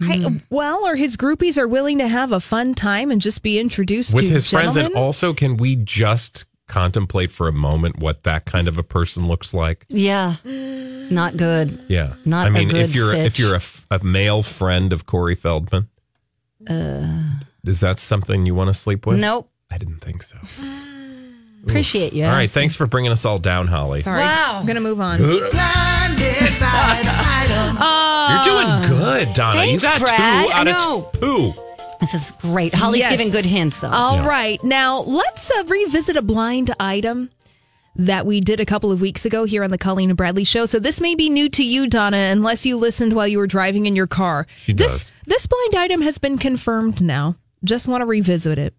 I- 0.00 0.18
hmm. 0.18 0.36
well, 0.50 0.86
or 0.86 0.96
his 0.96 1.16
groupies 1.16 1.58
are 1.58 1.68
willing 1.68 1.98
to 1.98 2.08
have 2.08 2.32
a 2.32 2.40
fun 2.40 2.74
time 2.74 3.10
and 3.10 3.20
just 3.20 3.42
be 3.42 3.58
introduced 3.58 4.14
with 4.14 4.24
to 4.24 4.30
his 4.30 4.48
friends, 4.50 4.76
and 4.76 4.94
also, 4.94 5.32
can 5.34 5.56
we 5.56 5.76
just 5.76 6.44
contemplate 6.68 7.30
for 7.32 7.48
a 7.48 7.52
moment 7.52 7.98
what 7.98 8.24
that 8.24 8.44
kind 8.44 8.68
of 8.68 8.78
a 8.78 8.82
person 8.82 9.26
looks 9.26 9.54
like? 9.54 9.86
Yeah, 9.88 10.36
mm. 10.44 11.10
not 11.10 11.36
good. 11.36 11.80
Yeah, 11.88 12.14
Not 12.24 12.46
I 12.46 12.50
mean, 12.50 12.70
if 12.70 12.88
good 12.92 12.94
you're 12.96 13.14
if 13.14 13.38
you're 13.38 13.54
a, 13.54 13.56
f- 13.56 13.86
a 13.90 14.04
male 14.04 14.42
friend 14.42 14.92
of 14.92 15.06
Corey 15.06 15.34
Feldman, 15.34 15.88
Uh, 16.68 17.40
is 17.64 17.80
that 17.80 17.98
something 17.98 18.46
you 18.46 18.54
want 18.54 18.68
to 18.68 18.74
sleep 18.74 19.06
with? 19.06 19.18
nope. 19.18 19.50
I 19.70 19.78
didn't 19.78 20.00
think 20.00 20.22
so. 20.22 20.36
Ah. 20.60 20.84
Appreciate 21.64 22.12
you. 22.12 22.24
All 22.24 22.30
right, 22.32 22.48
thanks 22.48 22.74
for 22.74 22.86
bringing 22.86 23.10
us 23.12 23.24
all 23.24 23.38
down, 23.38 23.66
Holly. 23.66 24.00
Sorry. 24.02 24.20
Wow. 24.22 24.58
I'm 24.60 24.66
going 24.66 24.76
to 24.76 24.80
move 24.80 25.00
on. 25.00 25.20
You're 28.28 28.44
doing 28.44 28.88
good, 28.88 29.32
Donna. 29.34 29.58
Thanks, 29.60 29.82
you 29.82 29.88
got 29.88 30.00
Brad. 30.00 30.46
two 30.46 30.52
out 30.52 30.56
I 30.56 30.60
of 30.60 30.66
know. 30.66 31.10
two. 31.14 31.52
This 32.00 32.14
is 32.14 32.30
great. 32.40 32.72
Holly's 32.74 33.00
Yes. 33.00 33.10
giving 33.12 33.30
good 33.32 33.44
hints, 33.44 33.80
though. 33.80 33.90
All 33.90 34.16
Yeah. 34.16 34.26
right, 34.28 34.62
Now, 34.64 35.00
let's 35.00 35.50
uh, 35.50 35.64
revisit 35.66 36.16
a 36.16 36.22
blind 36.22 36.70
item 36.78 37.30
that 37.96 38.24
we 38.26 38.40
did 38.40 38.60
a 38.60 38.64
couple 38.66 38.92
of 38.92 39.00
weeks 39.00 39.24
ago 39.24 39.44
here 39.44 39.64
on 39.64 39.70
the 39.70 39.78
Colleen 39.78 40.10
and 40.10 40.16
Bradley 40.16 40.44
show. 40.44 40.66
So 40.66 40.78
this 40.78 41.00
may 41.00 41.14
be 41.16 41.28
new 41.28 41.48
to 41.50 41.64
you, 41.64 41.88
Donna, 41.88 42.16
unless 42.16 42.64
you 42.64 42.76
listened 42.76 43.12
while 43.14 43.26
you 43.26 43.38
were 43.38 43.48
driving 43.48 43.86
in 43.86 43.96
your 43.96 44.06
car. 44.06 44.46
She 44.58 44.72
this 44.72 45.06
does. 45.06 45.12
this 45.26 45.46
blind 45.48 45.74
item 45.74 46.02
has 46.02 46.18
been 46.18 46.38
confirmed 46.38 47.02
now. 47.02 47.34
Just 47.64 47.88
want 47.88 48.02
to 48.02 48.06
revisit 48.06 48.58
it. 48.58 48.74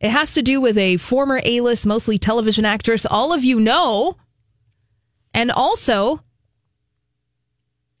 It 0.00 0.10
has 0.10 0.34
to 0.34 0.42
do 0.42 0.60
with 0.60 0.76
a 0.76 0.98
former 0.98 1.40
A-list, 1.42 1.86
mostly 1.86 2.18
television 2.18 2.64
actress 2.64 3.06
all 3.06 3.32
of 3.32 3.44
you 3.44 3.60
know, 3.60 4.16
and 5.32 5.50
also 5.50 6.20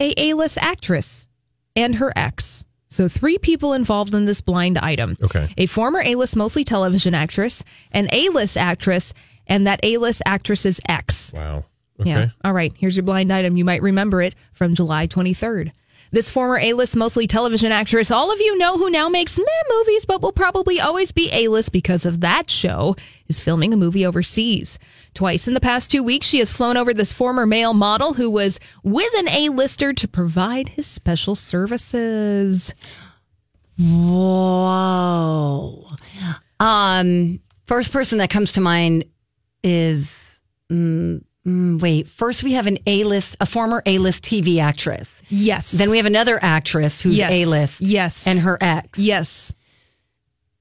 a 0.00 0.12
A-list 0.16 0.58
actress 0.60 1.26
and 1.74 1.96
her 1.96 2.12
ex. 2.16 2.64
So 2.88 3.08
three 3.08 3.38
people 3.38 3.72
involved 3.72 4.14
in 4.14 4.26
this 4.26 4.40
blind 4.40 4.78
item. 4.78 5.16
Okay. 5.22 5.48
A 5.56 5.66
former 5.66 6.00
A-list, 6.04 6.36
mostly 6.36 6.64
television 6.64 7.14
actress, 7.14 7.64
an 7.92 8.08
A-list 8.12 8.56
actress, 8.56 9.12
and 9.46 9.66
that 9.66 9.80
A-list 9.82 10.22
actress's 10.24 10.80
ex. 10.88 11.32
Wow. 11.32 11.64
Okay. 12.00 12.10
Yeah. 12.10 12.28
All 12.44 12.52
right. 12.52 12.72
Here's 12.76 12.96
your 12.96 13.04
blind 13.04 13.32
item. 13.32 13.56
You 13.56 13.64
might 13.64 13.82
remember 13.82 14.20
it 14.20 14.34
from 14.52 14.74
July 14.74 15.06
23rd. 15.06 15.72
This 16.10 16.30
former 16.30 16.58
A-list, 16.58 16.96
mostly 16.96 17.26
television 17.26 17.72
actress, 17.72 18.10
all 18.10 18.32
of 18.32 18.40
you 18.40 18.56
know 18.58 18.78
who 18.78 18.90
now 18.90 19.08
makes 19.08 19.38
meh 19.38 19.44
movies, 19.68 20.04
but 20.04 20.22
will 20.22 20.32
probably 20.32 20.80
always 20.80 21.12
be 21.12 21.30
A-list 21.32 21.72
because 21.72 22.06
of 22.06 22.20
that 22.20 22.48
show, 22.48 22.94
is 23.28 23.40
filming 23.40 23.72
a 23.72 23.76
movie 23.76 24.06
overseas. 24.06 24.78
Twice 25.14 25.48
in 25.48 25.54
the 25.54 25.60
past 25.60 25.90
two 25.90 26.02
weeks, 26.02 26.26
she 26.26 26.38
has 26.38 26.52
flown 26.52 26.76
over 26.76 26.94
this 26.94 27.12
former 27.12 27.46
male 27.46 27.74
model 27.74 28.14
who 28.14 28.30
was 28.30 28.60
with 28.82 29.12
an 29.18 29.28
A-lister 29.28 29.92
to 29.94 30.06
provide 30.06 30.68
his 30.70 30.86
special 30.86 31.34
services. 31.34 32.74
Whoa. 33.78 35.16
Um, 36.60 37.40
first 37.66 37.92
person 37.92 38.18
that 38.18 38.30
comes 38.30 38.52
to 38.52 38.60
mind 38.60 39.04
is 39.62 40.40
mm, 40.70 41.22
mm, 41.46 41.80
wait. 41.80 42.08
First, 42.08 42.42
we 42.42 42.52
have 42.52 42.66
an 42.66 42.78
A 42.86 43.04
list, 43.04 43.36
a 43.40 43.46
former 43.46 43.82
A 43.86 43.98
list 43.98 44.24
TV 44.24 44.58
actress. 44.60 45.22
Yes. 45.28 45.72
Then 45.72 45.90
we 45.90 45.96
have 45.98 46.06
another 46.06 46.38
actress 46.42 47.00
who's 47.00 47.16
Yes. 47.18 47.32
A 47.32 47.44
list. 47.46 47.80
Yes. 47.82 48.26
and 48.26 48.40
her 48.40 48.58
ex. 48.60 48.98
Yes. 48.98 49.54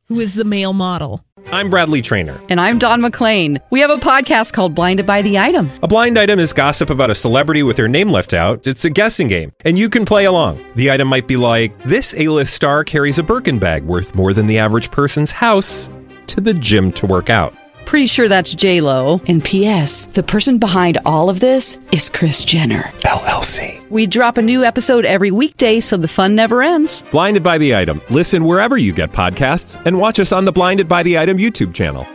Who 0.07 0.19
is 0.19 0.35
the 0.35 0.43
male 0.45 0.73
model? 0.73 1.25
I'm 1.51 1.69
Bradley 1.69 2.01
Trainer. 2.01 2.39
And 2.49 2.59
I'm 2.61 2.79
Don 2.79 3.01
McClain. 3.01 3.59
We 3.69 3.79
have 3.81 3.89
a 3.91 3.97
podcast 3.97 4.53
called 4.53 4.73
Blinded 4.75 5.05
by 5.05 5.21
the 5.21 5.37
Item. 5.37 5.69
A 5.83 5.87
blind 5.87 6.17
item 6.17 6.39
is 6.39 6.53
gossip 6.53 6.89
about 6.89 7.09
a 7.11 7.15
celebrity 7.15 7.61
with 7.63 7.77
their 7.77 7.87
name 7.87 8.09
left 8.09 8.33
out. 8.33 8.65
It's 8.67 8.85
a 8.85 8.89
guessing 8.89 9.27
game, 9.27 9.51
and 9.63 9.77
you 9.77 9.89
can 9.89 10.05
play 10.05 10.25
along. 10.25 10.63
The 10.75 10.89
item 10.91 11.07
might 11.07 11.27
be 11.27 11.37
like 11.37 11.77
this: 11.83 12.15
A-list 12.17 12.53
star 12.53 12.83
carries 12.83 13.19
a 13.19 13.23
Birkin 13.23 13.59
bag 13.59 13.83
worth 13.83 14.15
more 14.15 14.33
than 14.33 14.47
the 14.47 14.57
average 14.59 14.89
person's 14.91 15.31
house 15.31 15.89
to 16.27 16.41
the 16.41 16.53
gym 16.53 16.91
to 16.93 17.05
work 17.05 17.29
out. 17.29 17.53
Pretty 17.95 18.07
sure 18.07 18.27
that's 18.27 18.53
J 18.53 18.81
Lo. 18.81 19.21
And 19.25 19.41
P.S. 19.41 20.07
The 20.07 20.21
person 20.21 20.57
behind 20.57 20.97
all 21.05 21.29
of 21.29 21.39
this 21.39 21.79
is 21.93 22.09
Kris 22.09 22.43
Jenner. 22.43 22.81
LLC. 23.05 23.89
We 23.89 24.05
drop 24.05 24.37
a 24.37 24.41
new 24.41 24.65
episode 24.65 25.05
every 25.05 25.31
weekday, 25.31 25.79
so 25.79 25.95
the 25.95 26.09
fun 26.09 26.35
never 26.35 26.61
ends. 26.61 27.03
Blinded 27.03 27.41
by 27.41 27.57
the 27.57 27.73
item. 27.73 28.01
Listen 28.09 28.43
wherever 28.43 28.77
you 28.77 28.91
get 28.91 29.13
podcasts, 29.13 29.81
and 29.85 29.97
watch 29.97 30.19
us 30.19 30.33
on 30.33 30.43
the 30.43 30.51
Blinded 30.51 30.89
by 30.89 31.03
the 31.03 31.17
Item 31.17 31.37
YouTube 31.37 31.73
channel. 31.73 32.05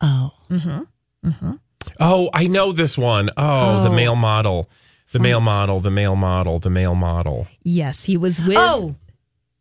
Oh. 0.00 0.30
Mm-hmm. 0.48 0.82
Mm-hmm. 1.28 1.52
Oh, 1.98 2.30
I 2.32 2.46
know 2.46 2.70
this 2.70 2.96
one. 2.96 3.30
Oh, 3.36 3.82
the 3.82 3.88
Oh. 3.90 3.94
male 3.94 4.14
model. 4.14 4.70
The 5.10 5.18
male 5.18 5.40
model, 5.40 5.80
the 5.80 5.90
male 5.90 6.14
model, 6.14 6.60
the 6.60 6.70
male 6.70 6.94
model. 6.94 7.48
Yes, 7.64 8.04
he 8.04 8.16
was 8.16 8.40
with. 8.40 8.56
Oh, 8.56 8.94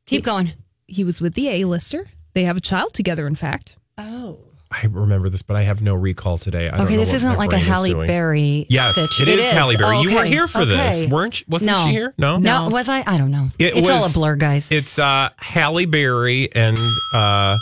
keep 0.05 0.23
going. 0.23 0.51
He 0.85 1.03
was 1.03 1.21
with 1.21 1.33
the 1.33 1.49
A-lister. 1.49 2.05
They 2.35 2.43
have 2.43 2.57
a 2.57 2.61
child 2.61 2.93
together, 2.93 3.25
in 3.25 3.33
fact. 3.35 3.77
Oh. 3.97 4.37
I 4.71 4.87
remember 4.87 5.29
this, 5.29 5.41
but 5.41 5.55
I 5.55 5.61
have 5.61 5.81
no 5.81 5.95
recall 5.95 6.37
today. 6.37 6.67
I 6.67 6.71
don't 6.71 6.81
Okay, 6.81 6.95
know 6.95 6.99
this 6.99 7.09
what 7.09 7.15
isn't 7.15 7.37
like 7.37 7.47
a 7.47 7.51
brain 7.51 7.63
Halle. 7.63 7.93
Berry. 8.07 8.65
Yes, 8.69 8.93
stitch. 8.95 9.27
it 9.27 9.39
is 9.39 9.49
Halle 9.51 9.77
Berry. 9.77 10.01
You 10.01 10.13
weren't 10.13 10.27
here 10.27 10.47
for 10.49 10.65
this, 10.65 11.05
weren't 11.07 11.39
you? 11.39 11.45
Wasn't 11.47 11.71
no. 11.71 11.85
she 11.85 11.91
here? 11.91 12.13
No? 12.17 12.37
No, 12.37 12.67
was 12.69 12.89
I? 12.89 13.03
I 13.07 13.17
don't 13.17 13.31
know. 13.31 13.47
It 13.57 13.77
it's 13.77 13.89
all 13.89 14.05
a 14.05 14.09
blur, 14.09 14.35
guys. 14.35 14.71
It's 14.71 14.99
uh 14.99 15.29
Halle 15.37 15.85
Berry 15.85 16.53
and 16.53 16.77
uh 17.13 17.57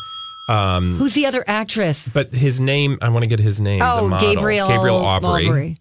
um 0.49 0.95
Who's 0.97 1.13
the 1.13 1.27
other 1.27 1.43
actress? 1.45 2.11
but 2.11 2.33
his 2.33 2.59
name 2.59 2.97
I 3.01 3.09
want 3.09 3.23
to 3.23 3.29
get 3.29 3.39
his 3.39 3.61
name. 3.61 3.79
the 3.79 3.91
oh, 3.91 4.07
model. 4.07 4.33
Gabriel 4.33 4.67
Gabriel 4.67 4.99
Aubry. 4.99 5.45
Aubry. 5.45 5.77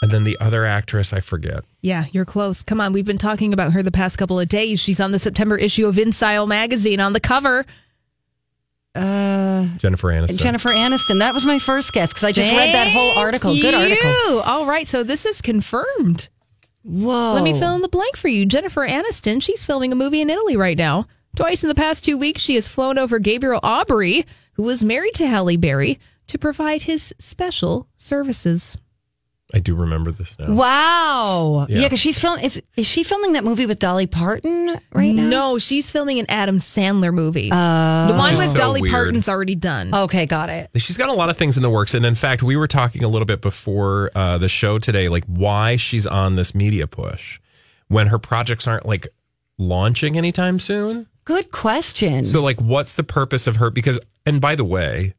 And 0.00 0.10
then 0.10 0.24
the 0.24 0.38
other 0.38 0.64
actress 0.64 1.12
I 1.12 1.20
forget. 1.20 1.64
Yeah, 1.80 2.06
you're 2.12 2.24
close. 2.24 2.62
Come 2.62 2.80
on, 2.80 2.92
we've 2.92 3.04
been 3.04 3.18
talking 3.18 3.52
about 3.52 3.72
her 3.72 3.82
the 3.82 3.90
past 3.90 4.16
couple 4.16 4.38
of 4.38 4.48
days. 4.48 4.80
She's 4.80 5.00
on 5.00 5.10
the 5.10 5.18
September 5.18 5.56
issue 5.56 5.86
of 5.86 5.96
InStyle 5.96 6.46
magazine 6.46 7.00
on 7.00 7.12
the 7.12 7.20
cover. 7.20 7.66
Uh, 8.94 9.66
Jennifer 9.76 10.08
Aniston. 10.08 10.38
Jennifer 10.38 10.70
Aniston. 10.70 11.18
That 11.18 11.34
was 11.34 11.46
my 11.46 11.58
first 11.58 11.92
guess 11.92 12.12
because 12.12 12.24
I 12.24 12.32
just 12.32 12.50
read 12.50 12.74
that 12.74 12.88
whole 12.88 13.10
Thank 13.10 13.24
article. 13.24 13.54
Good 13.54 13.74
article. 13.74 14.10
you. 14.10 14.40
All 14.40 14.66
right, 14.66 14.86
so 14.86 15.02
this 15.02 15.26
is 15.26 15.40
confirmed. 15.40 16.28
Whoa. 16.82 17.34
Let 17.34 17.42
me 17.42 17.52
fill 17.52 17.74
in 17.74 17.82
the 17.82 17.88
blank 17.88 18.16
for 18.16 18.28
you. 18.28 18.46
Jennifer 18.46 18.86
Aniston, 18.86 19.42
she's 19.42 19.64
filming 19.64 19.92
a 19.92 19.96
movie 19.96 20.20
in 20.20 20.30
Italy 20.30 20.56
right 20.56 20.78
now. 20.78 21.06
Twice 21.36 21.62
in 21.62 21.68
the 21.68 21.74
past 21.74 22.04
two 22.04 22.16
weeks, 22.16 22.40
she 22.40 22.54
has 22.54 22.66
flown 22.66 22.98
over 22.98 23.18
Gabriel 23.18 23.60
Aubry, 23.62 24.24
who 24.54 24.62
was 24.62 24.82
married 24.82 25.14
to 25.14 25.26
Halle 25.26 25.56
Berry, 25.56 26.00
to 26.28 26.38
provide 26.38 26.82
his 26.82 27.14
special 27.18 27.86
services. 27.96 28.76
I 29.54 29.60
do 29.60 29.74
remember 29.74 30.12
this 30.12 30.38
now. 30.38 30.52
Wow. 30.52 31.66
Yeah. 31.68 31.78
Yeah, 31.78 31.82
because 31.86 32.00
she's 32.00 32.18
filming. 32.18 32.44
Is 32.44 32.62
is 32.76 32.86
she 32.86 33.02
filming 33.02 33.32
that 33.32 33.44
movie 33.44 33.64
with 33.64 33.78
Dolly 33.78 34.06
Parton 34.06 34.78
right 34.92 35.14
now? 35.14 35.28
No, 35.28 35.58
she's 35.58 35.90
filming 35.90 36.18
an 36.18 36.26
Adam 36.28 36.58
Sandler 36.58 37.14
movie. 37.14 37.50
Uh, 37.50 38.06
the 38.08 38.12
one 38.12 38.24
Which 38.24 38.32
is 38.34 38.38
with 38.40 38.48
so 38.50 38.54
Dolly 38.54 38.82
weird. 38.82 38.92
Parton's 38.92 39.28
already 39.28 39.54
done. 39.54 39.94
Okay, 39.94 40.26
got 40.26 40.50
it. 40.50 40.70
She's 40.76 40.98
got 40.98 41.08
a 41.08 41.14
lot 41.14 41.30
of 41.30 41.38
things 41.38 41.56
in 41.56 41.62
the 41.62 41.70
works. 41.70 41.94
And 41.94 42.04
in 42.04 42.14
fact, 42.14 42.42
we 42.42 42.56
were 42.56 42.66
talking 42.66 43.02
a 43.04 43.08
little 43.08 43.24
bit 43.24 43.40
before 43.40 44.10
uh, 44.14 44.36
the 44.36 44.48
show 44.50 44.78
today, 44.78 45.08
like 45.08 45.24
why 45.24 45.76
she's 45.76 46.06
on 46.06 46.36
this 46.36 46.54
media 46.54 46.86
push 46.86 47.40
when 47.88 48.08
her 48.08 48.18
projects 48.18 48.66
aren't 48.66 48.84
like 48.84 49.08
launching 49.56 50.18
anytime 50.18 50.58
soon. 50.58 51.06
Good 51.24 51.52
question. 51.52 52.24
So, 52.24 52.42
like, 52.42 52.58
what's 52.60 52.94
the 52.94 53.02
purpose 53.02 53.46
of 53.46 53.56
her? 53.56 53.68
Because, 53.68 53.98
and 54.24 54.40
by 54.40 54.54
the 54.54 54.64
way, 54.64 55.14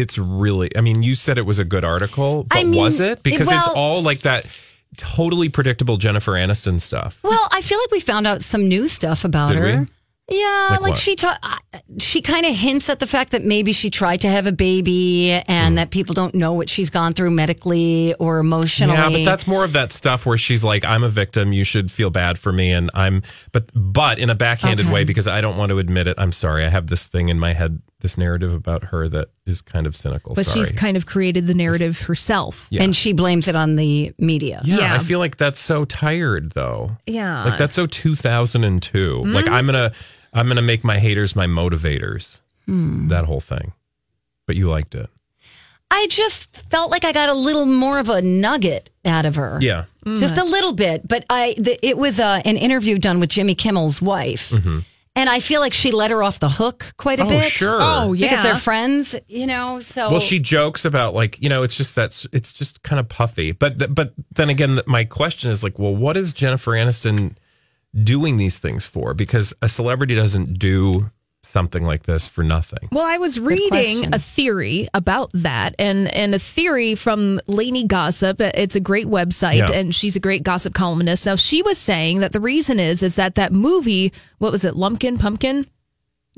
it's 0.00 0.18
really, 0.18 0.70
I 0.76 0.80
mean, 0.80 1.02
you 1.02 1.14
said 1.14 1.38
it 1.38 1.46
was 1.46 1.58
a 1.58 1.64
good 1.64 1.84
article, 1.84 2.44
but 2.44 2.58
I 2.58 2.64
mean, 2.64 2.80
was 2.80 3.00
it? 3.00 3.22
Because 3.22 3.50
it's 3.52 3.66
well- 3.68 3.76
all 3.76 4.02
like 4.02 4.20
that 4.20 4.46
totally 4.96 5.48
predictable 5.48 5.96
Jennifer 5.96 6.32
Aniston 6.32 6.80
stuff. 6.80 7.20
Well, 7.22 7.48
I 7.52 7.60
feel 7.60 7.78
like 7.78 7.90
we 7.90 8.00
found 8.00 8.26
out 8.26 8.42
some 8.42 8.68
new 8.68 8.88
stuff 8.88 9.24
about 9.24 9.48
Did 9.52 9.58
her. 9.58 9.80
we? 9.80 9.86
Yeah, 10.30 10.68
Like 10.72 10.80
like, 10.82 10.96
she 10.98 11.16
ta- 11.16 11.38
she 11.98 12.20
kind 12.20 12.44
of 12.44 12.54
hints 12.54 12.90
at 12.90 12.98
the 12.98 13.06
fact 13.06 13.30
that 13.32 13.44
maybe 13.44 13.72
she 13.72 13.88
tried 13.88 14.18
to 14.20 14.28
have 14.28 14.46
a 14.46 14.52
baby 14.52 15.30
and 15.30 15.72
Hmm. 15.72 15.76
that 15.76 15.90
people 15.90 16.12
don't 16.14 16.34
know 16.34 16.52
what 16.52 16.68
she's 16.68 16.90
gone 16.90 17.14
through 17.14 17.30
medically 17.30 18.12
or 18.18 18.38
emotionally. 18.38 18.94
Yeah, 18.94 19.08
but 19.08 19.24
that's 19.24 19.46
more 19.46 19.64
of 19.64 19.72
that 19.72 19.90
stuff 19.90 20.26
where 20.26 20.36
she's 20.36 20.62
like, 20.62 20.84
"I'm 20.84 21.02
a 21.02 21.08
victim. 21.08 21.54
You 21.54 21.64
should 21.64 21.90
feel 21.90 22.10
bad 22.10 22.38
for 22.38 22.52
me," 22.52 22.72
and 22.72 22.90
I'm, 22.92 23.22
but 23.52 23.70
but 23.74 24.18
in 24.18 24.28
a 24.28 24.34
backhanded 24.34 24.84
Okay. 24.84 24.94
way 24.94 25.04
because 25.04 25.26
I 25.26 25.40
don't 25.40 25.56
want 25.56 25.70
to 25.70 25.78
admit 25.78 26.06
it. 26.06 26.16
I'm 26.18 26.32
sorry. 26.32 26.66
I 26.66 26.68
have 26.68 26.88
this 26.88 27.06
thing 27.06 27.30
in 27.30 27.38
my 27.38 27.54
head, 27.54 27.80
this 28.00 28.16
narrative 28.16 28.52
about 28.54 28.84
her 28.84 29.08
that 29.08 29.28
is 29.44 29.60
kind 29.60 29.86
of 29.86 29.96
cynical. 29.96 30.34
But 30.34 30.46
sorry. 30.46 30.64
she's 30.66 30.72
kind 30.72 30.96
of 30.96 31.04
created 31.06 31.46
the 31.48 31.54
narrative 31.54 32.02
herself. 32.02 32.68
Yeah. 32.70 32.82
and 32.84 32.94
she 32.94 33.12
blames 33.12 33.48
it 33.48 33.56
on 33.56 33.74
the 33.76 34.12
media. 34.18 34.60
yeah, 34.64 34.78
yeah. 34.78 34.94
I 34.94 34.98
feel 35.00 35.18
like 35.18 35.36
that's 35.36 35.58
so 35.60 35.84
tired 35.84 36.52
though. 36.52 36.96
Yeah. 37.06 37.44
Like 37.44 37.58
that's 37.58 37.74
so 37.74 37.86
2002. 37.86 39.24
Like 39.24 39.46
Mhm. 39.46 39.48
I'm 39.52 39.66
gonna 39.66 39.92
I'm 40.32 40.46
gonna 40.48 40.62
make 40.62 40.84
my 40.84 40.98
haters 40.98 41.34
my 41.34 41.46
motivators. 41.46 42.40
Hmm. 42.66 43.08
That 43.08 43.24
whole 43.24 43.40
thing. 43.40 43.72
But 44.46 44.56
you 44.56 44.68
liked 44.70 44.94
it. 44.94 45.08
I 45.90 46.06
just 46.08 46.64
felt 46.70 46.90
like 46.90 47.04
I 47.04 47.12
got 47.12 47.30
a 47.30 47.34
little 47.34 47.64
more 47.66 47.98
of 47.98 48.10
a 48.10 48.20
nugget 48.20 48.90
out 49.06 49.24
of 49.24 49.36
her. 49.36 49.58
Yeah. 49.60 49.84
Just 50.06 50.38
a 50.38 50.44
little 50.44 50.72
bit, 50.72 51.06
but 51.06 51.24
I 51.28 51.54
the, 51.58 51.78
it 51.86 51.98
was 51.98 52.18
uh, 52.20 52.40
an 52.46 52.56
interview 52.56 52.96
done 52.98 53.20
with 53.20 53.28
Jimmy 53.30 53.54
Kimmel's 53.54 54.00
wife. 54.00 54.50
Mhm. 54.50 54.84
And 55.18 55.28
I 55.28 55.40
feel 55.40 55.60
like 55.60 55.72
she 55.74 55.90
let 55.90 56.10
her 56.12 56.22
off 56.22 56.38
the 56.38 56.48
hook 56.48 56.92
quite 56.96 57.18
a 57.18 57.24
Oh, 57.24 57.28
bit. 57.28 57.50
sure. 57.50 57.78
Oh, 57.80 58.12
yeah. 58.12 58.28
Because 58.28 58.44
they're 58.44 58.54
friends, 58.56 59.16
you 59.26 59.46
know. 59.48 59.80
So 59.80 60.10
Well, 60.10 60.20
she 60.20 60.38
jokes 60.38 60.84
about 60.84 61.12
like 61.12 61.42
you 61.42 61.48
know 61.48 61.64
it's 61.64 61.74
just 61.74 61.96
that's 61.96 62.24
it's 62.32 62.52
just 62.52 62.82
kind 62.84 63.00
of 63.00 63.08
puffy. 63.08 63.50
But 63.50 63.78
th- 63.80 63.90
but 63.92 64.12
then 64.36 64.48
again, 64.48 64.80
my 64.86 65.04
question 65.04 65.50
is 65.50 65.64
like, 65.64 65.76
well, 65.78 65.94
what 65.94 66.16
is 66.16 66.32
Jennifer 66.32 66.70
Aniston 66.72 67.34
doing 68.04 68.36
these 68.36 68.58
things 68.58 68.86
for? 68.86 69.12
Because 69.12 69.52
a 69.60 69.68
celebrity 69.68 70.14
doesn't 70.14 70.58
do 70.58 71.10
something 71.42 71.84
like 71.84 72.02
this 72.04 72.26
for 72.26 72.42
nothing. 72.42 72.88
Well, 72.92 73.06
I 73.06 73.18
was 73.18 73.38
reading 73.40 74.12
a 74.14 74.18
theory 74.18 74.88
about 74.94 75.30
that, 75.34 75.74
and 75.78 76.12
and 76.14 76.34
a 76.34 76.38
theory 76.38 76.94
from 76.94 77.40
Lainey 77.46 77.84
Gossip. 77.84 78.40
It's 78.40 78.76
a 78.76 78.80
great 78.80 79.06
website, 79.06 79.58
Yeah. 79.68 79.72
and 79.72 79.94
she's 79.94 80.16
a 80.16 80.20
great 80.20 80.42
gossip 80.42 80.74
columnist. 80.74 81.26
Now, 81.26 81.36
she 81.36 81.62
was 81.62 81.78
saying 81.78 82.20
that 82.20 82.32
the 82.32 82.40
reason 82.40 82.78
is 82.80 83.02
is 83.02 83.16
that 83.16 83.34
that 83.36 83.52
movie, 83.52 84.12
what 84.38 84.52
was 84.52 84.64
it, 84.64 84.76
Lumpkin 84.76 85.18
Pumpkin, 85.18 85.66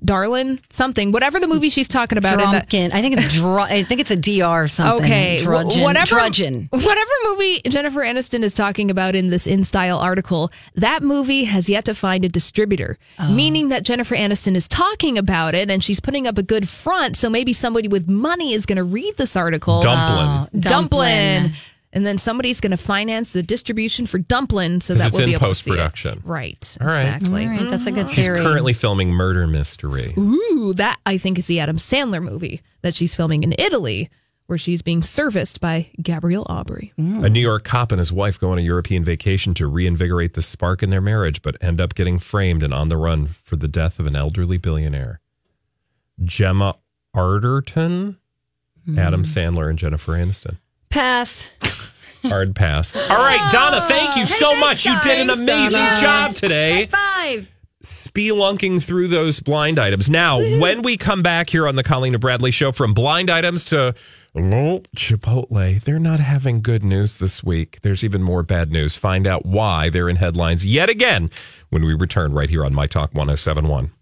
Darlin, 0.05 0.61
something, 0.71 1.13
whatever 1.13 1.39
the 1.41 1.47
movie 1.49 1.69
she's 1.69 1.89
talking 1.89 2.19
about. 2.19 2.41
in 2.41 2.51
that- 2.53 2.69
I 2.95 3.01
think 3.03 3.19
it's 3.19 3.35
dr- 3.35 3.71
I 3.71 3.83
think 3.83 4.01
it's 4.01 4.11
a 4.11 4.17
DR 4.17 4.67
something. 4.69 5.05
Okay, 5.05 5.39
wh- 5.41 5.45
Drudgeon. 5.45 5.83
whatever, 5.83 6.07
Drudgeon. 6.07 6.69
whatever 6.71 7.11
movie 7.25 7.61
Jennifer 7.69 8.01
Aniston 8.01 8.43
is 8.43 8.55
talking 8.55 8.91
about 8.91 9.15
in 9.15 9.31
this 9.31 9.47
In 9.47 9.65
Style 9.65 9.99
article, 9.99 10.51
that 10.75 11.03
movie 11.03 11.45
has 11.45 11.69
yet 11.69 11.85
to 11.85 11.95
find 11.95 12.25
a 12.25 12.29
distributor, 12.29 12.99
Oh. 13.19 13.31
meaning 13.31 13.69
that 13.69 13.83
Jennifer 13.85 14.17
Aniston 14.17 14.55
is 14.57 14.67
talking 14.69 15.19
about 15.19 15.55
it 15.55 15.71
and 15.71 15.83
she's 15.85 16.01
putting 16.01 16.27
up 16.27 16.39
a 16.39 16.43
good 16.43 16.69
front. 16.69 17.17
So 17.17 17.29
maybe 17.29 17.53
somebody 17.53 17.89
with 17.89 18.09
money 18.09 18.55
is 18.55 18.67
going 18.67 18.77
to 18.79 18.85
read 18.85 19.17
this 19.17 19.37
article. 19.37 19.83
Dumplin'. 19.83 20.27
Oh, 20.29 20.49
Dumplin'. 20.59 21.53
And 21.93 22.07
then 22.07 22.19
somebody's 22.19 22.61
going 22.61 22.71
to 22.71 22.77
finance 22.77 23.33
the 23.33 23.43
distribution 23.43 24.07
for 24.07 24.19
Dumplin' 24.19 24.81
so 24.81 24.95
that 24.95 25.09
it's 25.09 25.13
we'll 25.13 25.27
be 25.27 25.35
in 25.35 25.41
able 25.41 25.49
to 25.49 25.55
see 25.55 25.71
it. 25.71 25.75
post-production. 25.75 26.23
Right. 26.25 26.79
All 26.81 26.87
right. 26.87 27.17
Exactly. 27.17 27.45
All 27.45 27.51
right, 27.51 27.69
that's 27.69 27.87
a 27.87 27.91
good 27.91 28.07
mm-hmm. 28.07 28.15
She's 28.15 28.27
theory. 28.27 28.43
currently 28.43 28.73
filming 28.73 29.11
Murder 29.11 29.47
Mystery. 29.49 30.15
Ooh, 30.17 30.73
that 30.77 31.01
I 31.05 31.19
think 31.19 31.39
is 31.39 31.47
the 31.47 31.59
Adam 31.59 31.79
Sandler 31.79 32.23
movie 32.23 32.63
that 32.83 32.95
she's 32.95 33.15
filming 33.15 33.43
in 33.43 33.55
Italy, 33.59 34.09
where 34.47 34.59
she's 34.59 34.83
being 34.83 35.03
serviced 35.03 35.61
by 35.61 35.91
Gabriel 36.01 36.45
Aubry. 36.49 36.93
A 36.97 37.29
New 37.29 37.41
York 37.41 37.65
cop 37.65 37.93
and 37.93 37.99
his 37.99 38.13
wife 38.13 38.39
go 38.39 38.53
on 38.53 38.59
a 38.59 38.63
European 38.63 39.05
vacation 39.05 39.55
to 39.55 39.67
reinvigorate 39.67 40.35
the 40.35 40.43
spark 40.43 40.83
in 40.83 40.91
their 40.91 41.01
marriage, 41.01 41.43
but 41.43 41.57
end 41.61 41.81
up 41.81 41.95
getting 41.95 42.19
framed 42.19 42.63
and 42.63 42.75
on 42.75 42.89
the 42.89 42.97
run 42.97 43.27
for 43.27 43.57
the 43.57 43.69
death 43.69 43.99
of 43.99 44.07
an 44.07 44.17
elderly 44.17 44.59
billionaire. 44.59 45.21
Gemma 46.23 46.77
Arterton, 47.15 48.17
Adam 48.97 49.21
hmm. 49.21 49.25
Sandler, 49.25 49.69
and 49.69 49.79
Jennifer 49.79 50.13
Aniston. 50.13 50.59
Pass. 50.91 51.53
Hard 52.25 52.55
pass. 52.55 52.97
All 53.11 53.17
right, 53.17 53.51
Donna, 53.53 53.87
thank 53.89 54.17
you 54.17 54.27
so 54.27 54.55
much. 54.59 54.85
You 54.85 55.01
did 55.03 55.21
an 55.21 55.27
Thanks, 55.29 55.43
amazing 55.43 55.81
Donna. 55.85 56.01
job 56.01 56.35
today. 56.35 56.87
Five. 56.87 57.55
spelunking 57.83 58.83
through 58.83 59.09
those 59.09 59.41
blind 59.41 59.79
items. 59.79 60.11
Now, 60.11 60.39
when 60.39 60.83
we 60.83 60.97
come 60.97 61.23
back 61.23 61.49
here 61.49 61.67
on 61.67 61.77
the 61.77 61.83
Colleen 61.83 62.15
and 62.15 62.21
Bradley 62.21 62.51
show, 62.51 62.73
from 62.73 62.93
blind 62.93 63.31
items 63.31 63.65
to 63.67 63.95
oh, 64.37 64.83
Chipotle, 64.97 65.81
they're 65.83 65.99
not 66.01 66.21
having 66.21 66.61
good 66.61 66.83
news 66.83 67.19
this 67.19 67.43
week. 67.43 67.81
There's 67.83 68.05
even 68.05 68.23
more 68.23 68.43
bad 68.43 68.71
news. 68.71 68.97
Find 68.97 69.27
out 69.27 69.47
why 69.47 69.89
they're 69.91 70.09
in 70.09 70.17
headlines 70.17 70.67
yet 70.67 70.91
again 70.91 71.31
when 71.71 71.85
we 71.85 71.95
return 71.95 72.33
right 72.35 72.51
here 72.51 72.65
on 72.65 72.75
My 72.75 72.87
Talk 72.87 73.15
1071. 73.15 73.93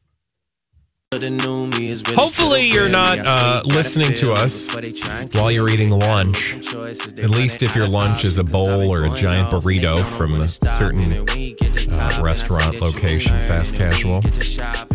Hopefully, 1.11 2.67
you're 2.67 2.89
not 2.89 3.19
uh, 3.19 3.63
listening 3.65 4.13
to 4.17 4.33
us 4.35 4.75
while 5.35 5.51
you're 5.51 5.71
eating 5.71 5.89
lunch. 5.91 6.55
At 6.75 7.31
least 7.31 7.63
if 7.63 7.75
your 7.75 7.89
lunch 7.89 8.27
is 8.27 8.37
a 8.37 8.45
bowl 8.45 8.93
or 8.93 9.05
a 9.07 9.11
giant 9.17 9.51
burrito 9.51 10.05
from 10.05 10.41
a 10.41 10.47
certain 10.47 11.13
uh, 11.99 12.21
restaurant 12.23 12.81
location, 12.83 13.33
fast 13.41 13.75
casual. 13.75 14.23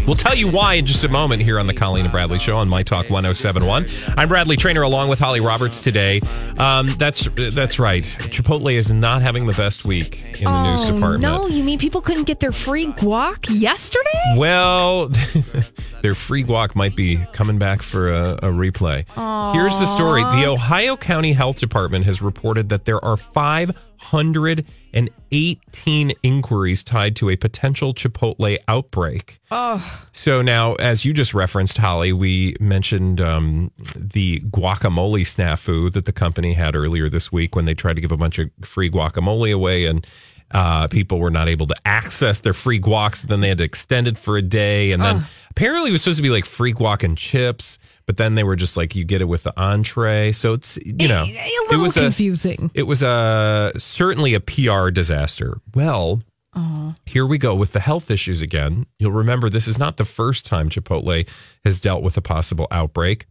We'll 0.05 0.15
tell 0.15 0.35
you 0.35 0.49
why 0.49 0.75
in 0.75 0.85
just 0.85 1.03
a 1.03 1.09
moment 1.09 1.41
here 1.41 1.57
on 1.59 1.65
the 1.65 1.73
Colleen 1.73 2.05
and 2.05 2.11
Bradley 2.11 2.37
Show 2.39 2.57
on 2.57 2.69
My 2.69 2.83
Talk 2.83 3.09
1071. 3.09 3.87
I'm 4.15 4.29
Bradley 4.29 4.55
Trainer 4.55 4.83
along 4.83 5.09
with 5.09 5.19
Holly 5.19 5.41
Roberts 5.41 5.81
today. 5.81 6.21
Um, 6.57 6.93
that's 6.99 7.27
that's 7.35 7.79
right. 7.79 8.03
Chipotle 8.03 8.73
is 8.73 8.93
not 8.93 9.21
having 9.23 9.47
the 9.47 9.53
best 9.53 9.83
week 9.83 10.23
in 10.37 10.45
the 10.45 10.71
news 10.71 10.83
Oh, 10.83 10.93
department. 10.93 11.21
No, 11.23 11.47
you 11.47 11.63
mean 11.63 11.79
people 11.79 12.01
couldn't 12.01 12.25
get 12.25 12.39
their 12.39 12.51
free 12.51 12.87
guac 12.87 13.49
yesterday? 13.49 14.35
Well, 14.37 15.09
their 16.03 16.13
free 16.13 16.43
guac 16.43 16.75
might 16.75 16.95
be 16.97 17.17
coming 17.31 17.57
back 17.57 17.81
for 17.81 18.11
a, 18.11 18.33
a 18.33 18.51
replay. 18.51 19.05
Here's 19.53 19.79
the 19.79 19.85
story 19.85 20.21
The 20.21 20.45
Ohio 20.45 20.97
County 20.97 21.31
Health 21.31 21.61
Department 21.61 22.03
has 22.05 22.21
reported 22.21 22.67
that 22.69 22.83
there 22.83 23.03
are 23.03 23.15
518 23.15 26.13
inquiries 26.21 26.83
tied 26.83 27.15
to 27.15 27.29
a 27.29 27.37
potential 27.37 27.93
Chipotle 27.93 28.57
outbreak. 28.67 29.39
Oh, 29.49 30.01
So 30.11 30.41
now, 30.41 30.73
as 30.73 31.05
you 31.05 31.13
just 31.13 31.33
referenced, 31.33 31.77
Holly, 31.77 32.11
we 32.11 32.57
mentioned 32.59 33.21
um, 33.21 33.71
the 33.95 34.41
guacamole 34.41 35.21
snafu 35.21 35.89
that 35.93 36.03
the 36.03 36.11
company 36.11 36.51
had 36.51 36.75
earlier 36.75 37.07
this 37.07 37.31
week 37.31 37.55
when 37.55 37.63
they 37.63 37.73
tried 37.73 37.93
to 37.93 38.01
give 38.01 38.11
a 38.11 38.17
bunch 38.17 38.39
of 38.39 38.49
free 38.61 38.89
guacamole 38.89 39.53
away 39.53 39.85
and 39.85 40.05
uh, 40.53 40.87
people 40.87 41.19
were 41.19 41.31
not 41.31 41.49
able 41.49 41.67
to 41.67 41.75
access 41.85 42.39
their 42.39 42.53
free 42.53 42.79
guacs. 42.79 43.23
Then 43.23 43.41
they 43.41 43.49
had 43.49 43.57
to 43.57 43.63
extend 43.63 44.07
it 44.07 44.17
for 44.17 44.37
a 44.37 44.41
day. 44.41 44.91
And 44.91 45.01
then 45.01 45.25
apparently 45.49 45.89
it 45.89 45.93
was 45.93 46.01
supposed 46.03 46.17
to 46.17 46.23
be 46.23 46.29
like 46.29 46.45
free 46.45 46.73
guac 46.73 47.03
and 47.03 47.17
chips, 47.17 47.79
but 48.05 48.17
then 48.17 48.35
they 48.35 48.43
were 48.43 48.55
just 48.55 48.77
like, 48.77 48.95
you 48.95 49.03
get 49.03 49.21
it 49.21 49.25
with 49.25 49.43
the 49.43 49.53
entree. 49.59 50.31
So 50.31 50.53
it's, 50.53 50.77
you 50.85 51.07
know, 51.07 51.23
a 51.23 51.27
it 51.27 51.69
little 51.71 51.83
was 51.83 51.93
confusing. 51.95 52.69
it 52.73 52.83
was 52.83 53.01
a 53.03 53.71
certainly 53.77 54.33
a 54.35 54.39
PR 54.39 54.89
disaster. 54.89 55.59
Well, 55.73 56.21
Oh. 56.55 56.93
here 57.07 57.25
we 57.25 57.39
go 57.39 57.55
with 57.55 57.71
the 57.73 57.79
health 57.79 58.11
issues 58.11 58.43
again. 58.43 58.85
You'll 58.99 59.11
remember 59.11 59.49
this 59.49 59.67
is 59.67 59.79
not 59.79 59.97
the 59.97 60.05
first 60.05 60.45
time 60.45 60.69
Chipotle 60.69 61.27
has 61.65 61.79
dealt 61.79 62.03
with 62.03 62.15
a 62.15 62.21
possible 62.21 62.67
outbreak. 62.69 63.25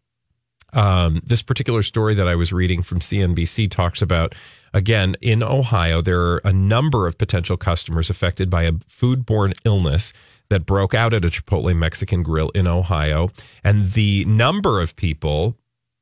Um, 0.73 1.21
this 1.25 1.41
particular 1.43 1.83
story 1.83 2.15
that 2.15 2.27
I 2.27 2.35
was 2.35 2.53
reading 2.53 2.83
from 2.83 2.99
CNBC 2.99 3.71
talks 3.71 4.03
about 4.03 4.35
again 4.73 5.17
in 5.21 5.43
Ohio, 5.43 6.01
there 6.01 6.21
are 6.21 6.41
a 6.45 6.53
number 6.53 7.07
of 7.07 7.19
potential 7.19 7.57
customers 7.57 8.11
affected 8.11 8.51
by 8.51 8.63
a 8.63 8.73
foodborne 8.73 9.55
illness 9.65 10.13
that 10.49 10.67
broke 10.67 10.95
out 10.95 11.15
at 11.15 11.25
a 11.25 11.29
Chipotle 11.29 11.75
Mexican 11.77 12.23
grill 12.23 12.51
in 12.51 12.67
Ohio. 12.67 13.31
And 13.65 13.93
the 13.93 14.25
number 14.27 14.81
of 14.81 14.97
people 14.97 15.57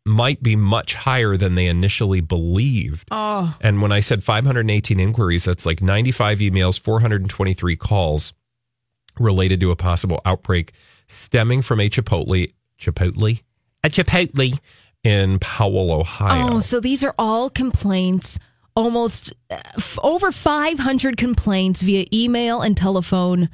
might 0.07 0.43
be 0.43 0.57
much 0.57 0.95
higher 0.95 1.37
than 1.37 1.55
they 1.55 1.67
initially 1.67 2.21
believed. 2.21 3.07
Oh. 3.11 3.57
And 3.61 3.83
when 3.83 3.93
I 3.93 4.01
said 4.01 4.25
518 4.25 4.99
inquiries, 4.99 5.45
that's 5.45 5.67
like 5.67 5.83
95 5.83 6.39
emails, 6.39 6.81
423 6.81 7.77
calls 7.77 8.33
related 9.19 9.61
to 9.61 9.71
a 9.71 9.77
possible 9.77 10.21
outbreak 10.25 10.73
stemming 11.07 11.63
from 11.63 11.81
a 11.81 11.89
Chipotle, 11.91 12.51
Chipotle, 12.79 13.43
a 13.85 13.89
Chipotle 13.89 14.59
in 15.05 15.39
Powell, 15.39 15.93
Ohio. 15.93 16.55
Oh, 16.55 16.61
so 16.61 16.81
these 16.81 17.05
are 17.05 17.15
all 17.19 17.51
complaints, 17.51 18.39
almost 18.81 19.33
uh, 19.51 19.57
f- 19.77 19.99
over 20.03 20.33
500 20.33 21.17
complaints 21.17 21.83
via 21.83 22.07
email 22.13 22.61
and 22.63 22.77
telephone 22.77 23.49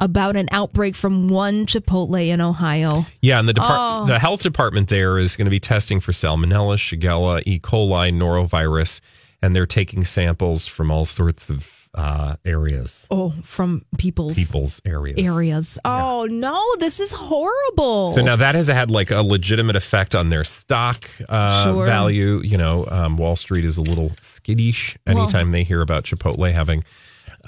about 0.00 0.34
an 0.34 0.48
outbreak 0.50 0.96
from 0.96 1.28
one 1.28 1.64
Chipotle 1.66 2.26
in 2.28 2.40
Ohio. 2.40 3.06
Yeah, 3.20 3.38
and 3.38 3.48
the 3.48 3.52
depart- 3.52 4.02
Oh. 4.02 4.06
the 4.06 4.18
health 4.18 4.42
department 4.42 4.88
there 4.88 5.16
is 5.18 5.36
going 5.36 5.44
to 5.46 5.50
be 5.50 5.60
testing 5.60 6.00
for 6.00 6.10
salmonella, 6.12 6.76
shigella, 6.76 7.42
E. 7.46 7.60
coli, 7.60 8.12
norovirus, 8.12 9.00
and 9.40 9.54
they're 9.54 9.66
taking 9.66 10.02
samples 10.02 10.66
from 10.66 10.90
all 10.90 11.04
sorts 11.04 11.50
of 11.50 11.78
uh, 11.94 12.36
areas, 12.46 13.06
Oh, 13.10 13.34
from 13.42 13.84
people's 13.98 14.36
people's 14.36 14.80
areas. 14.86 15.18
areas. 15.18 15.78
Oh, 15.84 16.26
no, 16.30 16.58
this 16.78 17.00
is 17.00 17.12
horrible. 17.12 18.14
So 18.14 18.22
now 18.22 18.34
that 18.36 18.54
has 18.54 18.68
had 18.68 18.90
like 18.90 19.10
a 19.10 19.20
legitimate 19.20 19.76
effect 19.76 20.14
on 20.14 20.30
their 20.30 20.42
stock 20.42 21.04
uh, 21.28 21.64
Sure. 21.64 21.84
value. 21.84 22.40
You 22.42 22.56
know, 22.56 22.86
um, 22.90 23.18
Wall 23.18 23.36
Street 23.36 23.66
is 23.66 23.76
a 23.76 23.82
little 23.82 24.10
skittish 24.42 24.96
anytime 25.06 25.52
they 25.52 25.62
hear 25.64 25.80
about 25.80 26.04
Chipotle 26.04 26.52
having 26.52 26.82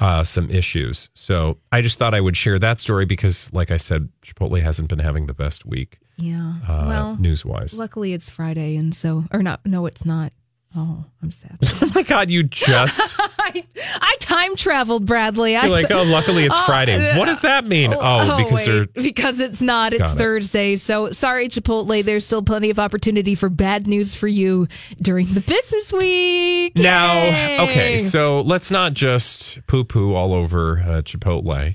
uh, 0.01 0.23
some 0.25 0.51
issues. 0.51 1.11
So 1.15 1.59
I 1.73 1.83
just 1.83 1.99
thought 1.99 2.15
I 2.15 2.21
would 2.21 2.37
share 2.37 2.59
that 2.59 2.81
story 2.81 3.05
because, 3.05 3.53
like 3.53 3.71
I 3.71 3.77
said, 3.77 4.09
Chipotle 4.23 4.61
hasn't 4.61 4.89
been 4.89 4.99
having 5.01 5.27
the 5.27 5.35
best 5.35 5.65
week 5.67 5.99
Yeah. 6.17 6.55
uh, 6.69 6.85
well, 6.89 7.17
news 7.17 7.45
wise. 7.45 7.75
luckily 7.75 8.13
it's 8.13 8.29
Friday, 8.31 8.77
and 8.77 8.95
so 8.95 9.25
or 9.33 9.43
not? 9.43 9.61
No, 9.65 9.87
it's 9.87 10.05
not. 10.05 10.33
Oh, 10.77 11.05
I'm 11.23 11.31
sad. 11.31 11.57
oh 11.63 11.93
my 11.95 12.03
God, 12.03 12.31
you 12.31 12.43
just. 12.43 13.15
I, 13.39 13.65
I 14.01 14.17
time 14.21 14.57
traveled, 14.57 15.07
Bradley. 15.07 15.55
I, 15.57 15.63
You're 15.63 15.71
like, 15.71 15.91
oh, 15.91 16.03
luckily 16.03 16.45
it's 16.45 16.59
Oh, 16.59 16.65
Friday. 16.67 17.17
What 17.17 17.27
does 17.27 17.43
that 17.43 17.65
mean? 17.65 17.95
Oh, 17.97 18.37
because 18.43 18.67
wait, 18.67 18.93
because 18.95 19.39
it's 19.39 19.63
not. 19.63 19.93
It's 19.93 20.15
it. 20.15 20.17
Thursday. 20.17 20.77
So 20.77 21.11
sorry, 21.13 21.49
Chipotle. 21.49 22.03
There's 22.03 22.27
still 22.27 22.43
plenty 22.43 22.71
of 22.71 22.81
opportunity 22.81 23.37
for 23.37 23.49
bad 23.49 23.87
news 23.87 24.17
for 24.17 24.27
you 24.27 24.67
during 25.01 25.27
the 25.29 25.41
business 25.41 25.93
week. 25.93 26.77
Now, 26.77 27.63
okay, 27.65 27.99
so 27.99 28.41
let's 28.41 28.71
not 28.73 28.95
just 28.95 29.65
poo 29.69 29.85
poo 29.85 30.15
all 30.15 30.33
over 30.33 30.81
uh, 30.81 31.03
Chipotle. 31.03 31.75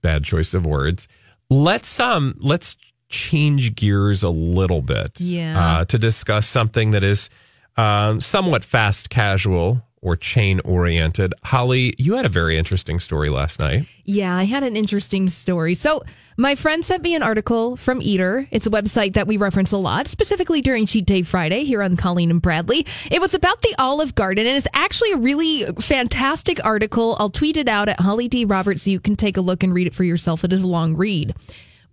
Bad 0.00 0.24
choice 0.24 0.54
of 0.54 0.64
words. 0.64 1.08
Let's 1.50 1.98
um 1.98 2.36
let's 2.38 2.76
change 3.08 3.74
gears 3.74 4.22
a 4.22 4.30
little 4.30 4.80
bit. 4.80 5.20
Yeah. 5.20 5.78
Uh, 5.80 5.84
to 5.86 5.98
discuss 5.98 6.46
something 6.46 6.92
that 6.92 7.02
is 7.02 7.28
um, 7.76 8.20
somewhat 8.20 8.64
fast 8.64 9.10
casual 9.10 9.82
or 10.02 10.16
chain 10.16 10.60
oriented. 10.64 11.32
Holly, 11.44 11.94
you 11.96 12.14
had 12.14 12.26
a 12.26 12.28
very 12.28 12.58
interesting 12.58 12.98
story 12.98 13.28
last 13.28 13.60
night. 13.60 13.86
Yeah, 14.04 14.36
I 14.36 14.44
had 14.44 14.64
an 14.64 14.76
interesting 14.76 15.28
story. 15.28 15.74
So, 15.74 16.02
my 16.36 16.56
friend 16.56 16.84
sent 16.84 17.04
me 17.04 17.14
an 17.14 17.22
article 17.22 17.76
from 17.76 18.02
Eater. 18.02 18.48
It's 18.50 18.66
a 18.66 18.70
website 18.70 19.12
that 19.14 19.28
we 19.28 19.36
reference 19.36 19.70
a 19.70 19.76
lot, 19.76 20.08
specifically 20.08 20.60
during 20.60 20.86
Cheat 20.86 21.06
Day 21.06 21.22
Friday 21.22 21.62
here 21.64 21.82
on 21.82 21.96
Colleen 21.96 22.30
and 22.30 22.42
Bradley. 22.42 22.84
It 23.10 23.20
was 23.20 23.34
about 23.34 23.62
the 23.62 23.74
Olive 23.78 24.16
Garden, 24.16 24.46
and 24.46 24.56
it's 24.56 24.66
actually 24.74 25.12
a 25.12 25.18
really 25.18 25.66
fantastic 25.80 26.62
article. 26.64 27.16
I'll 27.20 27.30
tweet 27.30 27.56
it 27.56 27.68
out 27.68 27.88
at 27.88 28.00
Holly 28.00 28.28
D. 28.28 28.44
Roberts 28.44 28.82
so 28.82 28.90
you 28.90 28.98
can 28.98 29.14
take 29.14 29.36
a 29.36 29.40
look 29.40 29.62
and 29.62 29.72
read 29.72 29.86
it 29.86 29.94
for 29.94 30.04
yourself. 30.04 30.42
It 30.42 30.52
is 30.52 30.64
a 30.64 30.68
long 30.68 30.96
read. 30.96 31.34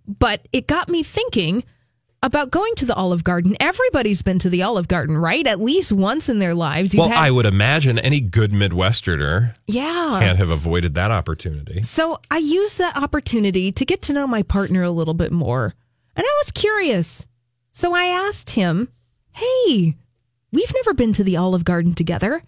But 0.08 0.48
it 0.52 0.66
got 0.66 0.88
me 0.88 1.04
thinking 1.04 1.62
about 2.22 2.50
going 2.50 2.74
to 2.76 2.84
the 2.86 2.94
Olive 2.94 3.24
Garden. 3.24 3.56
Everybody's 3.60 4.22
been 4.22 4.38
to 4.40 4.50
the 4.50 4.62
Olive 4.62 4.88
Garden, 4.88 5.16
right? 5.16 5.46
At 5.46 5.60
least 5.60 5.92
once 5.92 6.28
in 6.28 6.38
their 6.38 6.54
lives. 6.54 6.94
You've 6.94 7.00
well, 7.00 7.08
had- 7.08 7.18
I 7.24 7.30
would 7.30 7.46
imagine 7.46 7.98
any 7.98 8.20
good 8.20 8.52
Midwesterner 8.52 9.54
yeah. 9.66 10.18
can't 10.20 10.38
have 10.38 10.50
avoided 10.50 10.94
that 10.94 11.10
opportunity. 11.10 11.82
So 11.82 12.18
I 12.30 12.38
used 12.38 12.78
that 12.78 12.96
opportunity 12.96 13.72
to 13.72 13.84
get 13.84 14.02
to 14.02 14.12
know 14.12 14.26
my 14.26 14.42
partner 14.42 14.82
a 14.82 14.90
little 14.90 15.14
bit 15.14 15.32
more. 15.32 15.74
And 16.14 16.26
I 16.26 16.34
was 16.42 16.50
curious. 16.50 17.26
So 17.72 17.94
I 17.94 18.06
asked 18.06 18.50
him, 18.50 18.88
Hey, 19.32 19.96
we've 20.52 20.74
never 20.74 20.92
been 20.92 21.12
to 21.14 21.24
the 21.24 21.36
Olive 21.36 21.64
Garden 21.64 21.94
together. 21.94 22.42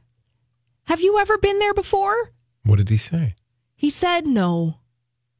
Have 0.87 1.01
you 1.01 1.19
ever 1.19 1.39
been 1.39 1.59
there 1.61 1.73
before? 1.73 2.33
What 2.65 2.77
did 2.77 2.91
he 2.91 2.97
say? 2.97 3.37
He 3.75 3.89
said 3.89 4.27
no. 4.27 4.79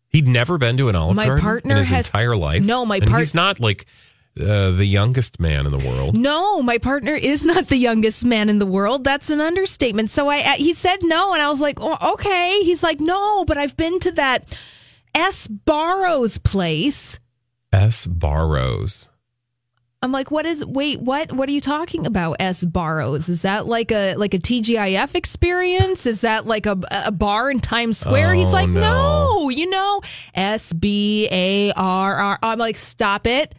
He'd 0.09 0.29
never 0.29 0.57
been 0.59 0.77
to 0.77 0.89
an 0.89 0.97
Olive 0.97 1.17
My 1.17 1.27
Garden 1.27 1.43
partner 1.43 1.71
in 1.73 1.77
his 1.79 1.91
has- 1.91 2.09
entire 2.09 2.37
life. 2.37 2.65
No, 2.65 2.87
my 2.87 2.97
and 2.97 3.17
He's 3.17 3.35
not 3.35 3.61
like 3.61 3.87
uh, 4.41 4.71
the 4.71 4.87
youngest 4.87 5.39
man 5.39 5.67
in 5.67 5.73
the 5.73 5.87
world. 5.87 6.17
No, 6.17 6.63
my 6.63 6.79
partner 6.79 7.15
is 7.15 7.45
not 7.45 7.67
the 7.69 7.77
youngest 7.77 8.25
man 8.25 8.49
in 8.49 8.59
the 8.59 8.67
world. 8.67 9.05
That's 9.05 9.29
an 9.31 9.41
understatement. 9.41 10.11
So 10.11 10.29
I 10.31 10.57
he 10.57 10.73
said 10.75 11.01
no 11.03 11.33
and 11.35 11.43
I 11.43 11.51
was 11.51 11.61
like, 11.61 11.79
oh, 11.81 12.13
"Okay." 12.15 12.61
He's 12.65 12.83
like, 12.83 13.01
"No, 13.01 13.45
but 13.45 13.59
I've 13.59 13.77
been 13.77 13.99
to 14.01 14.13
that 14.13 14.57
S 15.15 15.47
Barrows 15.49 16.39
place." 16.39 17.19
S. 17.73 18.07
Barrows. 18.07 19.09
I'm 20.05 20.11
like, 20.11 20.31
what 20.33 20.45
is? 20.47 20.65
Wait, 20.65 21.01
what? 21.01 21.33
What 21.33 21.49
are 21.49 21.53
you 21.53 21.61
talking 21.61 22.07
about? 22.07 22.37
S 22.41 22.65
Barrows? 22.65 23.29
Is 23.29 23.43
that 23.43 23.67
like 23.69 23.93
a 23.93 24.17
like 24.17 24.35
a 24.35 24.39
TGIF 24.39 25.15
experience? 25.15 26.07
Is 26.07 26.23
that 26.23 26.45
like 26.47 26.67
a 26.67 26.77
a 26.91 27.13
bar 27.13 27.51
in 27.51 27.61
Times 27.61 27.99
Square? 27.99 28.35
He's 28.35 28.49
Oh, 28.49 28.53
like, 28.53 28.69
no. 28.69 28.81
no, 28.81 29.49
you 29.49 29.71
know, 29.71 30.01
S 30.35 30.73
B 30.73 31.29
A 31.31 31.73
R 31.77 32.15
R. 32.17 32.39
I'm 32.43 32.59
like, 32.59 32.77
stop 32.77 33.27
it. 33.29 33.55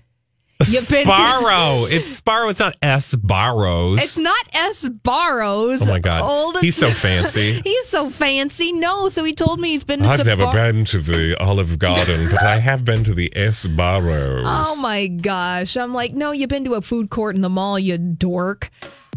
You've 0.72 0.88
been 0.90 1.06
to- 1.08 1.12
Sbarro. 1.12 1.90
it's 1.92 2.22
Sbarro. 2.22 2.50
It's 2.52 2.60
not 2.60 2.76
S. 2.82 3.16
Barrows. 3.16 4.02
It's 4.04 4.18
not 4.18 4.46
S 4.54 4.88
Barrows. 4.90 5.88
Oh 5.88 5.92
my 5.94 6.00
God. 6.00 6.22
Old- 6.22 6.60
He's 6.62 6.76
so 6.76 6.90
fancy. 6.92 7.62
he's 7.62 7.88
so 7.88 8.10
fancy. 8.10 8.72
No, 8.74 9.10
so 9.10 9.24
he 9.24 9.34
told 9.34 9.60
me 9.60 9.70
he's 9.70 9.84
been 9.84 10.02
to 10.04 10.08
I've 10.08 10.26
never 10.26 10.44
bar- 10.46 10.54
been 10.54 10.86
to 10.86 11.00
the 11.00 11.36
Olive 11.42 11.80
Garden, 11.80 12.30
but 12.30 12.44
I 12.44 12.58
have 12.60 12.86
been 12.86 13.04
to 13.06 13.14
the 13.14 13.32
S. 13.36 13.66
Barrows. 13.66 14.46
Oh 14.48 14.76
my 14.76 15.08
gosh. 15.08 15.76
I'm 15.78 15.94
like, 15.94 16.14
no, 16.14 16.32
you've 16.32 16.50
been 16.50 16.66
to 16.66 16.76
a 16.76 16.82
food 16.82 17.10
court 17.10 17.36
in 17.36 17.42
the 17.42 17.50
mall, 17.50 17.80
you 17.80 17.98
dork. 17.98 18.70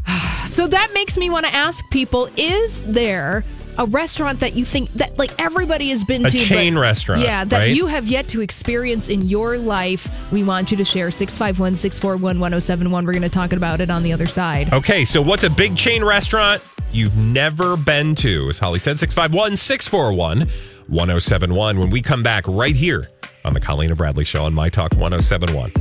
so 0.46 0.66
that 0.66 0.90
makes 0.94 1.18
me 1.18 1.28
want 1.30 1.44
to 1.46 1.52
ask 1.54 1.84
people 1.90 2.28
is 2.36 2.82
there 2.82 3.44
a 3.78 3.86
restaurant 3.86 4.40
that 4.40 4.54
you 4.54 4.64
think 4.64 4.90
that 4.94 5.16
like 5.18 5.32
everybody 5.38 5.90
has 5.90 6.04
been 6.04 6.24
A 6.26 6.28
to 6.30 6.38
a 6.38 6.40
chain 6.40 6.78
restaurant, 6.78 7.22
yeah 7.22 7.44
that 7.44 7.58
right? 7.58 7.76
you 7.76 7.86
have 7.86 8.06
yet 8.06 8.28
to 8.28 8.40
experience 8.40 9.08
in 9.08 9.22
your 9.22 9.58
life 9.58 10.08
we 10.32 10.42
want 10.42 10.70
you 10.70 10.76
to 10.76 10.84
share 10.84 11.08
651-641-1071 11.08 12.90
we're 13.04 13.12
going 13.12 13.22
to 13.22 13.28
talk 13.28 13.52
about 13.52 13.80
it 13.80 13.90
on 13.90 14.02
the 14.02 14.12
other 14.12 14.26
side 14.26 14.72
Okay, 14.72 15.04
so 15.04 15.22
what's 15.22 15.44
a 15.44 15.50
big 15.50 15.76
chain 15.76 16.04
restaurant 16.04 16.62
you've 16.92 17.16
never 17.16 17.76
been 17.76 18.14
to? 18.16 18.48
As 18.48 18.58
Holly 18.58 18.78
said, 18.78 18.98
651 18.98 19.56
641 19.56 20.48
1071. 20.88 21.78
When 21.78 21.90
we 21.90 22.00
come 22.00 22.22
back 22.22 22.46
right 22.46 22.74
here 22.76 23.08
on 23.44 23.54
the 23.54 23.60
Colleen 23.60 23.90
and 23.90 23.98
Bradley 23.98 24.24
Show 24.24 24.44
on 24.44 24.54
My 24.54 24.68
Talk 24.68 24.92
1071. 24.92 25.72